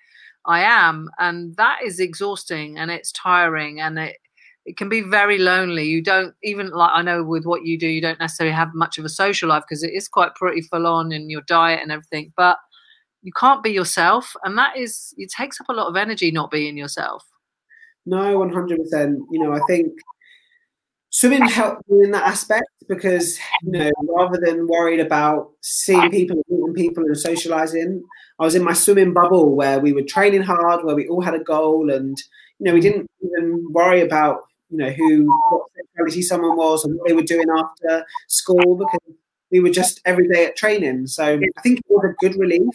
i 0.45 0.61
am 0.61 1.09
and 1.19 1.57
that 1.57 1.79
is 1.83 2.01
exhausting 2.01 2.77
and 2.77 2.91
it's 2.91 3.13
tiring 3.13 3.81
and 3.81 3.99
it 3.99 4.19
it 4.67 4.79
can 4.79 4.89
be 4.89 5.03
very 5.03 5.37
lonely. 5.37 5.85
You 5.85 6.03
don't 6.03 6.35
even 6.43 6.71
like 6.71 6.91
i 6.93 7.01
know 7.01 7.25
with 7.25 7.47
what 7.47 7.65
you 7.65 7.79
do 7.79 7.89
you 7.89 8.03
don't 8.03 8.21
necessarily 8.21 8.55
have 8.55 8.75
much 8.75 8.99
of 8.99 9.07
a 9.07 9.11
social 9.11 9.49
life 9.49 9.65
because 9.67 9.83
it 9.83 9.95
is 9.95 10.07
quite 10.07 10.35
pretty 10.35 10.61
full 10.61 10.87
on 10.87 11.13
in 11.13 11.31
your 11.31 11.43
diet 11.43 11.81
and 11.83 11.91
everything 11.91 12.31
but 12.37 12.59
you 13.23 13.33
can't 13.33 13.63
be 13.63 13.71
yourself 13.71 14.35
and 14.45 14.59
that 14.59 14.77
is 14.77 15.15
it 15.17 15.31
takes 15.31 15.59
up 15.63 15.71
a 15.71 15.73
lot 15.73 15.89
of 15.89 15.97
energy 15.97 16.31
not 16.31 16.51
being 16.51 16.77
yourself 16.77 17.25
no, 18.07 18.38
one 18.38 18.53
hundred 18.53 18.79
percent. 18.79 19.21
You 19.31 19.43
know, 19.43 19.53
I 19.53 19.61
think 19.67 19.93
swimming 21.14 21.47
helped 21.49 21.88
me 21.88 22.05
in 22.05 22.11
that 22.11 22.25
aspect 22.25 22.67
because 22.88 23.38
you 23.62 23.71
know 23.71 23.90
rather 24.17 24.38
than 24.45 24.67
worried 24.67 25.01
about 25.01 25.51
seeing 25.62 26.11
people 26.11 26.37
meeting 26.49 26.75
people 26.75 27.05
and 27.05 27.17
socializing 27.17 28.03
i 28.40 28.43
was 28.45 28.57
in 28.57 28.64
my 28.64 28.73
swimming 28.73 29.12
bubble 29.14 29.55
where 29.55 29.79
we 29.79 29.93
were 29.93 30.03
training 30.03 30.43
hard 30.43 30.85
where 30.85 30.97
we 30.97 31.07
all 31.07 31.23
had 31.23 31.35
a 31.35 31.38
goal 31.38 31.88
and 31.88 32.19
you 32.59 32.67
know 32.67 32.75
we 32.75 32.81
didn't 32.81 33.07
even 33.23 33.64
worry 33.71 34.01
about 34.01 34.40
you 34.71 34.77
know 34.77 34.90
who 34.90 35.25
what 35.51 36.12
someone 36.25 36.57
was 36.57 36.85
and 36.85 36.99
what 36.99 37.07
they 37.09 37.14
were 37.14 37.23
doing 37.23 37.47
after 37.57 38.05
school 38.29 38.75
because 38.77 39.14
we 39.53 39.61
were 39.61 39.71
just 39.71 40.01
every 40.05 40.27
day 40.29 40.47
at 40.47 40.57
training 40.57 41.07
so 41.07 41.25
i 41.25 41.61
think 41.62 41.79
it 41.79 41.85
was 41.88 42.05
a 42.11 42.14
good 42.19 42.35
relief 42.40 42.75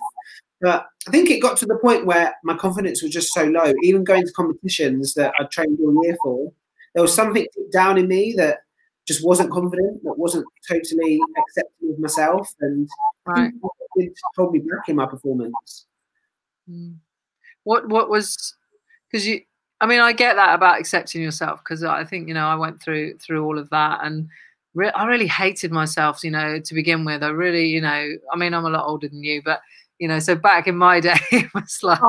but 0.61 0.87
I 1.07 1.11
think 1.11 1.29
it 1.29 1.41
got 1.41 1.57
to 1.57 1.65
the 1.65 1.77
point 1.77 2.05
where 2.05 2.35
my 2.43 2.55
confidence 2.55 3.01
was 3.01 3.11
just 3.11 3.33
so 3.33 3.45
low. 3.45 3.73
Even 3.81 4.03
going 4.03 4.25
to 4.25 4.33
competitions 4.33 5.13
that 5.13 5.33
I 5.39 5.45
trained 5.45 5.79
all 5.81 6.03
year 6.03 6.17
for, 6.21 6.51
there 6.93 7.01
was 7.01 7.13
something 7.13 7.47
down 7.71 7.97
in 7.97 8.07
me 8.07 8.33
that 8.37 8.59
just 9.07 9.25
wasn't 9.25 9.51
confident, 9.51 10.03
that 10.03 10.17
wasn't 10.17 10.45
totally 10.67 11.19
accepting 11.37 11.91
of 11.91 11.99
myself, 11.99 12.53
and 12.61 12.87
right. 13.25 13.51
it 13.95 14.13
hold 14.35 14.53
me 14.53 14.59
back 14.59 14.89
in 14.89 14.97
my 14.97 15.05
performance. 15.05 15.87
Hmm. 16.69 16.93
What 17.63 17.87
what 17.89 18.09
was 18.09 18.55
because 19.09 19.25
you? 19.25 19.41
I 19.81 19.87
mean, 19.87 20.01
I 20.01 20.11
get 20.11 20.35
that 20.35 20.53
about 20.53 20.79
accepting 20.79 21.21
yourself 21.21 21.61
because 21.63 21.83
I 21.83 22.03
think 22.03 22.27
you 22.27 22.33
know 22.33 22.45
I 22.45 22.55
went 22.55 22.81
through 22.81 23.17
through 23.17 23.45
all 23.45 23.57
of 23.57 23.69
that 23.69 23.99
and. 24.03 24.29
Re- 24.75 24.91
I 24.91 25.07
really 25.07 25.25
hated 25.25 25.71
myself, 25.71 26.23
you 26.23 26.29
know, 26.29 26.59
to 26.59 26.73
begin 26.75 27.03
with. 27.03 27.23
I 27.23 27.29
really, 27.29 27.65
you 27.65 27.81
know, 27.81 28.07
I 28.31 28.37
mean, 28.37 28.53
I'm 28.53 28.65
a 28.65 28.69
lot 28.69 28.85
older 28.85 29.09
than 29.09 29.23
you, 29.23 29.41
but 29.43 29.61
you 29.99 30.07
know, 30.07 30.19
so 30.19 30.35
back 30.35 30.67
in 30.67 30.75
my 30.75 30.99
day, 31.01 31.15
it 31.31 31.53
was 31.53 31.79
like, 31.83 31.99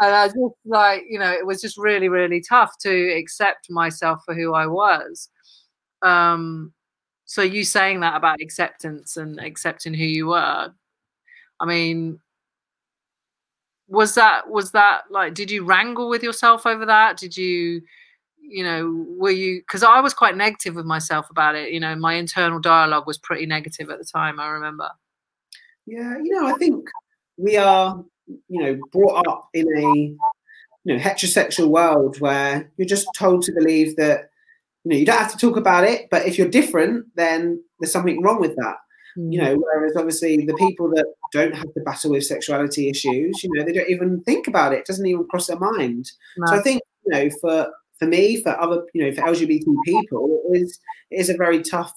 and 0.00 0.14
I 0.14 0.26
just 0.28 0.38
like, 0.64 1.04
you 1.08 1.18
know, 1.18 1.30
it 1.30 1.46
was 1.46 1.60
just 1.60 1.76
really, 1.76 2.08
really 2.08 2.40
tough 2.40 2.72
to 2.82 3.12
accept 3.14 3.70
myself 3.70 4.22
for 4.24 4.34
who 4.34 4.54
I 4.54 4.66
was. 4.66 5.28
Um, 6.02 6.72
so 7.24 7.42
you 7.42 7.64
saying 7.64 8.00
that 8.00 8.16
about 8.16 8.40
acceptance 8.40 9.16
and 9.16 9.38
accepting 9.40 9.92
who 9.94 10.04
you 10.04 10.28
were, 10.28 10.72
I 11.60 11.66
mean, 11.66 12.20
was 13.88 14.14
that 14.14 14.48
was 14.50 14.72
that 14.72 15.04
like 15.10 15.32
did 15.32 15.50
you 15.50 15.64
wrangle 15.64 16.08
with 16.08 16.22
yourself 16.22 16.66
over 16.66 16.86
that? 16.86 17.16
Did 17.16 17.36
you 17.36 17.82
you 18.40 18.64
know 18.64 19.04
were 19.18 19.30
you 19.30 19.60
because 19.60 19.82
i 19.82 20.00
was 20.00 20.14
quite 20.14 20.36
negative 20.36 20.74
with 20.74 20.86
myself 20.86 21.28
about 21.28 21.54
it 21.54 21.70
you 21.70 21.78
know 21.78 21.94
my 21.94 22.14
internal 22.14 22.58
dialogue 22.58 23.06
was 23.06 23.18
pretty 23.18 23.44
negative 23.44 23.90
at 23.90 23.98
the 23.98 24.04
time 24.04 24.40
i 24.40 24.48
remember 24.48 24.88
yeah 25.88 26.16
you 26.22 26.30
know 26.30 26.46
i 26.46 26.52
think 26.54 26.86
we 27.36 27.56
are 27.56 28.04
you 28.48 28.62
know 28.62 28.78
brought 28.92 29.26
up 29.26 29.48
in 29.54 29.66
a 29.76 30.16
you 30.84 30.96
know 30.96 30.98
heterosexual 30.98 31.68
world 31.68 32.20
where 32.20 32.70
you're 32.76 32.86
just 32.86 33.08
told 33.14 33.42
to 33.42 33.52
believe 33.52 33.96
that 33.96 34.30
you 34.84 34.90
know 34.90 34.96
you 34.96 35.06
don't 35.06 35.18
have 35.18 35.32
to 35.32 35.38
talk 35.38 35.56
about 35.56 35.84
it 35.84 36.08
but 36.10 36.26
if 36.26 36.38
you're 36.38 36.48
different 36.48 37.06
then 37.16 37.62
there's 37.80 37.92
something 37.92 38.22
wrong 38.22 38.40
with 38.40 38.54
that 38.56 38.76
mm. 39.16 39.32
you 39.32 39.40
know 39.40 39.54
whereas 39.56 39.96
obviously 39.96 40.44
the 40.44 40.54
people 40.54 40.88
that 40.90 41.06
don't 41.32 41.54
have 41.54 41.72
to 41.74 41.80
battle 41.80 42.10
with 42.10 42.24
sexuality 42.24 42.88
issues 42.88 43.42
you 43.42 43.50
know 43.54 43.64
they 43.64 43.72
don't 43.72 43.90
even 43.90 44.22
think 44.22 44.46
about 44.46 44.72
it, 44.72 44.80
it 44.80 44.86
doesn't 44.86 45.06
even 45.06 45.26
cross 45.26 45.46
their 45.46 45.58
mind 45.58 46.10
no. 46.36 46.46
so 46.46 46.56
i 46.56 46.62
think 46.62 46.82
you 47.04 47.12
know 47.12 47.30
for 47.40 47.68
for 47.98 48.06
me 48.06 48.40
for 48.42 48.58
other 48.60 48.82
you 48.94 49.04
know 49.04 49.12
for 49.12 49.22
lgbt 49.22 49.64
people 49.84 50.42
it 50.50 50.60
is 50.60 50.78
it 51.10 51.20
is 51.20 51.30
a 51.30 51.36
very 51.36 51.62
tough 51.62 51.92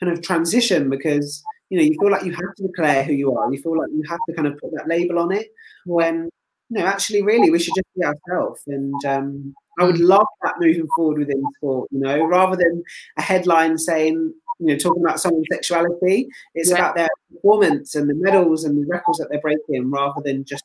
kind 0.00 0.12
of 0.12 0.22
transition 0.22 0.90
because 0.90 1.42
you 1.70 1.78
know, 1.78 1.84
you 1.84 1.96
feel 2.00 2.10
like 2.10 2.24
you 2.24 2.32
have 2.32 2.54
to 2.56 2.66
declare 2.66 3.02
who 3.04 3.12
you 3.12 3.36
are. 3.36 3.52
You 3.52 3.60
feel 3.60 3.78
like 3.78 3.90
you 3.92 4.02
have 4.08 4.18
to 4.28 4.34
kind 4.34 4.48
of 4.48 4.58
put 4.58 4.70
that 4.72 4.88
label 4.88 5.18
on 5.18 5.32
it 5.32 5.48
when, 5.84 6.28
you 6.68 6.78
know, 6.78 6.86
actually, 6.86 7.22
really, 7.22 7.50
we 7.50 7.58
should 7.58 7.74
just 7.74 7.88
be 7.96 8.04
ourselves. 8.04 8.62
And 8.66 9.04
um, 9.04 9.54
I 9.78 9.84
would 9.84 9.98
love 9.98 10.26
that 10.42 10.54
moving 10.58 10.86
forward 10.94 11.18
within 11.18 11.42
sport, 11.56 11.88
you 11.90 12.00
know, 12.00 12.24
rather 12.24 12.56
than 12.56 12.82
a 13.16 13.22
headline 13.22 13.78
saying, 13.78 14.32
you 14.58 14.66
know, 14.66 14.76
talking 14.76 15.02
about 15.02 15.20
someone's 15.20 15.46
sexuality, 15.52 16.28
it's 16.54 16.70
yeah. 16.70 16.76
about 16.76 16.96
their 16.96 17.08
performance 17.32 17.94
and 17.94 18.08
the 18.08 18.14
medals 18.14 18.64
and 18.64 18.78
the 18.78 18.86
records 18.86 19.18
that 19.18 19.28
they're 19.30 19.40
breaking 19.40 19.90
rather 19.90 20.20
than 20.24 20.44
just 20.44 20.64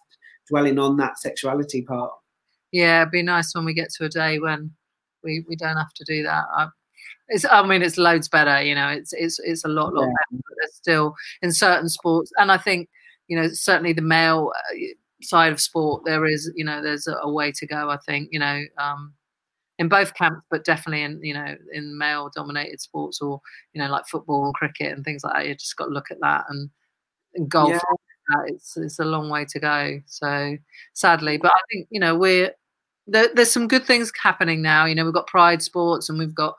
dwelling 0.50 0.80
on 0.80 0.98
that 0.98 1.20
sexuality 1.20 1.82
part. 1.82 2.12
Yeah, 2.72 3.02
it'd 3.02 3.12
be 3.12 3.22
nice 3.22 3.54
when 3.54 3.66
we 3.66 3.74
get 3.74 3.90
to 3.96 4.06
a 4.06 4.10
day 4.10 4.40
when 4.40 4.72
we, 5.24 5.44
we 5.48 5.56
don't 5.56 5.78
have 5.78 5.94
to 5.94 6.04
do 6.06 6.24
that. 6.24 6.46
I, 6.56 6.68
it's, 7.32 7.46
I 7.50 7.66
mean, 7.66 7.82
it's 7.82 7.98
loads 7.98 8.28
better. 8.28 8.62
You 8.62 8.76
know, 8.76 8.90
it's 8.90 9.14
it's 9.14 9.40
it's 9.40 9.64
a 9.64 9.70
lot 9.70 9.94
lot 9.94 10.04
yeah. 10.04 10.08
better. 10.08 10.44
But 10.48 10.56
there's 10.60 10.76
still 10.76 11.16
in 11.42 11.52
certain 11.52 11.90
sports, 11.90 12.32
and 12.38 12.52
I 12.52 12.58
think 12.58 12.90
you 13.28 13.38
know 13.38 13.48
certainly 13.48 13.94
the 13.94 14.02
male 14.02 14.52
uh, 14.56 14.76
side 15.22 15.52
of 15.52 15.62
sport 15.62 16.04
there 16.06 16.26
is 16.26 16.52
you 16.56 16.66
know 16.66 16.82
there's 16.82 17.08
a, 17.08 17.16
a 17.24 17.32
way 17.32 17.52
to 17.54 17.66
go. 17.66 17.90
I 17.90 17.98
think 18.06 18.30
you 18.32 18.40
know 18.40 18.64
um, 18.78 19.14
in 19.80 19.88
both 19.88 20.14
camps, 20.14 20.46
but 20.52 20.66
definitely 20.66 21.04
in 21.04 21.24
you 21.24 21.34
know 21.34 21.56
in 21.74 21.98
male 21.98 22.30
dominated 22.36 22.82
sports 22.82 23.22
or 23.22 23.40
you 23.74 23.82
know 23.82 23.90
like 23.90 24.08
football 24.08 24.46
and 24.46 24.54
cricket 24.54 24.92
and 24.92 25.06
things 25.06 25.24
like 25.24 25.34
that. 25.34 25.48
You 25.48 25.56
just 25.56 25.78
got 25.78 25.86
to 25.86 25.92
look 25.92 26.12
at 26.12 26.20
that 26.20 26.46
and, 26.50 26.70
and 27.36 27.50
golf. 27.50 27.72
Yeah. 27.72 28.44
It's 28.48 28.76
it's 28.78 29.00
a 29.00 29.06
long 29.06 29.30
way 29.30 29.46
to 29.46 29.60
go. 29.60 30.00
So 30.06 30.58
sadly, 30.94 31.38
but 31.38 31.52
I 31.52 31.60
think 31.72 31.88
you 31.90 32.00
know 32.00 32.16
we're 32.18 32.52
there, 33.08 33.30
there's 33.34 33.52
some 33.52 33.68
good 33.68 33.86
things 33.86 34.12
happening 34.22 34.62
now. 34.62 34.86
You 34.86 34.96
know, 34.96 35.06
we've 35.06 35.14
got 35.14 35.28
Pride 35.28 35.62
Sports 35.62 36.10
and 36.10 36.20
we've 36.20 36.36
got 36.36 36.56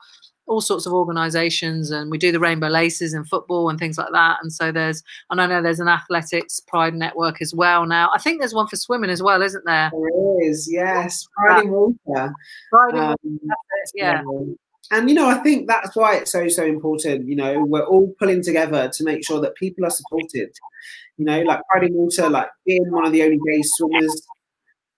all 0.47 0.61
sorts 0.61 0.85
of 0.85 0.93
organizations 0.93 1.91
and 1.91 2.11
we 2.11 2.17
do 2.17 2.31
the 2.31 2.39
rainbow 2.39 2.67
laces 2.67 3.13
in 3.13 3.23
football 3.23 3.69
and 3.69 3.79
things 3.79 3.97
like 3.97 4.11
that. 4.11 4.37
And 4.41 4.51
so 4.51 4.71
there's 4.71 5.03
and 5.29 5.41
i 5.41 5.45
know 5.45 5.61
there's 5.61 5.79
an 5.79 5.87
athletics 5.87 6.59
pride 6.59 6.93
network 6.93 7.41
as 7.41 7.53
well 7.53 7.85
now. 7.85 8.09
I 8.13 8.19
think 8.19 8.39
there's 8.39 8.53
one 8.53 8.67
for 8.67 8.75
swimming 8.75 9.09
as 9.09 9.23
well 9.23 9.41
isn't 9.41 9.65
there? 9.65 9.91
There 9.91 10.49
is 10.49 10.69
yes. 10.71 11.27
Pride 11.35 11.65
in 11.65 11.71
water. 11.71 12.33
Pride 12.71 12.95
um, 12.95 13.15
yeah. 13.95 14.21
and 14.91 15.09
you 15.09 15.15
know 15.15 15.29
i 15.29 15.35
think 15.35 15.67
that's 15.67 15.95
why 15.95 16.17
it's 16.17 16.31
so 16.31 16.47
so 16.49 16.63
important 16.63 17.27
you 17.27 17.35
know 17.35 17.63
we're 17.63 17.85
all 17.85 18.13
pulling 18.19 18.41
together 18.41 18.89
to 18.93 19.03
make 19.03 19.25
sure 19.25 19.39
that 19.41 19.55
people 19.55 19.85
are 19.85 19.89
supported. 19.89 20.51
You 21.17 21.25
know 21.25 21.41
like 21.41 21.61
pride 21.69 21.85
in 21.85 21.93
water 21.93 22.29
like 22.29 22.49
being 22.65 22.91
one 22.91 23.05
of 23.05 23.11
the 23.11 23.23
only 23.23 23.39
gay 23.47 23.61
swimmers 23.63 24.27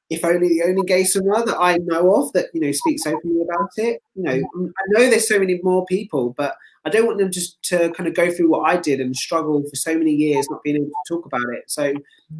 if 0.10 0.24
only 0.24 0.50
the 0.50 0.63
only 0.63 0.86
gay 0.86 1.04
swimmer 1.04 1.44
that 1.46 1.58
I 1.60 1.78
know 1.78 2.15
of 2.15 2.34
that 2.34 2.50
you 2.54 2.62
know 2.62 2.72
speaks 2.72 3.06
openly 3.06 3.41
about 3.41 3.70
it. 3.78 4.02
You 4.15 4.24
know, 4.24 4.44
mm. 4.58 4.70
I 4.70 4.84
know 4.89 5.10
there's 5.10 5.28
so 5.28 5.39
many 5.39 5.60
more 5.63 5.86
people, 5.86 6.34
but 6.38 6.56
I 6.86 6.89
don't 6.89 7.08
want 7.08 7.18
them 7.18 7.32
just 7.32 7.62
to 7.63 7.91
kind 7.94 8.08
of 8.08 8.13
go 8.13 8.32
through 8.32 8.50
what 8.50 8.70
I 8.70 8.78
did 8.78 9.00
and 9.00 9.15
struggle 9.15 9.63
for 9.63 9.76
so 9.76 9.98
many 9.98 10.12
years 10.12 10.48
not 10.50 10.63
being 10.63 10.76
able 10.76 10.88
to 10.88 11.13
talk 11.13 11.26
about 11.26 11.54
it. 11.54 11.63
So 11.68 11.94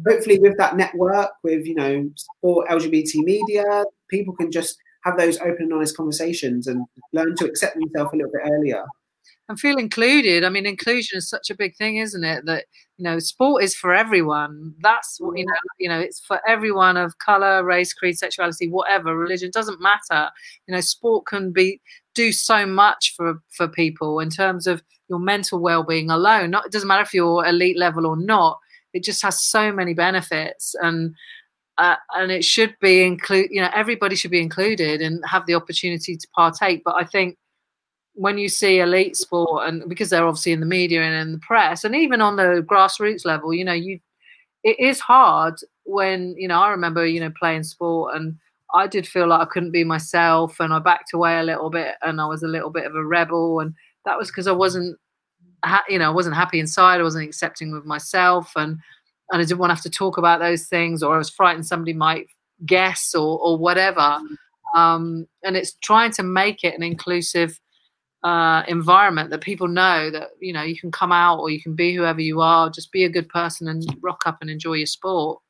hopefully, 0.06 0.38
with 0.38 0.56
that 0.58 0.76
network, 0.76 1.30
with 1.42 1.66
you 1.66 1.74
know, 1.74 2.08
support 2.16 2.68
LGBT 2.68 3.24
media, 3.24 3.84
people 4.08 4.34
can 4.34 4.50
just 4.50 4.78
have 5.04 5.16
those 5.16 5.38
open 5.38 5.62
and 5.62 5.72
honest 5.72 5.96
conversations 5.96 6.66
and 6.66 6.84
learn 7.12 7.34
to 7.36 7.44
accept 7.44 7.76
themselves 7.76 8.10
a 8.12 8.16
little 8.16 8.32
bit 8.32 8.42
earlier 8.50 8.84
and 9.48 9.58
feel 9.58 9.78
included. 9.78 10.44
I 10.44 10.48
mean, 10.48 10.66
inclusion 10.66 11.18
is 11.18 11.28
such 11.28 11.50
a 11.50 11.54
big 11.54 11.76
thing, 11.76 11.96
isn't 11.96 12.24
it? 12.24 12.46
That 12.46 12.64
you 12.98 13.04
know, 13.04 13.18
sport 13.18 13.62
is 13.62 13.74
for 13.74 13.94
everyone. 13.94 14.74
That's 14.80 15.18
what 15.20 15.36
you 15.38 15.44
know. 15.44 15.52
You 15.78 15.88
know, 15.88 16.00
it's 16.00 16.20
for 16.20 16.40
everyone 16.48 16.96
of 16.96 17.18
color, 17.18 17.62
race, 17.62 17.92
creed, 17.92 18.18
sexuality, 18.18 18.68
whatever 18.68 19.16
religion 19.16 19.50
doesn't 19.52 19.80
matter. 19.80 20.30
You 20.66 20.74
know, 20.74 20.80
sport 20.80 21.26
can 21.26 21.52
be 21.52 21.80
do 22.14 22.32
so 22.32 22.64
much 22.64 23.14
for 23.14 23.42
for 23.50 23.68
people 23.68 24.20
in 24.20 24.30
terms 24.30 24.66
of 24.66 24.82
your 25.08 25.18
mental 25.18 25.58
well-being 25.60 26.10
alone. 26.10 26.50
Not 26.50 26.66
it 26.66 26.72
doesn't 26.72 26.88
matter 26.88 27.02
if 27.02 27.12
you're 27.12 27.44
elite 27.44 27.78
level 27.78 28.06
or 28.06 28.16
not. 28.16 28.58
It 28.94 29.04
just 29.04 29.22
has 29.22 29.44
so 29.44 29.72
many 29.72 29.94
benefits 29.94 30.74
and. 30.80 31.14
Uh, 31.78 31.96
and 32.14 32.32
it 32.32 32.42
should 32.42 32.74
be 32.80 33.02
include 33.02 33.48
you 33.50 33.60
know 33.60 33.68
everybody 33.74 34.16
should 34.16 34.30
be 34.30 34.40
included 34.40 35.02
and 35.02 35.22
have 35.26 35.44
the 35.44 35.54
opportunity 35.54 36.16
to 36.16 36.26
partake 36.34 36.80
but 36.86 36.94
i 36.94 37.04
think 37.04 37.36
when 38.16 38.38
you 38.38 38.48
see 38.48 38.80
elite 38.80 39.14
sport 39.14 39.68
and 39.68 39.88
because 39.88 40.08
they're 40.08 40.26
obviously 40.26 40.52
in 40.52 40.60
the 40.60 40.66
media 40.66 41.02
and 41.02 41.14
in 41.14 41.32
the 41.32 41.38
press 41.38 41.84
and 41.84 41.94
even 41.94 42.20
on 42.22 42.36
the 42.36 42.64
grassroots 42.68 43.26
level 43.26 43.52
you 43.52 43.64
know 43.64 43.74
you 43.74 44.00
it 44.64 44.80
is 44.80 44.98
hard 44.98 45.54
when 45.84 46.34
you 46.36 46.48
know 46.48 46.58
i 46.58 46.70
remember 46.70 47.06
you 47.06 47.20
know 47.20 47.32
playing 47.38 47.62
sport 47.62 48.16
and 48.16 48.36
i 48.74 48.86
did 48.86 49.06
feel 49.06 49.28
like 49.28 49.40
i 49.40 49.50
couldn't 49.50 49.70
be 49.70 49.84
myself 49.84 50.58
and 50.60 50.72
i 50.72 50.78
backed 50.78 51.12
away 51.12 51.38
a 51.38 51.42
little 51.42 51.68
bit 51.68 51.94
and 52.02 52.20
i 52.20 52.26
was 52.26 52.42
a 52.42 52.48
little 52.48 52.70
bit 52.70 52.86
of 52.86 52.94
a 52.94 53.04
rebel 53.04 53.60
and 53.60 53.74
that 54.06 54.18
was 54.18 54.28
because 54.28 54.46
i 54.46 54.52
wasn't 54.52 54.98
you 55.88 55.98
know 55.98 56.06
i 56.06 56.14
wasn't 56.14 56.34
happy 56.34 56.58
inside 56.58 57.00
i 57.00 57.04
wasn't 57.04 57.22
accepting 57.22 57.70
with 57.70 57.84
myself 57.84 58.50
and 58.56 58.78
and 59.30 59.42
i 59.42 59.44
didn't 59.44 59.58
want 59.58 59.68
to 59.68 59.74
have 59.74 59.82
to 59.82 59.90
talk 59.90 60.16
about 60.16 60.40
those 60.40 60.66
things 60.66 61.02
or 61.02 61.14
i 61.14 61.18
was 61.18 61.30
frightened 61.30 61.66
somebody 61.66 61.92
might 61.92 62.26
guess 62.64 63.14
or 63.14 63.38
or 63.40 63.58
whatever 63.58 64.00
mm. 64.00 64.36
um 64.74 65.26
and 65.44 65.54
it's 65.54 65.74
trying 65.82 66.10
to 66.10 66.22
make 66.22 66.64
it 66.64 66.74
an 66.74 66.82
inclusive 66.82 67.60
uh, 68.26 68.64
environment 68.66 69.30
that 69.30 69.40
people 69.40 69.68
know 69.68 70.10
that 70.10 70.30
you 70.40 70.52
know 70.52 70.62
you 70.62 70.76
can 70.76 70.90
come 70.90 71.12
out 71.12 71.38
or 71.38 71.48
you 71.48 71.62
can 71.62 71.76
be 71.76 71.94
whoever 71.94 72.20
you 72.20 72.40
are 72.40 72.68
just 72.68 72.90
be 72.90 73.04
a 73.04 73.08
good 73.08 73.28
person 73.28 73.68
and 73.68 73.84
rock 74.02 74.22
up 74.26 74.38
and 74.40 74.50
enjoy 74.50 74.72
your 74.72 74.86
sport. 74.86 75.40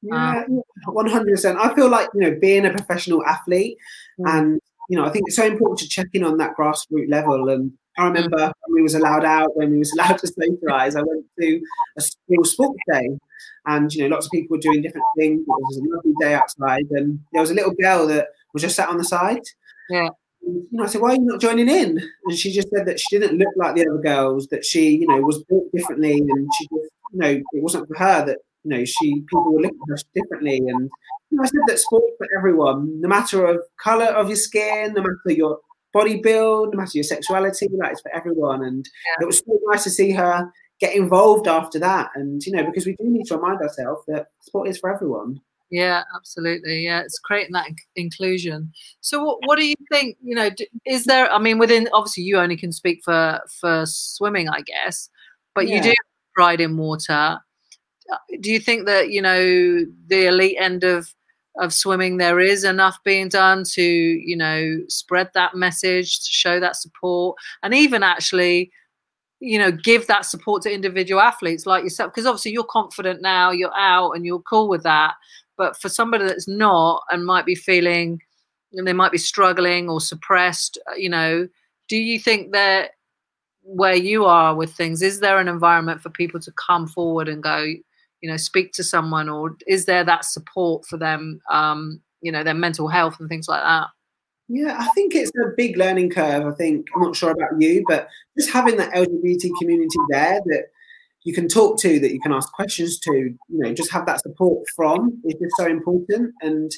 Yeah 0.00 0.44
um, 0.48 0.62
100% 0.86 1.56
i 1.58 1.74
feel 1.74 1.90
like 1.90 2.08
you 2.14 2.20
know 2.20 2.38
being 2.40 2.64
a 2.64 2.70
professional 2.70 3.22
athlete 3.26 3.76
mm. 4.18 4.30
and 4.30 4.58
you 4.88 4.96
know 4.96 5.04
i 5.04 5.10
think 5.10 5.24
it's 5.26 5.36
so 5.36 5.44
important 5.44 5.78
to 5.80 5.88
check 5.88 6.06
in 6.14 6.24
on 6.24 6.38
that 6.38 6.56
grassroots 6.56 7.10
level. 7.10 7.50
And 7.50 7.72
i 7.98 8.06
remember 8.06 8.38
mm. 8.38 8.52
when 8.60 8.74
we 8.76 8.82
was 8.82 8.94
allowed 8.94 9.24
out 9.24 9.56
when 9.56 9.72
we 9.72 9.78
was 9.78 9.92
allowed 9.92 10.18
to 10.18 10.26
socialize 10.28 10.96
i 10.96 11.02
went 11.02 11.26
to 11.38 11.60
a 11.98 12.00
school 12.00 12.44
sports 12.44 12.80
day 12.92 13.08
and 13.66 13.92
you 13.92 14.02
know 14.02 14.14
lots 14.14 14.26
of 14.26 14.32
people 14.32 14.56
were 14.56 14.62
doing 14.62 14.82
different 14.82 15.04
things. 15.18 15.40
It 15.40 15.46
was 15.48 15.76
a 15.76 15.94
lovely 15.96 16.14
day 16.20 16.34
outside 16.34 16.86
and 16.92 17.18
there 17.32 17.42
was 17.42 17.50
a 17.50 17.54
little 17.54 17.72
girl 17.72 18.06
that 18.06 18.28
was 18.54 18.62
just 18.62 18.76
sat 18.76 18.88
on 18.88 18.98
the 18.98 19.04
side. 19.04 19.42
Yeah 19.90 20.10
you 20.42 20.66
know, 20.72 20.84
I 20.84 20.86
said, 20.86 21.00
why 21.00 21.10
are 21.10 21.14
you 21.14 21.24
not 21.24 21.40
joining 21.40 21.68
in? 21.68 22.00
And 22.26 22.38
she 22.38 22.52
just 22.52 22.68
said 22.70 22.86
that 22.86 23.00
she 23.00 23.18
didn't 23.18 23.38
look 23.38 23.54
like 23.56 23.74
the 23.74 23.86
other 23.88 23.98
girls, 23.98 24.48
that 24.48 24.64
she, 24.64 24.90
you 24.96 25.06
know, 25.06 25.20
was 25.20 25.42
built 25.44 25.70
differently, 25.72 26.18
and 26.18 26.48
she 26.58 26.64
just, 26.66 26.90
you 27.12 27.18
know, 27.18 27.28
it 27.28 27.62
wasn't 27.62 27.88
for 27.88 27.98
her 27.98 28.26
that, 28.26 28.38
you 28.64 28.70
know, 28.70 28.84
she 28.84 29.14
people 29.22 29.52
were 29.52 29.60
looking 29.60 29.78
at 29.90 29.98
her 29.98 30.04
differently. 30.14 30.58
And 30.58 30.90
you 31.30 31.38
know, 31.38 31.42
I 31.42 31.46
said 31.46 31.60
that 31.66 31.78
sport 31.78 32.04
for 32.18 32.26
everyone, 32.36 33.00
no 33.00 33.08
matter 33.08 33.46
of 33.46 33.60
color 33.80 34.06
of 34.06 34.28
your 34.28 34.36
skin, 34.36 34.94
no 34.94 35.02
matter 35.02 35.18
your 35.26 35.58
body 35.92 36.20
build, 36.20 36.72
no 36.72 36.78
matter 36.78 36.92
your 36.94 37.04
sexuality, 37.04 37.68
like 37.72 37.92
it's 37.92 38.00
for 38.00 38.14
everyone. 38.14 38.62
And 38.62 38.84
yeah. 39.06 39.24
it 39.24 39.26
was 39.26 39.38
so 39.38 39.58
nice 39.66 39.84
to 39.84 39.90
see 39.90 40.12
her 40.12 40.50
get 40.80 40.94
involved 40.94 41.46
after 41.46 41.78
that. 41.78 42.10
And 42.14 42.44
you 42.44 42.52
know, 42.52 42.64
because 42.64 42.86
we 42.86 42.96
do 42.96 43.04
need 43.04 43.26
to 43.26 43.36
remind 43.36 43.60
ourselves 43.60 44.02
that 44.08 44.28
sport 44.40 44.68
is 44.68 44.78
for 44.78 44.94
everyone. 44.94 45.40
Yeah, 45.70 46.02
absolutely. 46.16 46.84
Yeah, 46.84 47.00
it's 47.00 47.18
creating 47.20 47.52
that 47.52 47.68
inclusion. 47.94 48.72
So, 49.00 49.22
what, 49.22 49.38
what 49.44 49.56
do 49.56 49.66
you 49.66 49.76
think? 49.90 50.16
You 50.22 50.34
know, 50.34 50.50
is 50.84 51.04
there? 51.04 51.30
I 51.30 51.38
mean, 51.38 51.58
within 51.58 51.88
obviously, 51.92 52.24
you 52.24 52.38
only 52.38 52.56
can 52.56 52.72
speak 52.72 53.02
for 53.04 53.40
for 53.60 53.84
swimming, 53.86 54.48
I 54.48 54.62
guess, 54.62 55.08
but 55.54 55.68
yeah. 55.68 55.76
you 55.76 55.82
do 55.82 55.92
Pride 56.34 56.60
in 56.60 56.76
Water. 56.76 57.38
Uh, 58.12 58.18
do 58.40 58.50
you 58.50 58.58
think 58.58 58.86
that 58.86 59.10
you 59.10 59.22
know 59.22 59.84
the 60.08 60.26
elite 60.26 60.56
end 60.58 60.82
of 60.82 61.14
of 61.58 61.72
swimming 61.72 62.16
there 62.16 62.40
is 62.40 62.64
enough 62.64 62.98
being 63.04 63.28
done 63.28 63.64
to 63.64 63.82
you 63.82 64.36
know 64.36 64.76
spread 64.88 65.30
that 65.34 65.54
message 65.54 66.20
to 66.20 66.32
show 66.32 66.60
that 66.60 66.76
support 66.76 67.36
and 67.62 67.74
even 67.74 68.02
actually 68.02 68.70
you 69.40 69.58
know 69.58 69.70
give 69.72 70.06
that 70.06 70.24
support 70.24 70.62
to 70.62 70.72
individual 70.72 71.20
athletes 71.20 71.66
like 71.66 71.82
yourself 71.82 72.12
because 72.12 72.26
obviously 72.26 72.52
you're 72.52 72.64
confident 72.64 73.20
now 73.20 73.50
you're 73.50 73.76
out 73.76 74.12
and 74.12 74.24
you're 74.24 74.42
cool 74.42 74.68
with 74.68 74.82
that 74.82 75.14
but 75.60 75.78
for 75.78 75.90
somebody 75.90 76.24
that's 76.24 76.48
not 76.48 77.02
and 77.10 77.26
might 77.26 77.44
be 77.44 77.54
feeling 77.54 78.18
and 78.72 78.86
they 78.86 78.94
might 78.94 79.12
be 79.12 79.18
struggling 79.18 79.90
or 79.90 80.00
suppressed, 80.00 80.78
uh, 80.90 80.94
you 80.94 81.10
know, 81.10 81.46
do 81.86 81.98
you 81.98 82.18
think 82.18 82.52
that 82.52 82.92
where 83.62 83.94
you 83.94 84.24
are 84.24 84.54
with 84.54 84.72
things, 84.72 85.02
is 85.02 85.20
there 85.20 85.38
an 85.38 85.48
environment 85.48 86.00
for 86.00 86.08
people 86.08 86.40
to 86.40 86.50
come 86.52 86.88
forward 86.88 87.28
and 87.28 87.42
go, 87.42 87.58
you 87.58 88.30
know, 88.30 88.38
speak 88.38 88.72
to 88.72 88.82
someone, 88.82 89.28
or 89.28 89.54
is 89.66 89.84
there 89.84 90.02
that 90.02 90.24
support 90.24 90.86
for 90.86 90.96
them, 90.96 91.42
um, 91.50 92.00
you 92.22 92.32
know, 92.32 92.42
their 92.42 92.54
mental 92.54 92.88
health 92.88 93.20
and 93.20 93.28
things 93.28 93.46
like 93.46 93.62
that? 93.62 93.88
Yeah, 94.48 94.78
I 94.80 94.88
think 94.94 95.14
it's 95.14 95.30
a 95.44 95.52
big 95.58 95.76
learning 95.76 96.08
curve. 96.08 96.46
I 96.46 96.56
think 96.56 96.86
I'm 96.94 97.02
not 97.02 97.16
sure 97.16 97.32
about 97.32 97.60
you, 97.60 97.84
but 97.86 98.08
just 98.38 98.50
having 98.50 98.78
that 98.78 98.94
LGBT 98.94 99.50
community 99.60 99.98
there 100.08 100.40
that 100.46 100.64
you 101.24 101.34
can 101.34 101.48
talk 101.48 101.78
to, 101.80 102.00
that 102.00 102.12
you 102.12 102.20
can 102.20 102.32
ask 102.32 102.50
questions 102.52 102.98
to, 103.00 103.12
you 103.12 103.38
know, 103.48 103.72
just 103.74 103.92
have 103.92 104.06
that 104.06 104.20
support 104.20 104.64
from 104.74 105.20
is 105.24 105.34
just 105.34 105.56
so 105.56 105.66
important. 105.66 106.32
And 106.40 106.70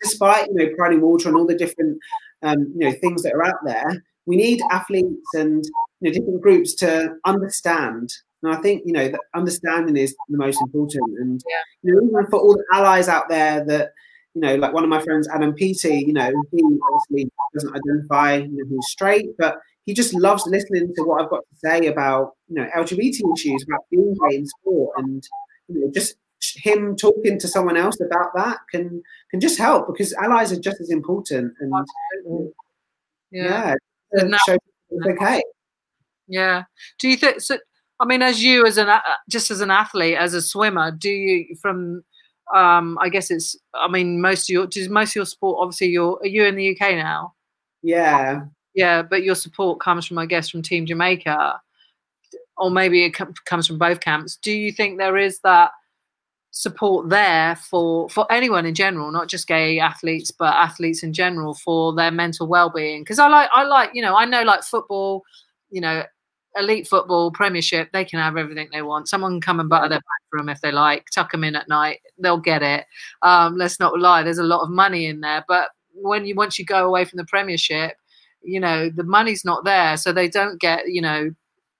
despite, 0.00 0.48
you 0.48 0.54
know, 0.54 0.74
Pride 0.76 0.94
in 0.94 1.00
Water 1.00 1.28
and 1.28 1.36
all 1.36 1.46
the 1.46 1.54
different, 1.54 1.98
um, 2.42 2.72
you 2.76 2.88
know, 2.88 2.92
things 2.92 3.22
that 3.22 3.34
are 3.34 3.44
out 3.44 3.64
there, 3.64 4.04
we 4.26 4.36
need 4.36 4.60
athletes 4.70 5.34
and, 5.34 5.64
you 6.00 6.10
know, 6.10 6.12
different 6.12 6.40
groups 6.40 6.74
to 6.76 7.14
understand. 7.24 8.10
And 8.42 8.54
I 8.54 8.60
think, 8.60 8.82
you 8.86 8.92
know, 8.92 9.08
that 9.08 9.20
understanding 9.34 9.96
is 9.96 10.14
the 10.28 10.38
most 10.38 10.60
important. 10.62 11.18
And, 11.18 11.42
you 11.82 11.94
know, 11.94 12.06
even 12.06 12.30
for 12.30 12.38
all 12.38 12.54
the 12.54 12.64
allies 12.72 13.08
out 13.08 13.28
there 13.28 13.64
that, 13.66 13.92
you 14.34 14.42
know, 14.42 14.56
like 14.56 14.72
one 14.72 14.84
of 14.84 14.90
my 14.90 15.00
friends, 15.00 15.28
Adam 15.28 15.54
Peaty, 15.54 16.04
you 16.06 16.12
know, 16.12 16.30
he 16.52 16.62
obviously 16.62 17.30
doesn't 17.54 17.74
identify, 17.74 18.36
you 18.36 18.48
know, 18.48 18.64
he's 18.68 18.86
straight, 18.88 19.26
but 19.38 19.58
he 19.88 19.94
just 19.94 20.12
loves 20.12 20.46
listening 20.46 20.92
to 20.94 21.02
what 21.02 21.22
I've 21.22 21.30
got 21.30 21.44
to 21.48 21.56
say 21.56 21.86
about 21.86 22.32
you 22.48 22.56
know 22.56 22.68
LGBT 22.76 23.20
issues, 23.34 23.64
about 23.66 23.80
being 23.90 24.14
gay 24.28 24.36
in 24.36 24.46
sport, 24.46 24.92
and 24.98 25.26
you 25.66 25.80
know 25.80 25.90
just 25.94 26.16
him 26.56 26.94
talking 26.94 27.38
to 27.38 27.48
someone 27.48 27.78
else 27.78 27.96
about 27.98 28.34
that 28.34 28.58
can 28.70 29.02
can 29.30 29.40
just 29.40 29.56
help 29.56 29.86
because 29.86 30.12
allies 30.12 30.52
are 30.52 30.60
just 30.60 30.78
as 30.82 30.90
important. 30.90 31.54
And 31.58 31.72
yeah, 33.30 33.74
yeah 33.74 33.74
it's 34.10 34.48
okay. 35.10 35.42
Yeah. 36.26 36.64
Do 36.98 37.08
you 37.08 37.16
think 37.16 37.40
so? 37.40 37.56
I 37.98 38.04
mean, 38.04 38.20
as 38.20 38.42
you 38.42 38.66
as 38.66 38.76
an 38.76 38.90
just 39.30 39.50
as 39.50 39.62
an 39.62 39.70
athlete, 39.70 40.18
as 40.18 40.34
a 40.34 40.42
swimmer, 40.42 40.90
do 40.90 41.08
you 41.08 41.56
from 41.62 42.04
um 42.54 42.98
I 43.00 43.08
guess 43.08 43.30
it's 43.30 43.56
I 43.74 43.88
mean 43.88 44.20
most 44.20 44.48
of 44.48 44.52
your 44.52 44.66
does 44.66 44.88
most 44.88 45.10
of 45.10 45.16
your 45.16 45.26
sport 45.26 45.58
obviously 45.60 45.88
you're 45.88 46.18
are 46.22 46.26
you 46.26 46.44
in 46.44 46.56
the 46.56 46.70
UK 46.70 46.92
now? 46.92 47.34
Yeah. 47.82 48.42
Yeah, 48.74 49.02
but 49.02 49.24
your 49.24 49.34
support 49.34 49.80
comes 49.80 50.06
from, 50.06 50.18
I 50.18 50.26
guess, 50.26 50.48
from 50.48 50.62
Team 50.62 50.86
Jamaica, 50.86 51.60
or 52.56 52.70
maybe 52.70 53.04
it 53.04 53.16
comes 53.44 53.66
from 53.66 53.78
both 53.78 53.98
camps. 54.00 54.36
Do 54.36 54.52
you 54.52 54.70
think 54.70 54.98
there 54.98 55.16
is 55.16 55.40
that 55.40 55.72
support 56.50 57.08
there 57.08 57.56
for 57.56 58.08
for 58.08 58.30
anyone 58.30 58.66
in 58.66 58.74
general, 58.74 59.10
not 59.10 59.28
just 59.28 59.48
gay 59.48 59.80
athletes, 59.80 60.30
but 60.30 60.54
athletes 60.54 61.02
in 61.02 61.12
general 61.12 61.54
for 61.54 61.92
their 61.94 62.10
mental 62.10 62.46
well 62.46 62.70
being? 62.70 63.02
Because 63.02 63.18
I 63.18 63.26
like, 63.28 63.50
I 63.52 63.64
like, 63.64 63.90
you 63.94 64.02
know, 64.02 64.16
I 64.16 64.24
know 64.26 64.42
like 64.42 64.62
football, 64.62 65.24
you 65.70 65.80
know, 65.80 66.04
elite 66.56 66.88
football, 66.88 67.30
Premiership, 67.30 67.90
they 67.92 68.04
can 68.04 68.18
have 68.18 68.36
everything 68.36 68.68
they 68.72 68.82
want. 68.82 69.08
Someone 69.08 69.32
can 69.32 69.40
come 69.40 69.60
and 69.60 69.68
butter 69.68 69.88
their 69.88 69.98
back 69.98 70.22
for 70.30 70.38
them 70.38 70.48
if 70.48 70.60
they 70.60 70.72
like, 70.72 71.06
tuck 71.14 71.32
them 71.32 71.44
in 71.44 71.56
at 71.56 71.68
night, 71.68 72.00
they'll 72.18 72.38
get 72.38 72.62
it. 72.62 72.84
Um, 73.22 73.56
let's 73.56 73.78
not 73.78 73.98
lie, 73.98 74.22
there's 74.22 74.38
a 74.38 74.44
lot 74.44 74.62
of 74.62 74.70
money 74.70 75.06
in 75.06 75.20
there, 75.20 75.44
but 75.46 75.70
when 76.00 76.24
you 76.24 76.34
once 76.34 76.58
you 76.58 76.64
go 76.64 76.86
away 76.86 77.04
from 77.04 77.16
the 77.16 77.24
Premiership 77.24 77.96
you 78.42 78.60
know 78.60 78.88
the 78.88 79.04
money's 79.04 79.44
not 79.44 79.64
there 79.64 79.96
so 79.96 80.12
they 80.12 80.28
don't 80.28 80.60
get 80.60 80.88
you 80.88 81.02
know 81.02 81.30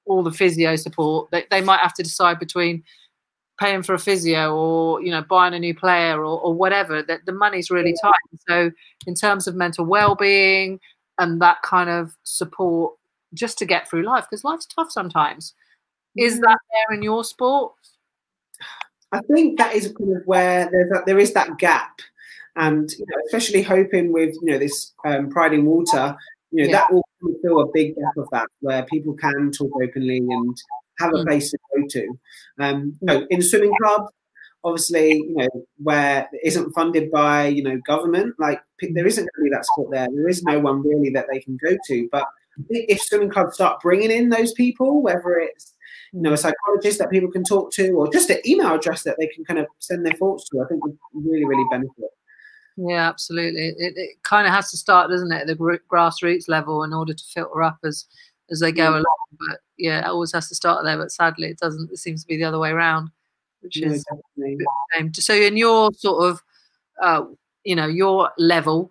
all 0.06 0.22
the 0.22 0.32
physio 0.32 0.76
support 0.76 1.28
they, 1.30 1.44
they 1.50 1.60
might 1.60 1.80
have 1.80 1.94
to 1.94 2.02
decide 2.02 2.38
between 2.38 2.82
paying 3.58 3.82
for 3.82 3.94
a 3.94 3.98
physio 3.98 4.54
or 4.54 5.02
you 5.02 5.10
know 5.10 5.22
buying 5.22 5.54
a 5.54 5.58
new 5.58 5.74
player 5.74 6.18
or, 6.18 6.40
or 6.40 6.54
whatever 6.54 7.02
that 7.02 7.24
the 7.26 7.32
money's 7.32 7.70
really 7.70 7.94
tight 8.02 8.14
so 8.48 8.70
in 9.06 9.14
terms 9.14 9.46
of 9.46 9.54
mental 9.54 9.84
well-being 9.84 10.78
and 11.18 11.42
that 11.42 11.60
kind 11.62 11.90
of 11.90 12.12
support 12.24 12.94
just 13.34 13.58
to 13.58 13.66
get 13.66 13.88
through 13.88 14.04
life 14.04 14.26
because 14.28 14.44
life's 14.44 14.66
tough 14.66 14.90
sometimes 14.90 15.54
is 16.16 16.34
mm-hmm. 16.34 16.42
that 16.42 16.58
there 16.72 16.96
in 16.96 17.02
your 17.02 17.24
sport 17.24 17.72
i 19.12 19.20
think 19.32 19.58
that 19.58 19.74
is 19.74 19.92
kind 19.98 20.16
of 20.16 20.22
where 20.26 20.68
there's 20.70 20.90
a, 20.92 21.02
there 21.06 21.18
is 21.18 21.32
that 21.32 21.58
gap 21.58 22.00
and 22.56 22.90
you 22.92 23.06
know, 23.08 23.22
especially 23.26 23.62
hoping 23.62 24.12
with 24.12 24.34
you 24.42 24.52
know 24.52 24.58
this 24.58 24.92
um, 25.04 25.28
pride 25.30 25.52
in 25.52 25.64
water 25.64 26.16
you 26.50 26.64
know, 26.64 26.70
yeah. 26.70 26.76
that 26.78 26.92
will 26.92 27.04
fill 27.42 27.60
a 27.60 27.66
big 27.72 27.94
gap 27.94 28.16
of 28.16 28.28
that 28.32 28.48
where 28.60 28.82
people 28.84 29.14
can 29.14 29.50
talk 29.50 29.70
openly 29.82 30.18
and 30.18 30.56
have 30.98 31.10
a 31.10 31.18
mm. 31.18 31.26
place 31.26 31.50
to 31.50 31.58
go 31.76 31.86
to. 31.88 32.18
Um, 32.58 32.96
you 33.00 33.06
know, 33.06 33.26
in 33.30 33.42
swimming 33.42 33.72
clubs, 33.82 34.10
obviously, 34.64 35.16
you 35.16 35.34
know, 35.36 35.66
where 35.82 36.28
it 36.32 36.40
isn't 36.44 36.72
funded 36.72 37.10
by, 37.10 37.46
you 37.46 37.62
know, 37.62 37.78
government, 37.86 38.34
like 38.38 38.60
there 38.80 39.06
isn't 39.06 39.28
really 39.36 39.50
that 39.50 39.66
support 39.66 39.90
there. 39.92 40.08
There 40.14 40.28
is 40.28 40.42
no 40.42 40.58
one 40.58 40.82
really 40.82 41.10
that 41.10 41.26
they 41.30 41.40
can 41.40 41.58
go 41.62 41.76
to. 41.86 42.08
But 42.10 42.24
if 42.70 43.00
swimming 43.02 43.30
clubs 43.30 43.54
start 43.54 43.80
bringing 43.80 44.10
in 44.10 44.30
those 44.30 44.52
people, 44.52 45.02
whether 45.02 45.38
it's 45.38 45.74
you 46.12 46.22
know 46.22 46.32
a 46.32 46.36
psychologist 46.36 46.98
that 46.98 47.10
people 47.10 47.30
can 47.30 47.44
talk 47.44 47.72
to, 47.72 47.90
or 47.92 48.10
just 48.10 48.30
an 48.30 48.38
email 48.46 48.74
address 48.74 49.02
that 49.02 49.16
they 49.18 49.26
can 49.28 49.44
kind 49.44 49.58
of 49.58 49.66
send 49.78 50.04
their 50.04 50.14
thoughts 50.14 50.48
to, 50.48 50.60
I 50.60 50.66
think 50.66 50.84
would 50.84 50.98
really, 51.14 51.44
really 51.44 51.64
benefit. 51.70 52.10
Yeah, 52.76 53.08
absolutely. 53.08 53.74
It, 53.76 53.94
it 53.96 54.22
kind 54.22 54.46
of 54.46 54.52
has 54.52 54.70
to 54.70 54.76
start, 54.76 55.10
doesn't 55.10 55.32
it, 55.32 55.42
at 55.42 55.46
the 55.48 55.80
grassroots 55.90 56.48
level 56.48 56.84
in 56.84 56.92
order 56.92 57.12
to 57.12 57.24
filter 57.24 57.62
up 57.62 57.78
as 57.84 58.06
as 58.50 58.60
they 58.60 58.72
go 58.72 58.90
along. 58.90 59.04
But 59.32 59.60
yeah, 59.76 60.00
it 60.00 60.06
always 60.06 60.32
has 60.32 60.48
to 60.48 60.54
start 60.54 60.84
there. 60.84 60.96
But 60.96 61.12
sadly, 61.12 61.48
it 61.48 61.58
doesn't. 61.58 61.90
It 61.92 61.98
seems 61.98 62.22
to 62.22 62.28
be 62.28 62.36
the 62.36 62.44
other 62.44 62.58
way 62.58 62.70
around, 62.70 63.10
which 63.60 63.82
is 63.82 64.04
shame. 64.94 65.12
So, 65.14 65.34
in 65.34 65.56
your 65.56 65.92
sort 65.92 66.24
of, 66.24 66.42
uh, 67.02 67.24
you 67.64 67.74
know, 67.74 67.86
your 67.86 68.30
level, 68.38 68.90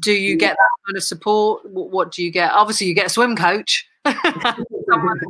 do 0.00 0.12
you 0.12 0.36
get 0.36 0.56
that 0.56 0.86
kind 0.86 0.96
of 0.96 1.04
support? 1.04 1.68
What, 1.70 1.90
what, 1.90 2.12
do 2.12 2.22
you 2.22 2.30
get? 2.30 2.52
Obviously, 2.52 2.86
you 2.86 2.94
get 2.94 3.06
a 3.06 3.10
swim 3.10 3.36
coach, 3.36 3.86
someone 4.06 5.20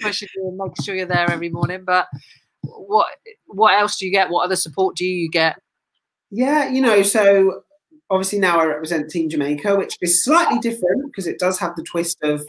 pushing 0.00 0.28
you 0.36 0.48
and 0.48 0.56
making 0.56 0.84
sure 0.84 0.94
you're 0.94 1.06
there 1.06 1.30
every 1.30 1.48
morning. 1.48 1.84
But 1.84 2.08
what 2.62 3.08
what 3.46 3.78
else 3.78 3.96
do 3.98 4.06
you 4.06 4.12
get? 4.12 4.30
What 4.30 4.44
other 4.44 4.56
support 4.56 4.96
do 4.96 5.04
you 5.04 5.30
get? 5.30 5.56
Yeah, 6.30 6.68
you 6.68 6.80
know, 6.80 7.02
so 7.02 7.62
obviously 8.10 8.38
now 8.38 8.60
I 8.60 8.66
represent 8.66 9.10
Team 9.10 9.28
Jamaica, 9.28 9.76
which 9.76 9.96
is 10.00 10.24
slightly 10.24 10.58
different 10.58 11.06
because 11.06 11.26
it 11.26 11.38
does 11.38 11.58
have 11.58 11.74
the 11.76 11.82
twist 11.82 12.18
of, 12.22 12.44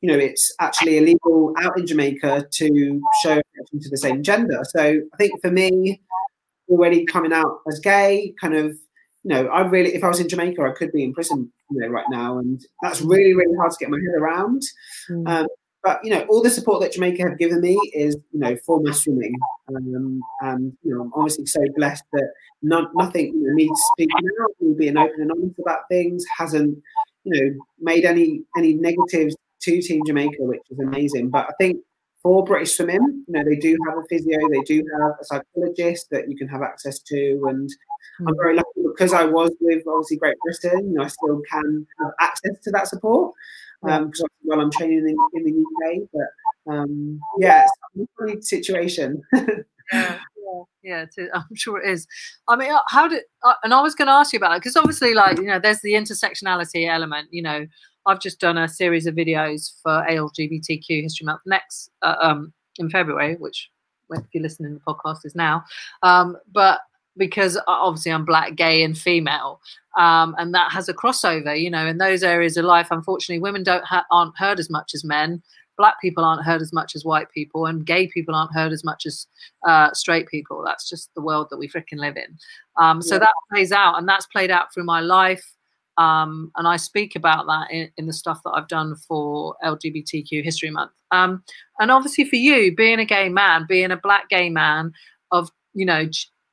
you 0.00 0.10
know, 0.10 0.18
it's 0.18 0.52
actually 0.60 0.98
illegal 0.98 1.54
out 1.58 1.78
in 1.78 1.86
Jamaica 1.86 2.46
to 2.50 3.00
show 3.22 3.36
to 3.36 3.88
the 3.90 3.96
same 3.96 4.22
gender. 4.22 4.60
So 4.64 4.80
I 5.12 5.16
think 5.16 5.40
for 5.40 5.50
me, 5.50 6.00
already 6.68 7.04
coming 7.04 7.32
out 7.32 7.60
as 7.68 7.78
gay, 7.80 8.34
kind 8.40 8.54
of, 8.54 8.76
you 9.24 9.28
know, 9.28 9.46
I 9.46 9.60
really, 9.62 9.94
if 9.94 10.02
I 10.02 10.08
was 10.08 10.20
in 10.20 10.28
Jamaica, 10.28 10.62
I 10.62 10.72
could 10.76 10.92
be 10.92 11.04
in 11.04 11.14
prison, 11.14 11.52
you 11.70 11.80
know, 11.80 11.88
right 11.88 12.06
now, 12.10 12.38
and 12.38 12.60
that's 12.82 13.00
really, 13.00 13.34
really 13.34 13.56
hard 13.56 13.70
to 13.70 13.76
get 13.78 13.90
my 13.90 13.98
head 13.98 14.20
around. 14.20 14.62
Mm. 15.08 15.28
Um, 15.28 15.46
but 15.82 16.00
you 16.04 16.10
know, 16.10 16.24
all 16.28 16.42
the 16.42 16.50
support 16.50 16.80
that 16.82 16.92
Jamaica 16.92 17.22
have 17.28 17.38
given 17.38 17.60
me 17.60 17.78
is 17.92 18.16
you 18.32 18.38
know 18.38 18.56
for 18.64 18.80
my 18.82 18.92
swimming, 18.92 19.34
um, 19.68 20.20
and 20.40 20.72
you 20.82 20.94
know, 20.94 21.02
I'm 21.02 21.12
obviously 21.14 21.46
so 21.46 21.60
blessed 21.76 22.04
that 22.12 22.32
not, 22.62 22.90
nothing 22.94 23.34
you 23.34 23.48
know, 23.48 23.54
me 23.54 23.68
speaking 23.92 24.28
out, 24.42 24.50
me 24.60 24.74
being 24.78 24.96
open 24.96 25.22
and 25.22 25.32
honest 25.32 25.58
about 25.58 25.80
things 25.90 26.24
hasn't 26.38 26.78
you 27.24 27.32
know 27.32 27.64
made 27.80 28.04
any 28.04 28.42
any 28.56 28.74
negatives 28.74 29.36
to 29.62 29.80
Team 29.80 30.02
Jamaica, 30.06 30.36
which 30.40 30.62
is 30.70 30.78
amazing. 30.78 31.30
But 31.30 31.46
I 31.46 31.52
think 31.60 31.78
for 32.22 32.44
British 32.44 32.76
Swimming. 32.76 33.24
You 33.26 33.34
know, 33.34 33.44
they 33.44 33.56
do 33.56 33.76
have 33.88 33.98
a 33.98 34.02
physio, 34.08 34.38
they 34.50 34.60
do 34.60 34.84
have 35.00 35.12
a 35.20 35.24
psychologist 35.24 36.08
that 36.10 36.28
you 36.28 36.36
can 36.36 36.48
have 36.48 36.62
access 36.62 36.98
to, 37.00 37.46
and. 37.48 37.70
I'm 38.26 38.36
very 38.36 38.56
lucky 38.56 38.82
because 38.92 39.12
I 39.12 39.24
was 39.24 39.52
with 39.60 39.84
obviously 39.86 40.18
Great 40.18 40.36
Britain. 40.44 40.90
You 40.90 40.98
know, 40.98 41.04
I 41.04 41.08
still 41.08 41.40
can 41.50 41.86
have 42.00 42.10
access 42.20 42.58
to 42.64 42.70
that 42.72 42.88
support 42.88 43.32
because 43.82 44.20
um, 44.20 44.28
while 44.42 44.60
I'm 44.60 44.70
training 44.70 44.98
in, 44.98 45.16
in 45.34 45.44
the 45.44 46.00
UK. 46.00 46.08
But 46.12 46.72
um, 46.72 47.20
yeah, 47.38 47.64
it's 47.94 48.02
a 48.02 48.06
funny 48.18 48.40
situation. 48.40 49.22
yeah, 49.32 50.18
yeah, 50.82 51.06
yeah 51.16 51.26
I'm 51.34 51.54
sure 51.54 51.80
it 51.80 51.90
is. 51.90 52.06
I 52.48 52.56
mean, 52.56 52.70
uh, 52.70 52.80
how 52.88 53.08
did? 53.08 53.22
Uh, 53.42 53.54
and 53.64 53.74
I 53.74 53.82
was 53.82 53.94
going 53.94 54.06
to 54.06 54.12
ask 54.12 54.32
you 54.32 54.38
about 54.38 54.52
it 54.52 54.60
because 54.60 54.76
obviously, 54.76 55.14
like 55.14 55.38
you 55.38 55.44
know, 55.44 55.58
there's 55.58 55.80
the 55.80 55.94
intersectionality 55.94 56.88
element. 56.88 57.28
You 57.30 57.42
know, 57.42 57.66
I've 58.06 58.20
just 58.20 58.40
done 58.40 58.58
a 58.58 58.68
series 58.68 59.06
of 59.06 59.14
videos 59.14 59.72
for 59.82 60.04
LGBTQ 60.08 61.02
History 61.02 61.24
Month 61.24 61.42
next 61.46 61.90
uh, 62.02 62.16
um, 62.20 62.52
in 62.78 62.90
February, 62.90 63.36
which 63.36 63.70
if 64.10 64.24
you're 64.32 64.42
listening 64.42 64.72
to 64.72 64.78
the 64.84 64.92
podcast 64.92 65.24
is 65.24 65.34
now. 65.34 65.64
Um, 66.02 66.36
but 66.52 66.80
because 67.16 67.56
uh, 67.56 67.62
obviously 67.66 68.12
I'm 68.12 68.24
black, 68.24 68.54
gay, 68.56 68.82
and 68.82 68.96
female, 68.96 69.60
um, 69.98 70.34
and 70.38 70.54
that 70.54 70.72
has 70.72 70.88
a 70.88 70.94
crossover. 70.94 71.58
You 71.58 71.70
know, 71.70 71.86
in 71.86 71.98
those 71.98 72.22
areas 72.22 72.56
of 72.56 72.64
life, 72.64 72.88
unfortunately, 72.90 73.40
women 73.40 73.62
don't 73.62 73.84
ha- 73.84 74.06
aren't 74.10 74.36
heard 74.36 74.58
as 74.58 74.70
much 74.70 74.92
as 74.94 75.04
men. 75.04 75.42
Black 75.78 76.00
people 76.00 76.24
aren't 76.24 76.44
heard 76.44 76.60
as 76.60 76.72
much 76.72 76.94
as 76.94 77.04
white 77.04 77.30
people, 77.30 77.66
and 77.66 77.86
gay 77.86 78.06
people 78.08 78.34
aren't 78.34 78.54
heard 78.54 78.72
as 78.72 78.84
much 78.84 79.06
as 79.06 79.26
uh, 79.66 79.92
straight 79.92 80.28
people. 80.28 80.62
That's 80.64 80.88
just 80.88 81.10
the 81.14 81.22
world 81.22 81.48
that 81.50 81.58
we 81.58 81.68
freaking 81.68 81.98
live 81.98 82.16
in. 82.16 82.38
Um, 82.76 83.02
so 83.02 83.16
yeah. 83.16 83.20
that 83.20 83.34
plays 83.50 83.72
out, 83.72 83.98
and 83.98 84.08
that's 84.08 84.26
played 84.26 84.50
out 84.50 84.72
through 84.72 84.84
my 84.84 85.00
life. 85.00 85.54
Um, 85.98 86.50
and 86.56 86.66
I 86.66 86.76
speak 86.76 87.16
about 87.16 87.46
that 87.46 87.70
in, 87.70 87.90
in, 87.98 88.06
the 88.06 88.14
stuff 88.14 88.40
that 88.44 88.52
I've 88.52 88.68
done 88.68 88.96
for 88.96 89.56
LGBTQ 89.62 90.42
History 90.42 90.70
Month. 90.70 90.92
Um, 91.10 91.44
and 91.80 91.90
obviously, 91.90 92.24
for 92.24 92.36
you, 92.36 92.74
being 92.74 92.98
a 92.98 93.04
gay 93.04 93.28
man, 93.28 93.66
being 93.68 93.90
a 93.90 93.96
black 93.96 94.30
gay 94.30 94.48
man 94.48 94.92
of 95.32 95.50
you 95.74 95.84
know 95.84 96.08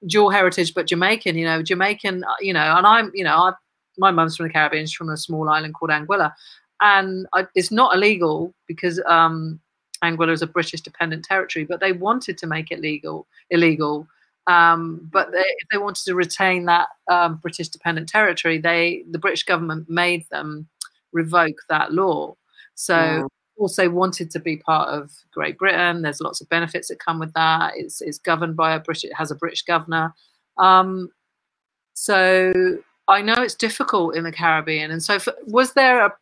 dual 0.07 0.29
heritage, 0.29 0.73
but 0.73 0.87
Jamaican, 0.87 1.37
you 1.37 1.45
know, 1.45 1.61
Jamaican, 1.61 2.23
uh, 2.23 2.33
you 2.39 2.53
know, 2.53 2.75
and 2.77 2.85
I'm, 2.85 3.11
you 3.13 3.23
know, 3.23 3.35
I, 3.35 3.53
my 3.97 4.11
mum's 4.11 4.37
from 4.37 4.47
the 4.47 4.53
Caribbean, 4.53 4.85
she's 4.85 4.93
from 4.93 5.09
a 5.09 5.17
small 5.17 5.49
island 5.49 5.73
called 5.73 5.91
Anguilla, 5.91 6.33
and 6.81 7.27
I, 7.33 7.47
it's 7.55 7.71
not 7.71 7.95
illegal 7.95 8.53
because 8.67 9.01
um, 9.07 9.59
Anguilla 10.03 10.31
is 10.31 10.41
a 10.41 10.47
British 10.47 10.81
dependent 10.81 11.25
territory, 11.25 11.65
but 11.65 11.79
they 11.79 11.91
wanted 11.91 12.37
to 12.39 12.47
make 12.47 12.71
it 12.71 12.79
legal, 12.79 13.27
illegal. 13.49 14.07
Um, 14.49 15.07
but 15.11 15.31
they, 15.31 15.39
if 15.39 15.69
they 15.71 15.77
wanted 15.77 16.03
to 16.05 16.15
retain 16.15 16.65
that 16.65 16.87
um, 17.09 17.35
British 17.37 17.69
dependent 17.69 18.09
territory, 18.09 18.57
they 18.57 19.03
the 19.09 19.19
British 19.19 19.43
government 19.43 19.89
made 19.89 20.25
them 20.31 20.67
revoke 21.11 21.57
that 21.69 21.93
law. 21.93 22.35
So 22.75 22.95
yeah 22.95 23.23
also 23.59 23.89
wanted 23.89 24.31
to 24.31 24.39
be 24.39 24.57
part 24.57 24.89
of 24.89 25.11
Great 25.31 25.57
Britain. 25.57 26.01
There's 26.01 26.21
lots 26.21 26.41
of 26.41 26.49
benefits 26.49 26.87
that 26.87 26.99
come 26.99 27.19
with 27.19 27.33
that. 27.33 27.73
It's, 27.75 28.01
it's 28.01 28.17
governed 28.17 28.55
by 28.55 28.73
a 28.73 28.79
British, 28.79 29.03
it 29.03 29.13
has 29.13 29.31
a 29.31 29.35
British 29.35 29.63
governor. 29.63 30.13
Um, 30.57 31.11
so 31.93 32.77
I 33.07 33.21
know 33.21 33.35
it's 33.37 33.55
difficult 33.55 34.15
in 34.15 34.23
the 34.23 34.31
Caribbean. 34.31 34.91
And 34.91 35.03
so 35.03 35.19
for, 35.19 35.33
was 35.45 35.73
there 35.73 36.05
a, 36.05 36.13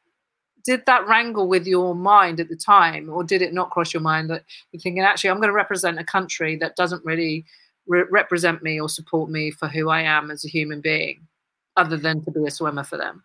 did 0.66 0.86
that 0.88 1.08
wrangle 1.08 1.48
with 1.48 1.66
your 1.66 1.96
mind 1.96 2.40
at 2.40 2.50
the 2.50 2.56
time 2.56 3.10
or 3.10 3.24
did 3.24 3.42
it 3.42 3.54
not 3.54 3.70
cross 3.70 3.94
your 3.94 4.02
mind 4.02 4.30
that 4.30 4.44
you're 4.72 4.82
thinking, 4.82 5.02
actually, 5.02 5.30
I'm 5.30 5.38
going 5.38 5.48
to 5.48 5.54
represent 5.54 6.00
a 6.00 6.04
country 6.04 6.58
that 6.58 6.76
doesn't 6.76 7.06
really 7.06 7.46
re 7.88 8.04
represent 8.10 8.64
me 8.64 8.80
or 8.80 8.90
support 8.90 9.30
me 9.30 9.52
for 9.52 9.68
who 9.68 9.90
I 9.90 10.02
am 10.02 10.32
as 10.32 10.46
a 10.46 10.50
human 10.50 10.82
being 10.82 11.28
other 11.76 11.98
than 11.98 12.24
to 12.26 12.32
be 12.32 12.46
a 12.46 12.52
swimmer 12.52 12.84
for 12.84 12.98
them? 12.98 13.24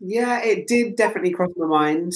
Yeah, 0.00 0.42
it 0.42 0.66
did 0.66 0.96
definitely 0.96 1.30
cross 1.30 1.50
my 1.56 1.66
mind. 1.66 2.12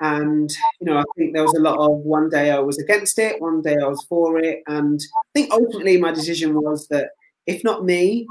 And, 0.00 0.50
you 0.80 0.86
know, 0.86 0.98
I 0.98 1.04
think 1.16 1.32
there 1.32 1.44
was 1.44 1.54
a 1.54 1.60
lot 1.60 1.78
of 1.78 1.98
one 1.98 2.28
day 2.28 2.50
I 2.50 2.58
was 2.58 2.76
against 2.78 3.18
it, 3.20 3.40
one 3.40 3.62
day 3.62 3.76
I 3.80 3.86
was 3.86 4.04
for 4.08 4.36
it. 4.38 4.62
And 4.66 5.00
I 5.16 5.22
think 5.32 5.52
ultimately 5.52 5.96
my 5.96 6.10
decision 6.10 6.60
was 6.60 6.88
that 6.88 7.10
if 7.46 7.62
not 7.62 7.84
me, 7.84 8.26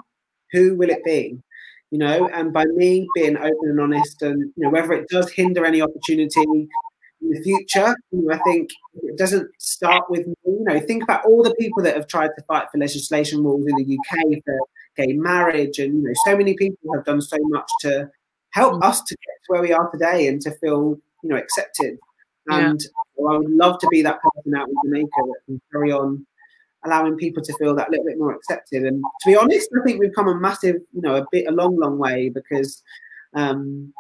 who 0.52 0.76
will 0.76 0.90
it 0.90 1.04
be? 1.06 1.40
You 1.90 1.98
know, 1.98 2.30
and 2.34 2.54
by 2.54 2.66
me 2.66 3.08
being 3.16 3.38
open 3.38 3.70
and 3.70 3.80
honest, 3.80 4.22
and, 4.22 4.52
you 4.56 4.64
know, 4.64 4.70
whether 4.70 4.94
it 4.94 5.08
does 5.10 5.32
hinder 5.32 5.66
any 5.66 5.82
opportunity 5.82 6.68
in 7.22 7.30
the 7.30 7.42
future, 7.42 7.96
you 8.12 8.24
know, 8.24 8.34
I 8.34 8.40
think 8.40 8.70
it 9.04 9.18
doesn't 9.18 9.50
start 9.60 10.10
with 10.10 10.28
me. 10.28 10.34
You 10.46 10.64
know, 10.64 10.80
think 10.80 11.04
about 11.04 11.26
all 11.26 11.44
the 11.44 11.56
people 11.56 11.84
that 11.84 11.96
have 11.96 12.08
tried 12.08 12.32
to 12.38 12.44
fight 12.48 12.68
for 12.72 12.78
legislation 12.78 13.44
rules 13.44 13.66
in 13.68 13.76
the 13.76 13.98
UK 13.98 14.44
for 14.44 14.60
gay 14.96 15.14
marriage. 15.14 15.80
And, 15.80 15.96
you 15.96 16.04
know, 16.04 16.14
so 16.26 16.36
many 16.36 16.56
people 16.56 16.94
have 16.96 17.06
done 17.06 17.22
so 17.22 17.38
much 17.40 17.70
to 17.82 18.10
help 18.52 18.84
us 18.84 19.02
to 19.02 19.16
get 19.16 19.36
to 19.46 19.48
where 19.48 19.62
we 19.62 19.74
are 19.74 19.90
today 19.92 20.28
and 20.28 20.42
to 20.42 20.52
feel 20.52 20.98
you 21.24 21.30
know 21.30 21.38
accepted. 21.38 21.98
And 22.48 22.82
yeah. 22.82 23.26
I 23.30 23.38
would 23.38 23.52
love 23.52 23.80
to 23.80 23.88
be 23.90 24.02
that 24.02 24.20
person 24.22 24.56
out 24.56 24.68
in 24.68 24.76
Jamaica 24.86 25.10
that 25.16 25.40
can 25.46 25.62
carry 25.72 25.92
on 25.92 26.26
allowing 26.84 27.16
people 27.16 27.44
to 27.44 27.54
feel 27.58 27.76
that 27.76 27.92
little 27.92 28.06
bit 28.06 28.18
more 28.18 28.34
accepted. 28.34 28.84
And 28.84 29.04
to 29.22 29.30
be 29.30 29.36
honest, 29.36 29.70
I 29.80 29.84
think 29.86 30.00
we've 30.00 30.16
come 30.16 30.28
a 30.28 30.36
massive, 30.36 30.78
you 30.94 31.02
know, 31.02 31.16
a 31.16 31.26
bit 31.32 31.48
a 31.48 31.52
long, 31.52 31.78
long 31.78 32.00
way 32.00 32.30
because 32.30 32.82
um, 33.36 33.94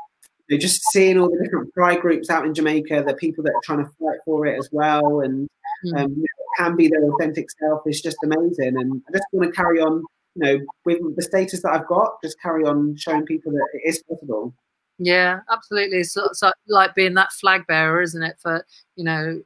know, 0.55 0.59
just 0.59 0.81
seeing 0.91 1.19
all 1.19 1.29
the 1.29 1.43
different 1.43 1.73
pride 1.73 2.01
groups 2.01 2.29
out 2.29 2.45
in 2.45 2.53
Jamaica, 2.53 3.03
the 3.05 3.13
people 3.15 3.43
that 3.43 3.51
are 3.51 3.61
trying 3.63 3.85
to 3.85 3.91
fight 3.99 4.19
for 4.25 4.45
it 4.45 4.57
as 4.57 4.69
well, 4.71 5.21
and 5.21 5.49
mm. 5.85 5.99
um, 5.99 6.11
you 6.11 6.21
know, 6.21 6.45
can 6.57 6.75
be 6.75 6.87
their 6.87 7.03
authentic 7.03 7.47
self 7.51 7.81
is 7.85 8.01
just 8.01 8.17
amazing. 8.23 8.75
And 8.77 9.01
I 9.07 9.13
just 9.13 9.25
want 9.31 9.49
to 9.49 9.55
carry 9.55 9.79
on, 9.79 10.03
you 10.35 10.43
know, 10.43 10.59
with 10.85 10.99
the 11.15 11.21
status 11.21 11.61
that 11.61 11.71
I've 11.71 11.87
got, 11.87 12.21
just 12.23 12.39
carry 12.41 12.63
on 12.63 12.95
showing 12.97 13.25
people 13.25 13.51
that 13.51 13.67
it 13.73 13.87
is 13.87 14.03
possible. 14.03 14.53
Yeah, 14.97 15.39
absolutely. 15.49 15.99
It's, 15.99 16.15
it's 16.15 16.43
like 16.67 16.93
being 16.93 17.15
that 17.15 17.31
flag 17.31 17.65
bearer, 17.67 18.01
isn't 18.01 18.21
it? 18.21 18.37
For 18.41 18.65
you 18.95 19.03
know, 19.03 19.41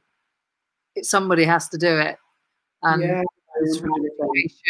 it, 0.94 1.06
somebody 1.06 1.44
has 1.44 1.68
to 1.70 1.78
do 1.78 1.98
it, 1.98 2.16
and 2.82 3.02
yeah, 3.02 3.22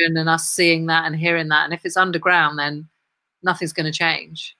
and 0.06 0.28
us 0.28 0.48
seeing 0.48 0.86
that 0.86 1.06
and 1.06 1.16
hearing 1.16 1.48
that. 1.48 1.64
And 1.64 1.74
if 1.74 1.84
it's 1.84 1.96
underground, 1.96 2.58
then 2.58 2.88
nothing's 3.42 3.72
going 3.72 3.90
to 3.90 3.98
change. 3.98 4.56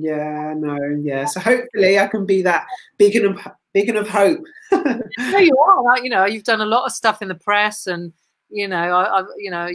Yeah, 0.00 0.54
no, 0.56 0.78
yeah. 1.02 1.24
So 1.24 1.40
hopefully, 1.40 1.98
I 1.98 2.06
can 2.06 2.24
be 2.24 2.40
that 2.42 2.66
beacon 2.98 3.26
of 3.26 3.48
beacon 3.74 3.96
of 3.96 4.08
hope. 4.08 4.40
no, 4.72 5.38
you 5.38 5.56
are. 5.58 5.82
Like, 5.82 6.04
you 6.04 6.10
know, 6.10 6.24
you've 6.24 6.44
done 6.44 6.60
a 6.60 6.66
lot 6.66 6.86
of 6.86 6.92
stuff 6.92 7.20
in 7.20 7.26
the 7.26 7.34
press, 7.34 7.88
and 7.88 8.12
you 8.48 8.68
know, 8.68 8.76
I, 8.76 9.20
I 9.20 9.24
you 9.38 9.50
know, 9.50 9.68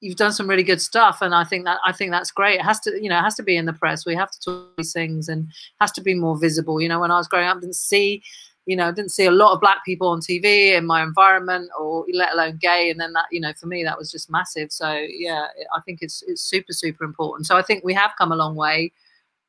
you've 0.00 0.16
done 0.16 0.32
some 0.32 0.48
really 0.48 0.62
good 0.62 0.82
stuff 0.82 1.22
and 1.22 1.34
i 1.34 1.42
think 1.42 1.64
that 1.64 1.78
i 1.86 1.90
think 1.90 2.10
that's 2.10 2.30
great. 2.30 2.60
It 2.60 2.62
has 2.62 2.78
to 2.80 3.02
you 3.02 3.08
know 3.08 3.18
it 3.18 3.22
has 3.22 3.36
to 3.36 3.42
be 3.42 3.56
in 3.56 3.64
the 3.64 3.72
press. 3.72 4.04
We 4.04 4.14
have 4.14 4.30
to 4.30 4.40
talk 4.40 4.76
these 4.76 4.92
things 4.92 5.30
and 5.30 5.48
has 5.80 5.92
to 5.92 6.02
be 6.02 6.14
more 6.14 6.36
visible. 6.36 6.80
You 6.80 6.88
know 6.90 7.00
when 7.00 7.10
i 7.10 7.16
was 7.16 7.26
growing 7.26 7.48
up 7.48 7.56
I 7.56 7.60
didn't 7.60 7.76
see 7.76 8.22
you 8.66 8.76
know 8.76 8.92
didn't 8.92 9.12
see 9.12 9.24
a 9.24 9.30
lot 9.30 9.54
of 9.54 9.60
black 9.60 9.84
people 9.84 10.08
on 10.08 10.20
tv 10.20 10.72
in 10.76 10.86
my 10.86 11.02
environment 11.02 11.70
or 11.78 12.04
let 12.12 12.34
alone 12.34 12.58
gay. 12.60 12.90
And 12.90 13.00
then 13.00 13.14
that 13.14 13.26
you 13.32 13.40
know 13.40 13.54
for 13.58 13.66
me 13.66 13.82
that 13.84 13.96
was 13.96 14.12
just 14.12 14.30
massive. 14.30 14.70
So 14.72 14.92
yeah 14.92 15.46
i 15.74 15.80
think 15.80 16.00
it's 16.02 16.22
it's 16.26 16.42
super 16.42 16.74
super 16.74 17.04
important. 17.04 17.46
So 17.46 17.56
i 17.56 17.62
think 17.62 17.82
we 17.82 17.94
have 17.94 18.12
come 18.18 18.30
a 18.30 18.36
long 18.36 18.56
way 18.56 18.92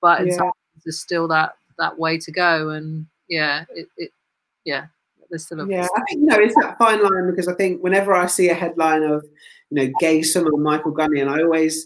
but 0.01 0.25
yeah. 0.25 0.49
there's 0.84 0.99
still 0.99 1.27
that 1.27 1.53
that 1.77 1.97
way 1.97 2.17
to 2.17 2.31
go 2.31 2.69
and 2.69 3.05
yeah 3.27 3.65
it, 3.73 3.88
it 3.97 4.12
yeah 4.63 4.86
there's 5.29 5.45
still 5.45 5.62
a 5.62 5.67
yeah 5.67 5.88
i 5.97 6.01
think 6.08 6.21
you 6.21 6.25
know 6.25 6.38
it's 6.38 6.55
that 6.55 6.77
fine 6.77 7.03
line 7.03 7.29
because 7.29 7.47
i 7.47 7.53
think 7.55 7.81
whenever 7.84 8.13
i 8.13 8.25
see 8.25 8.49
a 8.49 8.53
headline 8.53 9.03
of 9.03 9.25
you 9.69 9.86
know, 9.88 9.93
gay 9.99 10.21
swimmer 10.21 10.55
Michael 10.58 10.91
Gunning, 10.91 11.21
and 11.21 11.29
I 11.29 11.41
always 11.41 11.86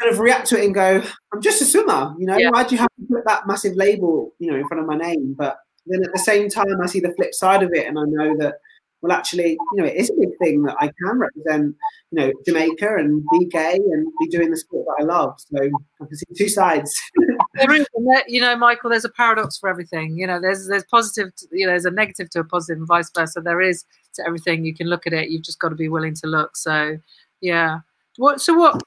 kind 0.00 0.12
of 0.12 0.18
react 0.18 0.46
to 0.48 0.58
it 0.58 0.64
and 0.64 0.74
go, 0.74 1.02
I'm 1.32 1.42
just 1.42 1.62
a 1.62 1.64
swimmer, 1.64 2.14
you 2.18 2.26
know, 2.26 2.36
yeah. 2.36 2.50
why 2.50 2.64
do 2.64 2.74
you 2.74 2.80
have 2.80 2.88
to 2.88 3.14
put 3.14 3.24
that 3.26 3.46
massive 3.46 3.76
label, 3.76 4.34
you 4.38 4.50
know, 4.50 4.56
in 4.56 4.66
front 4.68 4.82
of 4.82 4.86
my 4.86 4.96
name? 4.96 5.34
But 5.36 5.58
then 5.86 6.02
at 6.04 6.12
the 6.12 6.18
same 6.18 6.48
time, 6.48 6.80
I 6.82 6.86
see 6.86 7.00
the 7.00 7.14
flip 7.14 7.34
side 7.34 7.62
of 7.62 7.72
it, 7.72 7.86
and 7.86 7.98
I 7.98 8.02
know 8.04 8.36
that, 8.38 8.56
well, 9.02 9.16
actually, 9.16 9.52
you 9.52 9.82
know, 9.82 9.84
it 9.84 9.94
is 9.94 10.10
a 10.10 10.14
big 10.14 10.30
thing 10.42 10.62
that 10.62 10.76
I 10.80 10.86
can 10.86 11.18
represent, 11.18 11.76
you 12.10 12.18
know, 12.18 12.32
Jamaica 12.46 12.96
and 12.96 13.24
be 13.30 13.44
gay 13.46 13.74
and 13.74 14.10
be 14.18 14.26
doing 14.28 14.50
the 14.50 14.56
sport 14.56 14.86
that 14.86 15.02
I 15.02 15.06
love. 15.06 15.38
So 15.38 15.58
I 15.62 16.06
can 16.06 16.16
see 16.16 16.26
two 16.36 16.48
sides. 16.48 16.98
there 17.54 17.72
is, 17.72 17.86
you 18.26 18.40
know, 18.40 18.56
Michael. 18.56 18.90
There's 18.90 19.04
a 19.04 19.10
paradox 19.10 19.58
for 19.58 19.68
everything. 19.68 20.16
You 20.16 20.26
know, 20.26 20.40
there's 20.40 20.66
there's 20.66 20.84
positive, 20.90 21.30
you 21.52 21.66
know, 21.66 21.72
there's 21.72 21.84
a 21.84 21.90
negative 21.90 22.30
to 22.30 22.40
a 22.40 22.44
positive, 22.44 22.78
and 22.78 22.86
vice 22.86 23.10
versa. 23.14 23.40
There 23.40 23.60
is 23.60 23.84
to 24.14 24.24
everything. 24.26 24.64
You 24.64 24.74
can 24.74 24.88
look 24.88 25.06
at 25.06 25.12
it. 25.12 25.28
You've 25.28 25.44
just 25.44 25.58
got 25.58 25.68
to 25.68 25.76
be 25.76 25.88
willing 25.88 26.14
to 26.14 26.26
look. 26.26 26.56
So, 26.56 26.98
yeah. 27.40 27.80
What? 28.16 28.40
So 28.40 28.54
what? 28.54 28.82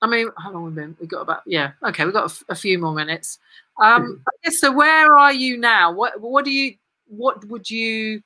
I 0.00 0.06
mean, 0.06 0.28
how 0.38 0.52
long 0.52 0.64
have 0.64 0.72
we 0.74 0.80
been? 0.80 0.96
We 0.98 1.06
got 1.06 1.22
about 1.22 1.42
yeah. 1.46 1.72
Okay, 1.84 2.06
we 2.06 2.12
got 2.12 2.32
a, 2.48 2.54
few 2.54 2.78
more 2.78 2.94
minutes. 2.94 3.38
Um, 3.82 4.24
guess, 4.44 4.60
so 4.60 4.72
where 4.72 5.14
are 5.16 5.32
you 5.32 5.58
now? 5.58 5.92
What 5.92 6.20
What 6.20 6.44
do 6.44 6.50
you? 6.50 6.74
What 7.06 7.44
would 7.46 7.70
you 7.70 8.22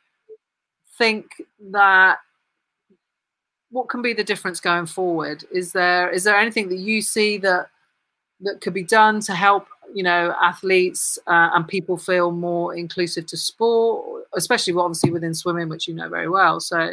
think 0.99 1.43
that? 1.71 2.19
What 3.71 3.89
can 3.89 4.03
be 4.03 4.13
the 4.13 4.25
difference 4.25 4.61
going 4.61 4.85
forward? 4.85 5.45
Is 5.51 5.73
there 5.73 6.11
is 6.11 6.25
there 6.25 6.37
anything 6.37 6.69
that 6.69 6.79
you 6.79 7.01
see 7.01 7.39
that 7.39 7.69
that 8.43 8.61
could 8.61 8.75
be 8.75 8.85
done 8.85 9.21
to 9.21 9.35
help 9.35 9.67
you 9.95 10.03
know 10.03 10.35
athletes 10.41 11.19
uh, 11.27 11.51
and 11.53 11.67
people 11.69 11.97
feel 11.97 12.33
more 12.33 12.75
inclusive 12.75 13.27
to 13.27 13.37
sport 13.37 14.25
especially 14.35 14.73
obviously 14.75 15.11
within 15.11 15.35
swimming 15.35 15.69
which 15.69 15.89
you 15.89 15.95
know 15.95 16.09
very 16.09 16.29
well 16.29 16.61
so 16.61 16.93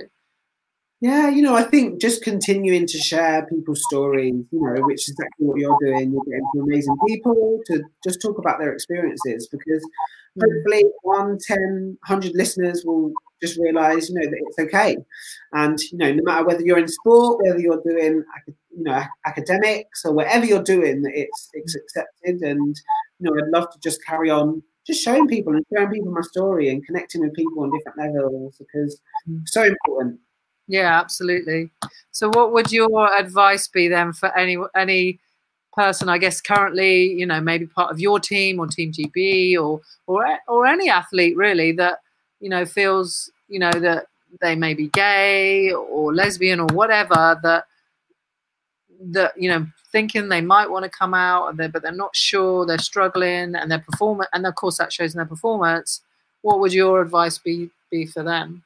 yeah 1.01 1.29
you 1.29 1.41
know 1.41 1.55
i 1.55 1.63
think 1.63 1.99
just 2.01 2.23
continuing 2.23 2.85
to 2.85 2.97
share 2.97 3.45
people's 3.47 3.83
stories 3.85 4.33
you 4.51 4.61
know 4.61 4.81
which 4.81 5.07
is 5.07 5.09
exactly 5.09 5.45
what 5.45 5.57
you're 5.57 5.77
doing 5.81 6.11
you're 6.11 6.23
getting 6.25 6.47
some 6.53 6.63
amazing 6.63 6.97
people 7.07 7.59
to 7.65 7.81
just 8.03 8.21
talk 8.21 8.37
about 8.37 8.59
their 8.59 8.73
experiences 8.73 9.47
because 9.47 9.83
mm. 10.37 10.43
hopefully 10.43 10.83
one 11.03 11.37
10 11.47 11.97
100 12.05 12.33
listeners 12.35 12.83
will 12.85 13.13
just 13.41 13.59
realize, 13.59 14.09
you 14.09 14.15
know, 14.15 14.29
that 14.29 14.43
it's 14.47 14.59
okay. 14.59 14.97
And, 15.53 15.79
you 15.91 15.97
know, 15.97 16.11
no 16.11 16.23
matter 16.23 16.45
whether 16.45 16.61
you're 16.61 16.79
in 16.79 16.87
sport, 16.87 17.43
whether 17.43 17.59
you're 17.59 17.81
doing, 17.83 18.23
you 18.75 18.83
know, 18.83 19.03
academics 19.25 20.05
or 20.05 20.13
whatever 20.13 20.45
you're 20.45 20.63
doing, 20.63 21.01
that 21.03 21.11
it's, 21.13 21.49
it's 21.53 21.75
accepted. 21.75 22.41
And, 22.41 22.75
you 23.19 23.29
know, 23.29 23.33
I'd 23.33 23.51
love 23.51 23.71
to 23.71 23.79
just 23.79 24.03
carry 24.05 24.29
on 24.29 24.61
just 24.85 25.03
showing 25.03 25.27
people 25.27 25.53
and 25.53 25.65
showing 25.73 25.91
people 25.91 26.11
my 26.11 26.21
story 26.21 26.69
and 26.69 26.85
connecting 26.85 27.21
with 27.21 27.33
people 27.33 27.63
on 27.63 27.71
different 27.71 28.13
levels 28.13 28.55
because 28.57 28.99
mm. 29.29 29.41
it's 29.41 29.53
so 29.53 29.63
important. 29.63 30.19
Yeah, 30.67 30.99
absolutely. 30.99 31.71
So 32.11 32.29
what 32.29 32.53
would 32.53 32.71
your 32.71 33.13
advice 33.15 33.67
be 33.67 33.87
then 33.87 34.13
for 34.13 34.35
any 34.37 34.57
any 34.75 35.19
person, 35.73 36.09
I 36.09 36.17
guess 36.17 36.41
currently, 36.41 37.13
you 37.13 37.25
know, 37.25 37.41
maybe 37.41 37.65
part 37.65 37.91
of 37.91 37.99
your 37.99 38.19
team 38.19 38.59
or 38.59 38.67
Team 38.67 38.91
GB 38.91 39.57
or 39.57 39.81
or 40.07 40.25
or 40.47 40.65
any 40.65 40.89
athlete 40.89 41.35
really 41.35 41.71
that 41.73 41.99
you 42.39 42.49
know 42.49 42.65
feels 42.65 43.31
you 43.47 43.59
know 43.59 43.71
that 43.71 44.07
they 44.41 44.55
may 44.55 44.73
be 44.73 44.87
gay 44.89 45.71
or 45.71 46.13
lesbian 46.13 46.59
or 46.59 46.67
whatever 46.67 47.39
that 47.43 47.65
that 49.01 49.33
you 49.37 49.49
know 49.49 49.65
thinking 49.91 50.29
they 50.29 50.41
might 50.41 50.69
want 50.69 50.83
to 50.83 50.89
come 50.89 51.13
out 51.13 51.55
but 51.57 51.81
they're 51.81 51.91
not 51.91 52.15
sure 52.15 52.65
they're 52.65 52.77
struggling 52.77 53.55
and 53.55 53.71
their 53.71 53.79
performance 53.79 54.29
and 54.33 54.45
of 54.45 54.55
course 54.55 54.77
that 54.77 54.93
shows 54.93 55.13
in 55.13 55.17
their 55.17 55.25
performance 55.25 56.01
what 56.41 56.59
would 56.59 56.73
your 56.73 57.01
advice 57.01 57.37
be 57.37 57.69
be 57.89 58.05
for 58.05 58.23
them 58.23 58.63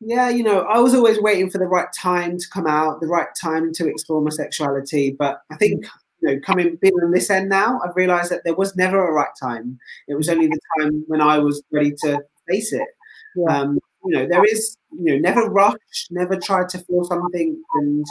yeah 0.00 0.28
you 0.28 0.42
know 0.42 0.60
i 0.62 0.78
was 0.78 0.94
always 0.94 1.20
waiting 1.20 1.48
for 1.48 1.58
the 1.58 1.64
right 1.64 1.92
time 1.92 2.36
to 2.36 2.46
come 2.52 2.66
out 2.66 3.00
the 3.00 3.06
right 3.06 3.28
time 3.40 3.72
to 3.72 3.88
explore 3.88 4.20
my 4.20 4.30
sexuality 4.30 5.10
but 5.10 5.42
i 5.50 5.56
think 5.56 5.86
you 6.22 6.32
know, 6.34 6.40
coming 6.40 6.76
being 6.76 6.94
on 7.02 7.10
this 7.10 7.30
end 7.30 7.48
now, 7.48 7.80
I've 7.84 7.96
realised 7.96 8.30
that 8.30 8.44
there 8.44 8.54
was 8.54 8.76
never 8.76 9.06
a 9.06 9.12
right 9.12 9.32
time. 9.40 9.78
It 10.06 10.14
was 10.14 10.28
only 10.28 10.46
the 10.46 10.58
time 10.78 11.04
when 11.08 11.20
I 11.20 11.38
was 11.38 11.62
ready 11.72 11.92
to 12.02 12.22
face 12.52 12.72
it. 12.72 12.88
Yeah. 13.36 13.60
Um, 13.60 13.78
you 14.04 14.16
know, 14.16 14.26
there 14.28 14.44
is, 14.44 14.76
you 14.90 15.12
know, 15.12 15.18
never 15.18 15.48
rush, 15.48 16.08
never 16.10 16.36
try 16.36 16.66
to 16.66 16.78
feel 16.78 17.04
something, 17.04 17.62
and 17.74 18.04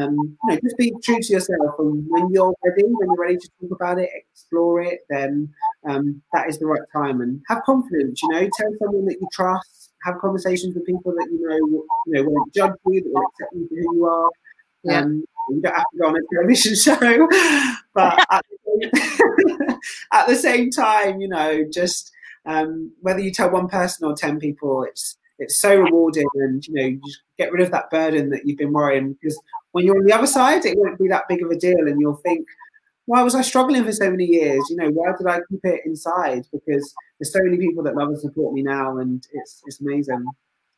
um, 0.00 0.16
you 0.44 0.50
know, 0.50 0.58
just 0.62 0.76
be 0.76 0.92
true 1.02 1.18
to 1.20 1.32
yourself. 1.32 1.74
And 1.78 2.04
when 2.08 2.30
you're 2.30 2.54
ready, 2.64 2.84
when 2.84 3.08
you're 3.08 3.16
ready 3.16 3.36
to 3.36 3.50
talk 3.60 3.70
about 3.72 3.98
it, 3.98 4.10
explore 4.14 4.82
it, 4.82 5.00
then 5.08 5.48
um, 5.88 6.22
that 6.32 6.48
is 6.48 6.58
the 6.58 6.66
right 6.66 6.82
time. 6.94 7.20
And 7.20 7.40
have 7.48 7.62
confidence. 7.64 8.22
You 8.22 8.28
know, 8.30 8.40
tell 8.40 8.70
someone 8.80 9.06
that 9.06 9.16
you 9.20 9.28
trust. 9.32 9.92
Have 10.04 10.18
conversations 10.20 10.76
with 10.76 10.86
people 10.86 11.12
that 11.12 11.26
you 11.28 11.48
know, 11.48 11.84
you 12.06 12.12
know, 12.22 12.30
won't 12.30 12.54
judge 12.54 12.72
you, 12.86 13.02
that 13.02 13.10
will 13.12 13.22
accept 13.26 13.52
you 13.52 13.68
for 13.68 13.74
who 13.74 13.96
you 13.96 14.06
are. 14.06 14.30
Yeah. 14.84 15.00
Um, 15.00 15.24
you 15.50 15.60
don't 15.60 15.74
have 15.74 15.84
to 15.92 15.98
go 15.98 16.06
on 16.06 16.16
a 16.16 16.20
television 16.32 16.74
show, 16.76 17.28
but 17.94 18.24
at, 18.30 18.44
the, 18.64 19.78
at 20.12 20.28
the 20.28 20.36
same 20.36 20.70
time, 20.70 21.20
you 21.20 21.28
know, 21.28 21.64
just 21.72 22.12
um, 22.48 22.92
whether 23.02 23.20
you 23.20 23.30
tell 23.30 23.50
one 23.50 23.68
person 23.68 24.06
or 24.06 24.14
ten 24.14 24.40
people, 24.40 24.82
it's 24.82 25.16
it's 25.38 25.60
so 25.60 25.76
rewarding, 25.76 26.26
and 26.34 26.66
you 26.66 26.74
know, 26.74 26.86
you 26.86 27.00
get 27.38 27.52
rid 27.52 27.62
of 27.62 27.70
that 27.70 27.90
burden 27.90 28.30
that 28.30 28.46
you've 28.46 28.58
been 28.58 28.72
worrying. 28.72 29.12
Because 29.12 29.40
when 29.72 29.84
you're 29.84 29.98
on 29.98 30.04
the 30.04 30.14
other 30.14 30.26
side, 30.26 30.64
it 30.64 30.76
won't 30.76 30.98
be 30.98 31.08
that 31.08 31.28
big 31.28 31.42
of 31.42 31.50
a 31.50 31.56
deal, 31.56 31.86
and 31.86 32.00
you'll 32.00 32.16
think, 32.16 32.46
why 33.06 33.22
was 33.22 33.34
I 33.34 33.42
struggling 33.42 33.84
for 33.84 33.92
so 33.92 34.10
many 34.10 34.24
years? 34.24 34.64
You 34.70 34.76
know, 34.76 34.88
why 34.88 35.12
did 35.16 35.26
I 35.26 35.40
keep 35.50 35.60
it 35.64 35.82
inside? 35.84 36.46
Because 36.50 36.92
there's 37.20 37.32
so 37.32 37.40
many 37.42 37.58
people 37.58 37.84
that 37.84 37.94
love 37.94 38.08
and 38.08 38.18
support 38.18 38.54
me 38.54 38.62
now, 38.62 38.98
and 38.98 39.24
it's 39.32 39.62
it's 39.66 39.80
amazing 39.80 40.24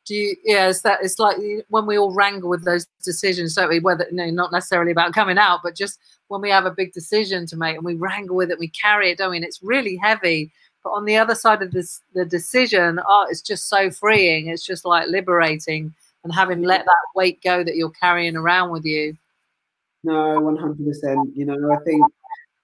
do 0.06 0.14
you 0.14 0.36
yeah 0.44 0.68
it's 0.68 0.80
that 0.82 0.98
it's 1.02 1.18
like 1.18 1.36
when 1.68 1.86
we 1.86 1.98
all 1.98 2.12
wrangle 2.12 2.48
with 2.48 2.64
those 2.64 2.86
decisions 3.04 3.54
don't 3.54 3.68
we 3.68 3.78
whether 3.80 4.06
you 4.10 4.16
know 4.16 4.30
not 4.30 4.52
necessarily 4.52 4.90
about 4.90 5.12
coming 5.12 5.38
out 5.38 5.60
but 5.62 5.76
just 5.76 5.98
when 6.28 6.40
we 6.40 6.50
have 6.50 6.64
a 6.64 6.70
big 6.70 6.92
decision 6.92 7.46
to 7.46 7.56
make 7.56 7.76
and 7.76 7.84
we 7.84 7.94
wrangle 7.94 8.36
with 8.36 8.50
it 8.50 8.58
we 8.58 8.68
carry 8.68 9.10
it 9.10 9.18
don't 9.18 9.30
we 9.30 9.36
and 9.36 9.44
it's 9.44 9.62
really 9.62 9.96
heavy 9.96 10.52
but 10.83 10.91
on 10.91 11.05
the 11.05 11.16
other 11.16 11.35
side 11.35 11.62
of 11.62 11.70
this 11.72 12.01
the 12.14 12.24
decision 12.24 13.01
oh 13.07 13.26
it's 13.31 13.43
just 13.43 13.68
so 13.68 13.91
freeing 13.91 14.49
it's 14.49 14.64
just 14.64 14.85
like 14.85 15.09
liberating 15.09 15.93
and 16.24 16.35
having 16.35 16.62
let 16.62 16.85
that 16.85 17.07
weight 17.14 17.43
go 17.43 17.62
that 17.64 17.76
you're 17.76 17.91
carrying 17.91 18.37
around 18.37 18.70
with 18.70 18.85
you 18.85 19.16
no 20.05 20.41
100% 20.41 21.31
you 21.35 21.45
know 21.45 21.72
i 21.72 21.76
think 21.85 22.05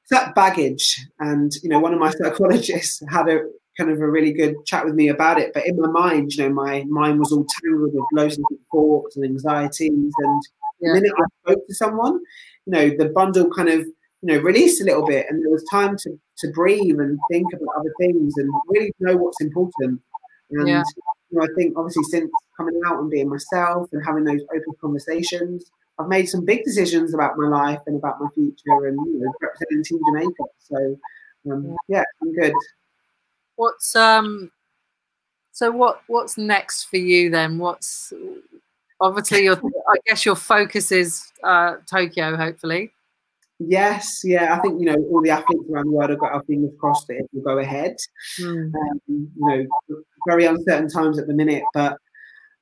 it's 0.03 0.11
that 0.11 0.35
baggage 0.35 1.07
and 1.21 1.53
you 1.63 1.69
know 1.69 1.79
one 1.79 1.93
of 1.93 2.01
my 2.01 2.11
psychologists 2.11 3.03
had 3.11 3.29
a 3.29 3.41
kind 3.77 3.91
of 3.91 4.01
a 4.01 4.11
really 4.11 4.33
good 4.33 4.55
chat 4.65 4.85
with 4.85 4.95
me 4.95 5.09
about 5.09 5.39
it. 5.39 5.53
But 5.53 5.67
in 5.67 5.81
my 5.81 5.89
mind, 5.89 6.33
you 6.33 6.45
know, 6.45 6.55
my 6.55 6.85
mind 6.89 7.19
was 7.19 7.33
all 7.33 7.47
tangled 7.63 7.93
with 7.93 8.05
loads 8.13 8.39
of 8.39 8.45
thoughts 8.73 9.17
and 9.17 9.25
anxieties. 9.25 9.91
And 9.91 10.43
yeah. 10.81 10.89
the 10.89 10.95
minute 10.95 11.13
I 11.19 11.25
spoke 11.43 11.67
to 11.67 11.75
someone, 11.75 12.21
you 12.67 12.73
know, 12.73 12.91
the 12.91 13.11
bundle 13.11 13.51
kind 13.51 13.69
of, 13.69 13.87
you 14.27 14.35
know, 14.35 14.43
release 14.43 14.81
a 14.81 14.85
little 14.85 15.07
bit 15.07 15.27
and 15.31 15.41
there 15.41 15.51
was 15.51 15.65
time 15.71 15.97
to, 15.97 16.19
to 16.39 16.51
breathe 16.51 16.99
and 16.99 17.19
think 17.31 17.47
about 17.53 17.77
other 17.79 17.93
things 18.01 18.35
and 18.37 18.53
really 18.67 18.93
know 18.99 19.17
what's 19.17 19.41
important. 19.41 20.01
And 20.51 20.69
yeah. 20.69 20.83
you 21.31 21.39
know, 21.39 21.45
I 21.45 21.49
think 21.57 21.79
obviously 21.79 22.03
since 22.05 22.31
coming 22.57 22.81
out 22.87 22.99
and 22.99 23.09
being 23.09 23.29
myself 23.29 23.89
and 23.93 24.05
having 24.05 24.25
those 24.25 24.41
open 24.51 24.75
conversations, 24.81 25.71
I've 26.01 26.09
made 26.09 26.29
some 26.29 26.45
big 26.45 26.65
decisions 26.65 27.15
about 27.15 27.39
my 27.39 27.47
life 27.47 27.79
and 27.87 27.97
about 27.97 28.21
my 28.21 28.29
future 28.35 28.87
and 28.87 28.99
you 29.07 29.21
know, 29.21 29.33
representing 29.41 29.85
Team 29.85 30.01
Jamaica. 30.09 30.45
So 30.59 30.99
um, 31.49 31.77
yeah, 31.87 32.03
I'm 32.21 32.35
good. 32.35 32.53
What's 33.55 33.95
um 33.95 34.51
so 35.53 35.71
what 35.71 36.03
what's 36.09 36.37
next 36.37 36.85
for 36.85 36.97
you 36.97 37.31
then? 37.31 37.59
What's 37.59 38.13
obviously 39.01 39.45
your 39.45 39.57
I 39.57 39.97
guess 40.05 40.27
your 40.27 40.35
focus 40.35 40.91
is 40.91 41.33
uh 41.45 41.77
Tokyo, 41.89 42.37
hopefully. 42.37 42.91
Yes, 43.59 44.21
yeah, 44.23 44.55
I 44.55 44.61
think 44.61 44.81
you 44.81 44.87
know 44.87 44.97
all 45.11 45.23
the 45.23 45.31
athletes 45.31 45.65
around 45.71 45.87
the 45.87 45.93
world 45.93 46.11
have 46.11 46.19
got 46.19 46.33
our 46.33 46.45
fingers 46.45 46.73
crossed 46.79 47.07
that 47.09 47.17
it 47.17 47.27
will 47.33 47.43
go 47.43 47.59
ahead. 47.59 47.97
Mm. 48.39 48.73
Um, 48.75 49.01
you 49.07 49.31
know, 49.39 49.67
very 50.29 50.45
uncertain 50.45 50.89
times 50.89 51.19
at 51.19 51.27
the 51.27 51.33
minute, 51.33 51.63
but 51.73 51.97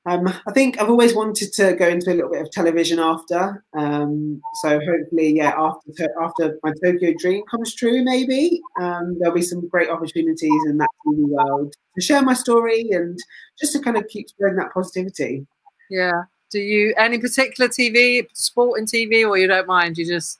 um, 0.06 0.28
I 0.46 0.52
think 0.52 0.80
I've 0.80 0.90
always 0.90 1.14
wanted 1.14 1.52
to 1.54 1.74
go 1.74 1.88
into 1.88 2.12
a 2.12 2.14
little 2.14 2.30
bit 2.30 2.42
of 2.42 2.50
television 2.50 2.98
after. 2.98 3.64
Um, 3.76 4.40
so 4.62 4.78
hopefully, 4.78 5.36
yeah, 5.36 5.52
after 5.56 6.08
after 6.22 6.58
my 6.62 6.72
Tokyo 6.84 7.14
dream 7.18 7.42
comes 7.50 7.74
true, 7.74 8.04
maybe 8.04 8.60
um, 8.80 9.16
there'll 9.18 9.34
be 9.34 9.42
some 9.42 9.66
great 9.68 9.88
opportunities 9.88 10.62
in 10.68 10.76
that 10.78 10.90
TV 11.06 11.26
world 11.26 11.74
to 11.96 12.04
share 12.04 12.22
my 12.22 12.34
story 12.34 12.86
and 12.90 13.18
just 13.58 13.72
to 13.72 13.80
kind 13.80 13.96
of 13.96 14.06
keep 14.08 14.28
spreading 14.28 14.58
that 14.58 14.72
positivity. 14.74 15.46
Yeah. 15.90 16.24
Do 16.50 16.60
you 16.60 16.94
any 16.98 17.18
particular 17.18 17.68
TV 17.68 18.26
sport 18.34 18.78
in 18.78 18.84
TV, 18.84 19.26
or 19.26 19.38
you 19.38 19.46
don't 19.48 19.66
mind? 19.66 19.96
You 19.96 20.06
just 20.06 20.38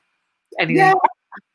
anything? 0.58 0.76
Yeah. 0.76 0.94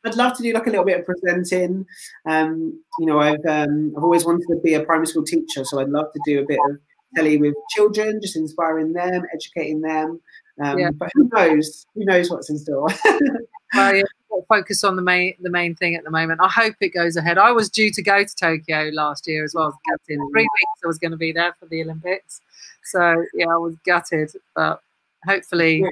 I'd 0.05 0.15
love 0.15 0.35
to 0.37 0.43
do 0.43 0.53
like 0.53 0.67
a 0.67 0.69
little 0.69 0.85
bit 0.85 0.99
of 0.99 1.05
presenting. 1.05 1.85
Um, 2.25 2.81
you 2.99 3.05
know, 3.05 3.19
I've 3.19 3.45
um, 3.45 3.93
I've 3.97 4.03
always 4.03 4.25
wanted 4.25 4.45
to 4.47 4.59
be 4.63 4.73
a 4.73 4.83
primary 4.83 5.07
school 5.07 5.23
teacher, 5.23 5.65
so 5.65 5.79
I'd 5.79 5.89
love 5.89 6.11
to 6.13 6.19
do 6.25 6.39
a 6.39 6.45
bit 6.45 6.59
of 6.69 6.77
telly 7.15 7.37
with 7.37 7.55
children, 7.71 8.21
just 8.21 8.35
inspiring 8.35 8.93
them, 8.93 9.23
educating 9.33 9.81
them. 9.81 10.21
Um, 10.61 10.79
yeah. 10.79 10.91
But 10.91 11.09
who 11.13 11.29
knows? 11.33 11.85
Who 11.95 12.05
knows 12.05 12.29
what's 12.29 12.49
in 12.49 12.57
store? 12.57 12.87
well, 13.73 13.95
yeah, 13.95 14.03
focus 14.49 14.83
on 14.83 14.95
the 14.95 15.01
main 15.01 15.35
the 15.39 15.49
main 15.49 15.75
thing 15.75 15.95
at 15.95 16.03
the 16.03 16.11
moment. 16.11 16.41
I 16.41 16.49
hope 16.49 16.75
it 16.81 16.89
goes 16.89 17.15
ahead. 17.15 17.37
I 17.37 17.51
was 17.51 17.69
due 17.69 17.91
to 17.91 18.01
go 18.01 18.23
to 18.23 18.35
Tokyo 18.35 18.89
last 18.93 19.27
year 19.27 19.43
as 19.43 19.53
well. 19.53 19.77
gutted. 19.89 20.19
Three 20.31 20.43
weeks 20.43 20.81
I 20.83 20.87
was 20.87 20.97
going 20.97 21.11
to 21.11 21.17
be 21.17 21.31
there 21.31 21.55
for 21.59 21.67
the 21.67 21.81
Olympics. 21.83 22.41
So 22.83 23.25
yeah, 23.33 23.47
I 23.47 23.57
was 23.57 23.75
gutted, 23.85 24.31
but 24.55 24.81
hopefully, 25.25 25.85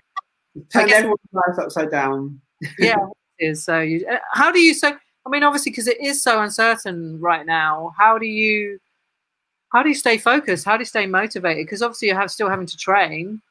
turn 0.73 0.91
everyone's 0.91 1.19
lives 1.31 1.59
upside 1.59 1.91
down. 1.91 2.41
Yeah, 2.79 2.95
it 3.39 3.45
is. 3.51 3.63
So 3.63 3.79
you, 3.79 4.05
uh, 4.11 4.17
how 4.33 4.51
do 4.51 4.59
you? 4.59 4.73
So 4.73 4.89
I 4.89 5.29
mean, 5.29 5.43
obviously, 5.43 5.71
because 5.71 5.87
it 5.87 5.99
is 6.01 6.21
so 6.21 6.41
uncertain 6.41 7.19
right 7.19 7.45
now. 7.45 7.93
How 7.97 8.17
do 8.17 8.25
you? 8.25 8.79
how 9.69 9.83
do 9.83 9.89
you 9.89 9.95
stay 9.95 10.17
focused? 10.17 10.65
How 10.65 10.77
do 10.77 10.81
you 10.81 10.85
stay 10.85 11.05
motivated? 11.05 11.65
Because 11.65 11.81
obviously 11.81 12.07
you 12.09 12.15
have 12.15 12.31
still 12.31 12.49
having 12.49 12.67
to 12.67 12.77
train. 12.77 13.41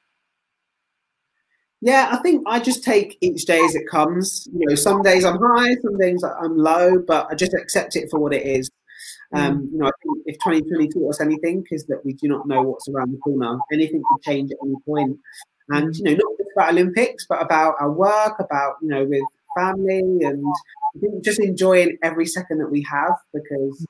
Yeah, 1.82 2.08
I 2.10 2.16
think 2.18 2.42
I 2.46 2.58
just 2.58 2.82
take 2.82 3.18
each 3.20 3.44
day 3.44 3.60
as 3.60 3.74
it 3.74 3.86
comes. 3.88 4.48
You 4.52 4.66
know, 4.66 4.74
some 4.74 5.02
days 5.02 5.24
I'm 5.24 5.38
high, 5.38 5.74
some 5.82 5.98
days 5.98 6.24
I'm 6.24 6.56
low, 6.56 6.98
but 6.98 7.28
I 7.30 7.34
just 7.34 7.52
accept 7.52 7.96
it 7.96 8.10
for 8.10 8.18
what 8.18 8.32
it 8.32 8.46
is. 8.46 8.70
Mm. 9.34 9.38
Um, 9.38 9.68
you 9.72 9.78
know, 9.78 9.86
I 9.86 9.92
think 10.02 10.18
if 10.24 10.36
2020 10.36 10.88
taught 10.88 11.10
us 11.10 11.20
anything, 11.20 11.64
is 11.70 11.84
that 11.86 12.00
we 12.04 12.14
do 12.14 12.28
not 12.28 12.48
know 12.48 12.62
what's 12.62 12.88
around 12.88 13.12
the 13.12 13.18
corner. 13.18 13.58
Anything 13.72 14.02
can 14.02 14.32
change 14.32 14.50
at 14.52 14.58
any 14.64 14.74
point. 14.86 15.18
And 15.68 15.96
you 15.96 16.04
know, 16.04 16.12
not 16.12 16.38
just 16.38 16.50
about 16.54 16.70
Olympics, 16.70 17.26
but 17.28 17.42
about 17.42 17.74
our 17.80 17.90
work, 17.90 18.38
about 18.38 18.76
you 18.82 18.88
know, 18.88 19.04
with 19.04 19.22
family, 19.56 20.24
and 20.24 20.44
just 21.22 21.40
enjoying 21.40 21.98
every 22.02 22.26
second 22.26 22.58
that 22.58 22.70
we 22.70 22.82
have 22.82 23.14
because 23.32 23.86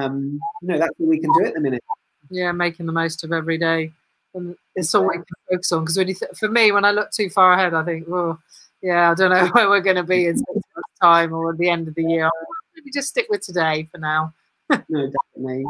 um, 0.00 0.40
you 0.62 0.68
know, 0.68 0.78
that's 0.78 0.94
what 0.98 1.08
we 1.08 1.20
can 1.20 1.30
do 1.38 1.46
at 1.46 1.54
the 1.54 1.60
minute. 1.60 1.82
Yeah, 2.30 2.52
making 2.52 2.86
the 2.86 2.92
most 2.92 3.24
of 3.24 3.32
every 3.32 3.58
day. 3.58 3.92
And 4.34 4.56
it's 4.74 4.94
all 4.94 5.06
we 5.06 5.14
can 5.14 5.24
focus 5.48 5.72
on. 5.72 5.84
Because 5.84 5.96
when 5.96 6.06
th- 6.08 6.22
for 6.34 6.48
me, 6.48 6.72
when 6.72 6.84
I 6.84 6.90
look 6.90 7.10
too 7.10 7.30
far 7.30 7.52
ahead, 7.52 7.74
I 7.74 7.84
think, 7.84 8.06
well, 8.08 8.40
yeah, 8.82 9.10
I 9.10 9.14
don't 9.14 9.30
know 9.30 9.46
where 9.52 9.68
we're 9.68 9.80
going 9.80 9.96
to 9.96 10.02
be 10.02 10.26
in 10.26 10.36
six 10.36 10.48
months' 10.52 10.98
time 11.00 11.32
or 11.32 11.52
at 11.52 11.58
the 11.58 11.68
end 11.68 11.88
of 11.88 11.94
the 11.94 12.04
year. 12.04 12.30
Maybe 12.74 12.90
just 12.92 13.08
stick 13.08 13.26
with 13.30 13.42
today 13.42 13.88
for 13.90 13.98
now. 13.98 14.32
no, 14.88 15.10
definitely. 15.36 15.64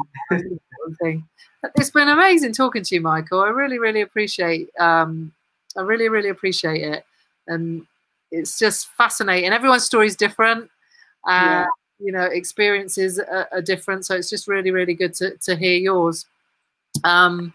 it's 1.77 1.91
been 1.91 2.09
amazing 2.09 2.53
talking 2.53 2.83
to 2.85 2.95
you, 2.95 3.01
Michael. 3.01 3.41
I 3.41 3.49
really, 3.49 3.79
really 3.79 4.01
appreciate. 4.01 4.71
Um, 4.79 5.33
I 5.77 5.83
really, 5.83 6.09
really 6.09 6.29
appreciate 6.29 6.83
it, 6.83 7.05
and 7.47 7.87
it's 8.31 8.59
just 8.59 8.89
fascinating. 8.97 9.53
Everyone's 9.53 9.85
story 9.85 10.07
is 10.07 10.17
different. 10.17 10.71
Uh, 11.27 11.65
yeah. 11.65 11.67
you 12.01 12.13
know 12.13 12.25
experiences 12.25 13.19
are, 13.19 13.49
are, 13.53 13.63
different. 13.63 14.05
So 14.05 14.15
it's 14.15 14.29
just 14.29 14.47
really 14.47 14.71
really 14.71 14.95
good 14.95 15.15
to, 15.15 15.37
to 15.39 15.57
hear 15.57 15.77
yours. 15.77 16.27
Um, 17.03 17.53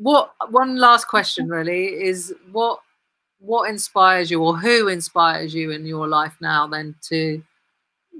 what 0.00 0.32
one 0.50 0.76
last 0.76 1.08
question 1.08 1.48
really 1.48 1.86
is 1.86 2.34
what 2.52 2.80
what 3.38 3.68
inspires 3.68 4.30
you 4.30 4.42
or 4.42 4.56
who 4.56 4.88
inspires 4.88 5.54
you 5.54 5.70
in 5.70 5.84
your 5.84 6.08
life 6.08 6.34
now 6.40 6.66
then 6.66 6.94
to 7.02 7.42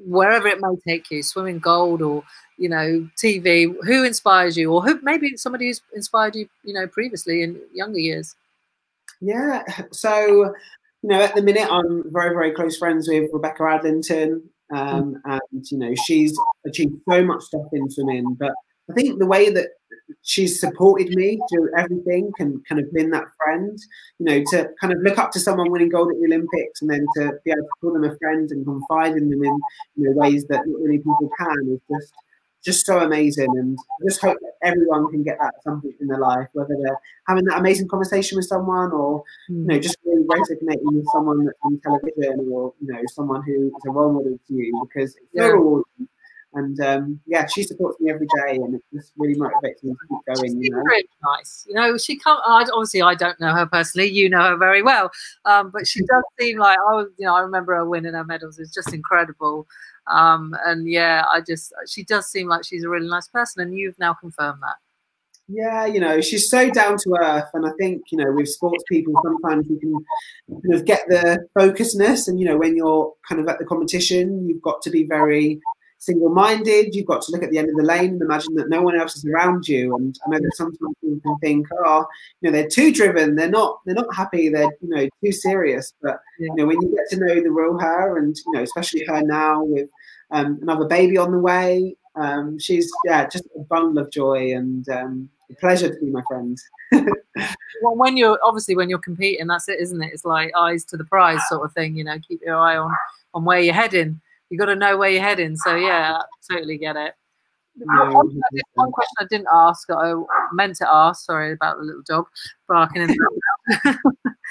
wherever 0.07 0.47
it 0.47 0.61
may 0.61 0.77
take 0.87 1.11
you 1.11 1.23
swimming 1.23 1.59
gold 1.59 2.03
or 2.03 2.23
you 2.59 2.69
know 2.69 3.09
tv 3.17 3.75
who 3.85 4.05
inspires 4.05 4.57
you 4.57 4.73
or 4.73 4.83
who 4.83 4.99
maybe 5.03 5.37
somebody 5.37 5.67
who's 5.67 5.81
inspired 5.95 6.35
you 6.35 6.49
you 6.65 6.75
know 6.75 6.87
previously 6.87 7.43
in 7.43 7.59
younger 7.73 7.99
years 7.99 8.35
yeah 9.21 9.63
so 9.93 10.53
you 11.03 11.09
know 11.09 11.21
at 11.21 11.35
the 11.35 11.43
minute 11.43 11.69
i'm 11.71 12.03
very 12.13 12.35
very 12.35 12.53
close 12.53 12.77
friends 12.77 13.09
with 13.09 13.31
rebecca 13.33 13.63
adlington 13.63 14.43
um, 14.75 15.17
mm. 15.27 15.39
and 15.53 15.65
you 15.71 15.79
know 15.79 15.95
she's 16.05 16.37
achieved 16.67 16.95
so 17.09 17.25
much 17.25 17.43
stuff 17.43 17.67
in 17.73 17.91
swimming 17.91 18.37
but 18.39 18.53
i 18.91 18.93
think 18.93 19.19
the 19.19 19.27
way 19.27 19.51
that 19.51 19.69
she's 20.23 20.61
supported 20.61 21.15
me 21.15 21.41
through 21.51 21.71
everything 21.77 22.31
and 22.39 22.65
kind 22.67 22.81
of 22.81 22.93
been 22.93 23.11
that 23.11 23.25
friend, 23.37 23.79
you 24.19 24.27
know, 24.27 24.43
to 24.51 24.69
kind 24.81 24.93
of 24.93 25.01
look 25.03 25.19
up 25.19 25.31
to 25.33 25.41
someone 25.41 25.71
winning 25.71 25.89
gold 25.89 26.11
at 26.11 26.19
the 26.19 26.27
Olympics 26.27 26.81
and 26.81 26.91
then 26.91 27.07
to 27.17 27.33
be 27.45 27.51
able 27.51 27.63
to 27.63 27.69
call 27.81 27.93
them 27.93 28.05
a 28.05 28.17
friend 28.19 28.51
and 28.51 28.65
confide 28.65 29.13
in 29.13 29.31
them 29.31 29.43
in 29.45 29.59
you 29.97 30.05
know, 30.05 30.13
ways 30.15 30.45
that 30.49 30.63
not 30.67 30.83
many 30.83 30.99
people 30.99 31.31
can 31.39 31.57
is 31.73 31.81
just 31.91 32.13
just 32.65 32.87
so 32.87 32.99
amazing. 32.99 33.49
And 33.57 33.79
I 33.79 34.09
just 34.09 34.21
hope 34.21 34.37
that 34.41 34.53
everyone 34.63 35.11
can 35.11 35.23
get 35.23 35.39
that 35.39 35.55
at 35.57 35.63
some 35.63 35.81
point 35.81 35.95
in 36.01 36.09
their 36.09 36.19
life, 36.19 36.49
whether 36.53 36.77
they're 36.81 36.99
having 37.27 37.45
that 37.47 37.59
amazing 37.59 37.89
conversation 37.89 38.37
with 38.37 38.47
someone 38.47 38.93
or, 38.93 39.23
you 39.49 39.57
know, 39.57 39.79
just 39.79 39.97
really 40.05 40.25
resonating 40.29 40.85
with 40.85 41.07
someone 41.13 41.49
on 41.63 41.81
television 41.81 42.49
or, 42.51 42.75
you 42.81 42.93
know, 42.93 43.01
someone 43.15 43.43
who 43.43 43.69
is 43.69 43.85
a 43.87 43.91
role 43.91 44.13
model 44.13 44.39
to 44.47 44.55
you 44.55 44.87
because 44.89 45.17
it's 45.17 45.27
so 45.35 45.51
rewarding 45.51 46.09
and 46.55 46.81
um, 46.81 47.21
yeah, 47.27 47.47
she 47.47 47.63
supports 47.63 48.01
me 48.01 48.11
every 48.11 48.27
day, 48.27 48.57
and 48.57 48.75
it 48.75 48.83
just 48.93 49.13
really 49.17 49.39
motivates 49.39 49.85
me 49.85 49.93
to 49.93 49.97
keep 50.09 50.37
going. 50.37 50.63
you 50.63 50.71
know? 50.71 50.79
really 50.79 51.09
nice. 51.25 51.65
You 51.69 51.75
know, 51.75 51.97
she 51.97 52.19
can't. 52.19 52.41
Obviously, 52.45 53.03
I 53.03 53.15
don't 53.15 53.39
know 53.41 53.55
her 53.55 53.67
personally. 53.67 54.09
You 54.09 54.29
know 54.29 54.43
her 54.43 54.57
very 54.57 54.83
well, 54.83 55.11
um, 55.45 55.71
but 55.71 55.87
she 55.87 56.01
does 56.01 56.25
seem 56.41 56.59
like 56.59 56.79
I 56.79 56.93
was. 56.93 57.09
You 57.19 57.27
know, 57.27 57.37
I 57.37 57.41
remember 57.41 57.75
her 57.77 57.89
winning 57.89 58.15
her 58.15 58.25
medals. 58.25 58.59
It's 58.59 58.75
just 58.75 58.93
incredible. 58.93 59.67
Um, 60.09 60.57
and 60.65 60.89
yeah, 60.89 61.25
I 61.31 61.41
just 61.41 61.73
she 61.87 62.03
does 62.03 62.27
seem 62.27 62.49
like 62.49 62.65
she's 62.65 62.83
a 62.83 62.89
really 62.89 63.09
nice 63.09 63.29
person, 63.29 63.63
and 63.63 63.77
you've 63.77 63.99
now 63.99 64.15
confirmed 64.15 64.59
that. 64.63 64.77
Yeah, 65.53 65.85
you 65.87 65.99
know, 65.99 66.21
she's 66.21 66.49
so 66.49 66.71
down 66.71 66.97
to 66.99 67.17
earth, 67.21 67.51
and 67.55 67.67
I 67.67 67.71
think 67.79 68.03
you 68.11 68.19
know 68.19 68.33
with 68.33 68.49
sports 68.49 68.83
people 68.89 69.15
sometimes 69.23 69.69
you 69.69 69.79
can 69.79 70.61
kind 70.63 70.75
of 70.75 70.85
get 70.85 71.03
the 71.09 71.47
focusness, 71.55 72.27
and 72.27 72.41
you 72.41 72.47
know 72.47 72.57
when 72.57 72.77
you're 72.77 73.13
kind 73.29 73.41
of 73.41 73.49
at 73.49 73.61
the 73.61 73.65
competition, 73.65 74.49
you've 74.49 74.63
got 74.63 74.83
to 74.83 74.91
be 74.91 75.05
very 75.05 75.61
single-minded. 76.01 76.95
You've 76.95 77.07
got 77.07 77.23
to 77.23 77.33
look 77.33 77.43
at 77.43 77.51
the 77.51 77.59
end 77.59 77.69
of 77.69 77.77
the 77.77 77.83
lane 77.83 78.11
and 78.11 78.23
imagine 78.23 78.55
that 78.55 78.69
no 78.69 78.83
one 78.83 78.99
else 78.99 79.17
is 79.17 79.25
around 79.25 79.69
you. 79.69 79.95
And 79.97 80.19
I 80.27 80.31
know 80.31 80.39
that 80.39 80.57
sometimes 80.57 80.97
people 81.01 81.21
can 81.21 81.39
think, 81.39 81.67
oh, 81.87 82.07
you 82.41 82.51
know, 82.51 82.57
they're 82.57 82.69
too 82.69 82.93
driven. 82.93 83.37
They're 83.37 83.51
not. 83.51 83.81
They're 83.85 83.95
not 83.95 84.13
happy. 84.15 84.49
They're 84.49 84.73
you 84.81 84.89
know 84.89 85.09
too 85.23 85.33
serious. 85.33 85.95
But 86.03 86.21
you 86.39 86.53
know, 86.55 86.67
when 86.67 86.81
you 86.81 86.97
get 86.97 87.09
to 87.11 87.25
know 87.25 87.41
the 87.41 87.51
real 87.51 87.79
her, 87.79 88.19
and 88.19 88.37
you 88.37 88.53
know, 88.53 88.63
especially 88.63 89.05
her 89.07 89.23
now 89.23 89.63
with 89.63 89.89
um, 90.31 90.59
another 90.63 90.87
baby 90.87 91.19
on 91.19 91.33
the 91.33 91.39
way, 91.39 91.97
um, 92.17 92.59
she's 92.59 92.91
yeah, 93.05 93.29
just 93.29 93.45
a 93.57 93.61
bundle 93.61 94.03
of 94.03 94.11
joy 94.11 94.55
and 94.55 94.89
um, 94.89 95.29
a 95.51 95.55
pleasure 95.57 95.93
to 95.93 96.01
be 96.01 96.11
my 96.11 96.23
friend. 96.27 96.59
well, 96.93 97.97
when 97.97 98.17
you're 98.17 98.39
obviously 98.43 98.75
when 98.75 98.89
you're 98.89 98.99
competing, 98.99 99.47
that's 99.47 99.69
it, 99.69 99.81
isn't 99.81 100.03
it? 100.03 100.11
It's 100.15 100.25
like 100.25 100.51
eyes 100.57 100.85
to 100.87 100.97
the 100.97 101.05
prize 101.05 101.41
sort 101.49 101.65
of 101.65 101.73
thing. 101.75 101.95
You 101.95 102.05
know, 102.05 102.19
keep 102.27 102.41
your 102.43 102.57
eye 102.57 102.79
on 102.79 102.91
on 103.35 103.45
where 103.45 103.61
you're 103.61 103.75
heading 103.75 104.21
you 104.51 104.59
got 104.59 104.67
to 104.67 104.77
know 104.77 104.97
where 104.99 105.09
you're 105.09 105.23
heading. 105.23 105.57
So 105.57 105.77
yeah, 105.77 106.19
I 106.19 106.53
totally 106.53 106.77
get 106.77 106.97
it. 106.97 107.15
one, 107.77 108.41
one, 108.75 108.93
question 108.93 109.17
I 109.19 109.25
didn't 109.31 109.49
ask, 109.53 109.89
I 109.91 110.15
meant 110.53 110.77
to 110.77 110.93
ask. 110.93 111.25
Sorry 111.25 111.53
about 111.53 111.79
the 111.79 111.85
little 111.85 112.03
dog 112.07 112.27
barking 112.69 113.03
in 113.03 113.09
the 113.09 113.99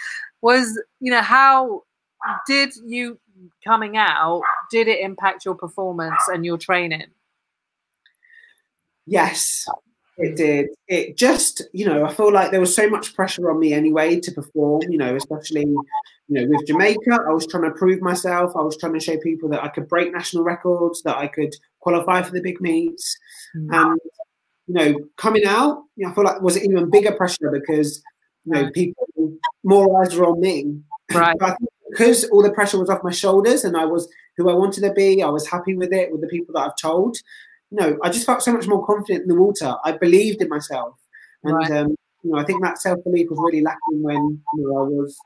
was 0.41 0.81
you 0.99 1.11
know 1.11 1.21
how 1.21 1.83
did 2.47 2.71
you 2.85 3.19
coming 3.63 3.97
out? 3.97 4.41
Did 4.71 4.87
it 4.87 4.99
impact 5.01 5.45
your 5.45 5.55
performance 5.55 6.21
and 6.27 6.45
your 6.45 6.57
training? 6.57 7.07
Yes, 9.05 9.67
it 10.17 10.35
did. 10.35 10.67
It 10.87 11.17
just, 11.17 11.63
you 11.73 11.85
know, 11.85 12.05
I 12.05 12.13
feel 12.13 12.31
like 12.31 12.51
there 12.51 12.59
was 12.59 12.75
so 12.75 12.89
much 12.89 13.15
pressure 13.15 13.49
on 13.49 13.59
me 13.59 13.73
anyway 13.73 14.19
to 14.19 14.31
perform, 14.31 14.83
you 14.89 14.97
know, 14.97 15.15
especially, 15.15 15.65
you 16.29 16.41
know, 16.41 16.47
with 16.47 16.67
Jamaica. 16.67 17.19
I 17.27 17.33
was 17.33 17.47
trying 17.47 17.63
to 17.63 17.71
prove 17.71 18.01
myself. 18.01 18.53
I 18.55 18.61
was 18.61 18.77
trying 18.77 18.93
to 18.93 18.99
show 18.99 19.17
people 19.17 19.49
that 19.49 19.63
I 19.63 19.67
could 19.67 19.87
break 19.87 20.13
national 20.13 20.43
records, 20.43 21.01
that 21.03 21.17
I 21.17 21.27
could 21.27 21.55
qualify 21.79 22.21
for 22.21 22.31
the 22.31 22.41
big 22.41 22.61
meets. 22.61 23.17
Mm-hmm. 23.55 23.73
And, 23.73 23.99
you 24.67 24.73
know, 24.73 24.99
coming 25.17 25.45
out, 25.45 25.83
you 25.95 26.05
know, 26.05 26.11
I 26.11 26.15
feel 26.15 26.23
like 26.23 26.41
was 26.41 26.63
even 26.63 26.89
bigger 26.89 27.11
pressure 27.11 27.51
because, 27.51 28.01
you 28.45 28.53
know, 28.53 28.71
people, 28.71 29.07
more 29.63 30.01
eyes 30.01 30.15
were 30.15 30.25
on 30.25 30.39
me. 30.39 30.79
Right. 31.11 31.35
because 31.89 32.23
all 32.25 32.43
the 32.43 32.51
pressure 32.51 32.79
was 32.79 32.89
off 32.89 33.03
my 33.03 33.11
shoulders 33.11 33.65
and 33.65 33.75
I 33.75 33.85
was 33.85 34.07
who 34.37 34.49
I 34.49 34.53
wanted 34.53 34.81
to 34.81 34.93
be, 34.93 35.23
I 35.23 35.29
was 35.29 35.47
happy 35.47 35.75
with 35.75 35.91
it, 35.91 36.11
with 36.11 36.21
the 36.21 36.27
people 36.27 36.53
that 36.53 36.61
I've 36.61 36.77
told 36.77 37.17
no, 37.71 37.97
I 38.03 38.09
just 38.09 38.25
felt 38.25 38.41
so 38.41 38.53
much 38.53 38.67
more 38.67 38.85
confident 38.85 39.23
in 39.23 39.27
the 39.27 39.35
water. 39.35 39.75
I 39.83 39.91
believed 39.93 40.41
in 40.41 40.49
myself, 40.49 40.95
and 41.43 41.55
right. 41.55 41.71
um, 41.71 41.95
you 42.23 42.31
know, 42.31 42.39
I 42.39 42.43
think 42.43 42.63
that 42.63 42.79
self 42.79 43.03
belief 43.03 43.29
was 43.29 43.39
really 43.39 43.61
lacking 43.61 44.01
when 44.01 44.41
you 44.55 44.67
know 44.67 44.77
I 44.77 44.87
was 44.87 45.17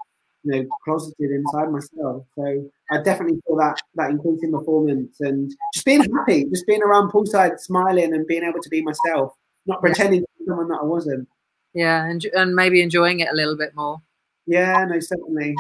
you 0.44 0.52
know 0.52 0.68
closeted 0.84 1.32
inside 1.32 1.72
myself. 1.72 2.26
So 2.36 2.70
I 2.92 3.02
definitely 3.02 3.40
feel 3.48 3.58
that 3.58 3.78
that 3.96 4.10
increase 4.10 4.44
in 4.44 4.52
performance 4.52 5.18
and 5.20 5.52
just 5.74 5.86
being 5.86 6.02
happy, 6.02 6.46
just 6.46 6.68
being 6.68 6.84
around 6.84 7.12
poolside, 7.12 7.60
smiling, 7.60 8.14
and 8.14 8.28
being 8.28 8.44
able 8.44 8.62
to 8.62 8.70
be 8.70 8.82
myself, 8.82 9.34
not 9.66 9.82
pretending 9.82 10.22
to 10.22 10.28
be 10.40 10.46
someone 10.48 10.70
that 10.70 10.80
I 10.82 10.86
wasn't. 10.86 11.28
Yeah, 11.74 12.06
and 12.06 12.24
and 12.36 12.56
maybe 12.56 12.82
enjoying 12.82 13.20
it 13.20 13.30
a 13.32 13.36
little 13.36 13.58
bit 13.58 13.76
more. 13.76 14.02
Yeah, 14.46 14.86
no, 14.86 15.00
certainly. 15.00 15.56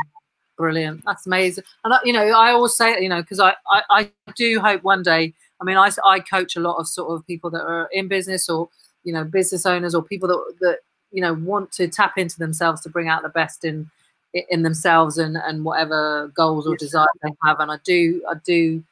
Brilliant. 0.57 1.03
That's 1.05 1.25
amazing. 1.25 1.63
And 1.83 1.93
you 2.03 2.13
know, 2.13 2.25
I 2.25 2.51
always 2.51 2.75
say, 2.75 3.01
you 3.01 3.09
know, 3.09 3.21
because 3.21 3.39
I, 3.39 3.55
I 3.69 3.81
I 3.89 4.09
do 4.35 4.59
hope 4.59 4.83
one 4.83 5.01
day 5.01 5.33
I 5.63 5.65
mean, 5.65 5.77
I, 5.77 5.89
I 6.05 6.19
coach 6.19 6.57
a 6.57 6.59
lot 6.59 6.75
of 6.75 6.87
sort 6.89 7.11
of 7.11 7.25
people 7.25 7.49
that 7.51 7.61
are 7.61 7.87
in 7.93 8.09
business 8.09 8.49
or, 8.49 8.67
you 9.05 9.13
know, 9.13 9.23
business 9.23 9.65
owners 9.65 9.95
or 9.95 10.03
people 10.03 10.27
that, 10.27 10.55
that, 10.59 10.79
you 11.11 11.21
know, 11.21 11.33
want 11.33 11.71
to 11.73 11.87
tap 11.87 12.17
into 12.17 12.37
themselves 12.37 12.81
to 12.81 12.89
bring 12.89 13.07
out 13.07 13.23
the 13.23 13.29
best 13.29 13.63
in, 13.63 13.89
in 14.33 14.63
themselves 14.63 15.17
and, 15.17 15.37
and 15.37 15.63
whatever 15.63 16.31
goals 16.35 16.67
or 16.67 16.75
desires 16.75 17.07
they 17.21 17.29
have. 17.43 17.59
And 17.59 17.71
I 17.71 17.77
do, 17.83 18.23
I 18.29 18.33
do 18.45 18.83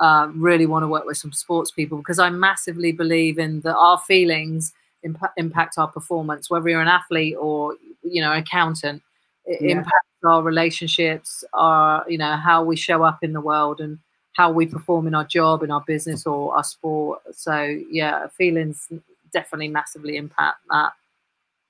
uh, 0.00 0.28
really 0.34 0.66
want 0.66 0.82
to 0.84 0.88
work 0.88 1.06
with 1.06 1.16
some 1.16 1.32
sports 1.32 1.70
people 1.70 1.98
because 1.98 2.18
I 2.18 2.30
massively 2.30 2.92
believe 2.92 3.38
in 3.38 3.60
that 3.60 3.76
our 3.76 3.98
feelings 3.98 4.72
imp- 5.02 5.32
impact 5.36 5.78
our 5.78 5.88
performance, 5.88 6.48
whether 6.48 6.68
you're 6.68 6.80
an 6.80 6.88
athlete 6.88 7.36
or, 7.38 7.74
you 8.02 8.20
know, 8.22 8.32
an 8.32 8.40
accountant, 8.40 9.02
it 9.44 9.60
yeah. 9.60 9.78
impacts 9.78 10.08
our 10.24 10.42
relationships, 10.42 11.44
our, 11.52 12.04
you 12.08 12.18
know, 12.18 12.36
how 12.36 12.62
we 12.62 12.76
show 12.76 13.02
up 13.02 13.22
in 13.22 13.32
the 13.32 13.40
world. 13.40 13.80
And, 13.80 13.98
how 14.36 14.52
we 14.52 14.66
perform 14.66 15.06
in 15.06 15.14
our 15.14 15.24
job, 15.24 15.62
in 15.62 15.70
our 15.70 15.82
business, 15.86 16.26
or 16.26 16.54
our 16.54 16.62
sport. 16.62 17.20
So 17.32 17.62
yeah, 17.90 18.26
feelings 18.28 18.86
definitely 19.32 19.68
massively 19.68 20.16
impact 20.16 20.58
that. 20.70 20.92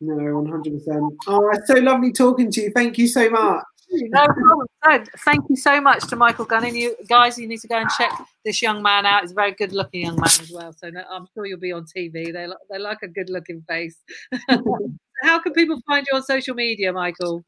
No, 0.00 0.36
one 0.36 0.46
hundred 0.46 0.74
percent. 0.74 1.02
Oh, 1.26 1.48
it's 1.52 1.68
so 1.68 1.74
lovely 1.74 2.12
talking 2.12 2.50
to 2.52 2.62
you. 2.62 2.72
Thank 2.74 2.98
you 2.98 3.08
so 3.08 3.30
much. 3.30 3.64
No 3.90 4.26
problem. 4.26 5.06
thank 5.24 5.44
you 5.48 5.56
so 5.56 5.80
much 5.80 6.06
to 6.08 6.16
Michael 6.16 6.44
Gunning. 6.44 6.74
You 6.74 6.96
guys, 7.08 7.38
you 7.38 7.46
need 7.46 7.60
to 7.60 7.68
go 7.68 7.76
and 7.76 7.88
check 7.90 8.10
this 8.44 8.60
young 8.60 8.82
man 8.82 9.06
out. 9.06 9.22
He's 9.22 9.30
a 9.30 9.34
very 9.34 9.52
good-looking 9.52 10.02
young 10.02 10.16
man 10.16 10.24
as 10.24 10.50
well. 10.52 10.72
So 10.72 10.90
no, 10.90 11.02
I'm 11.10 11.26
sure 11.34 11.46
you'll 11.46 11.60
be 11.60 11.72
on 11.72 11.84
TV. 11.84 12.32
They 12.32 12.48
they 12.70 12.78
like 12.78 12.98
a 13.02 13.08
good-looking 13.08 13.62
face. 13.68 13.96
How 15.22 15.38
can 15.38 15.52
people 15.52 15.80
find 15.86 16.06
you 16.10 16.16
on 16.16 16.22
social 16.22 16.54
media, 16.54 16.92
Michael? 16.92 17.44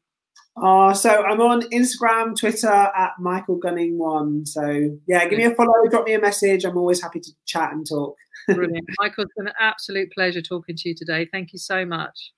Uh, 0.61 0.93
so 0.93 1.23
I'm 1.23 1.39
on 1.41 1.61
Instagram, 1.71 2.37
Twitter 2.37 2.67
at 2.67 3.11
Michael 3.19 3.57
Gunning 3.57 3.97
One. 3.97 4.45
So 4.45 4.97
yeah, 5.07 5.27
give 5.27 5.37
me 5.37 5.45
a 5.45 5.53
follow, 5.55 5.73
drop 5.89 6.05
me 6.05 6.13
a 6.13 6.19
message. 6.19 6.65
I'm 6.65 6.77
always 6.77 7.01
happy 7.01 7.19
to 7.19 7.31
chat 7.45 7.73
and 7.73 7.87
talk. 7.87 8.15
Brilliant, 8.47 8.87
Michael. 8.99 9.25
It's 9.25 9.33
been 9.37 9.47
an 9.47 9.53
absolute 9.59 10.11
pleasure 10.11 10.41
talking 10.41 10.75
to 10.75 10.89
you 10.89 10.95
today. 10.95 11.27
Thank 11.31 11.53
you 11.53 11.59
so 11.59 11.85
much. 11.85 12.31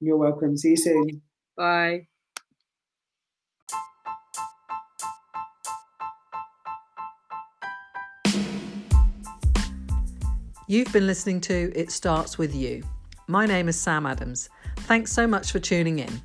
You're 0.00 0.18
welcome. 0.18 0.56
See 0.56 0.70
you 0.70 0.76
soon. 0.76 1.22
Bye. 1.56 2.06
You've 10.68 10.92
been 10.92 11.06
listening 11.06 11.40
to 11.42 11.72
It 11.74 11.90
Starts 11.92 12.38
With 12.38 12.54
You. 12.54 12.82
My 13.28 13.46
name 13.46 13.68
is 13.68 13.80
Sam 13.80 14.04
Adams. 14.04 14.48
Thanks 14.80 15.12
so 15.12 15.26
much 15.26 15.52
for 15.52 15.60
tuning 15.60 16.00
in. 16.00 16.20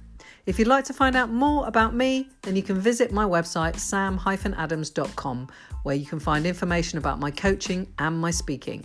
If 0.48 0.58
you'd 0.58 0.68
like 0.68 0.84
to 0.86 0.94
find 0.94 1.16
out 1.16 1.30
more 1.30 1.68
about 1.68 1.94
me, 1.94 2.28
then 2.42 2.56
you 2.56 2.64
can 2.64 2.80
visit 2.80 3.12
my 3.12 3.24
website, 3.24 3.78
sam-adams.com, 3.78 5.48
where 5.84 5.96
you 5.96 6.06
can 6.08 6.20
find 6.20 6.48
information 6.48 6.98
about 6.98 7.20
my 7.20 7.30
coaching 7.30 7.94
and 8.00 8.20
my 8.20 8.32
speaking. 8.32 8.84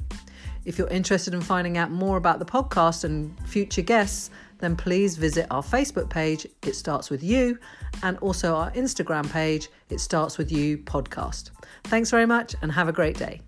If 0.66 0.78
you're 0.78 0.88
interested 0.88 1.32
in 1.32 1.40
finding 1.40 1.78
out 1.78 1.90
more 1.90 2.18
about 2.18 2.38
the 2.38 2.44
podcast 2.44 3.04
and 3.04 3.34
future 3.48 3.82
guests, 3.82 4.30
then 4.66 4.76
please 4.76 5.16
visit 5.16 5.46
our 5.52 5.62
Facebook 5.62 6.10
page, 6.10 6.44
It 6.62 6.74
Starts 6.74 7.08
With 7.08 7.22
You, 7.22 7.56
and 8.02 8.18
also 8.18 8.56
our 8.56 8.72
Instagram 8.72 9.30
page, 9.30 9.68
It 9.90 10.00
Starts 10.00 10.38
With 10.38 10.50
You 10.50 10.78
Podcast. 10.78 11.50
Thanks 11.84 12.10
very 12.10 12.26
much 12.26 12.56
and 12.62 12.72
have 12.72 12.88
a 12.88 12.92
great 12.92 13.16
day. 13.16 13.40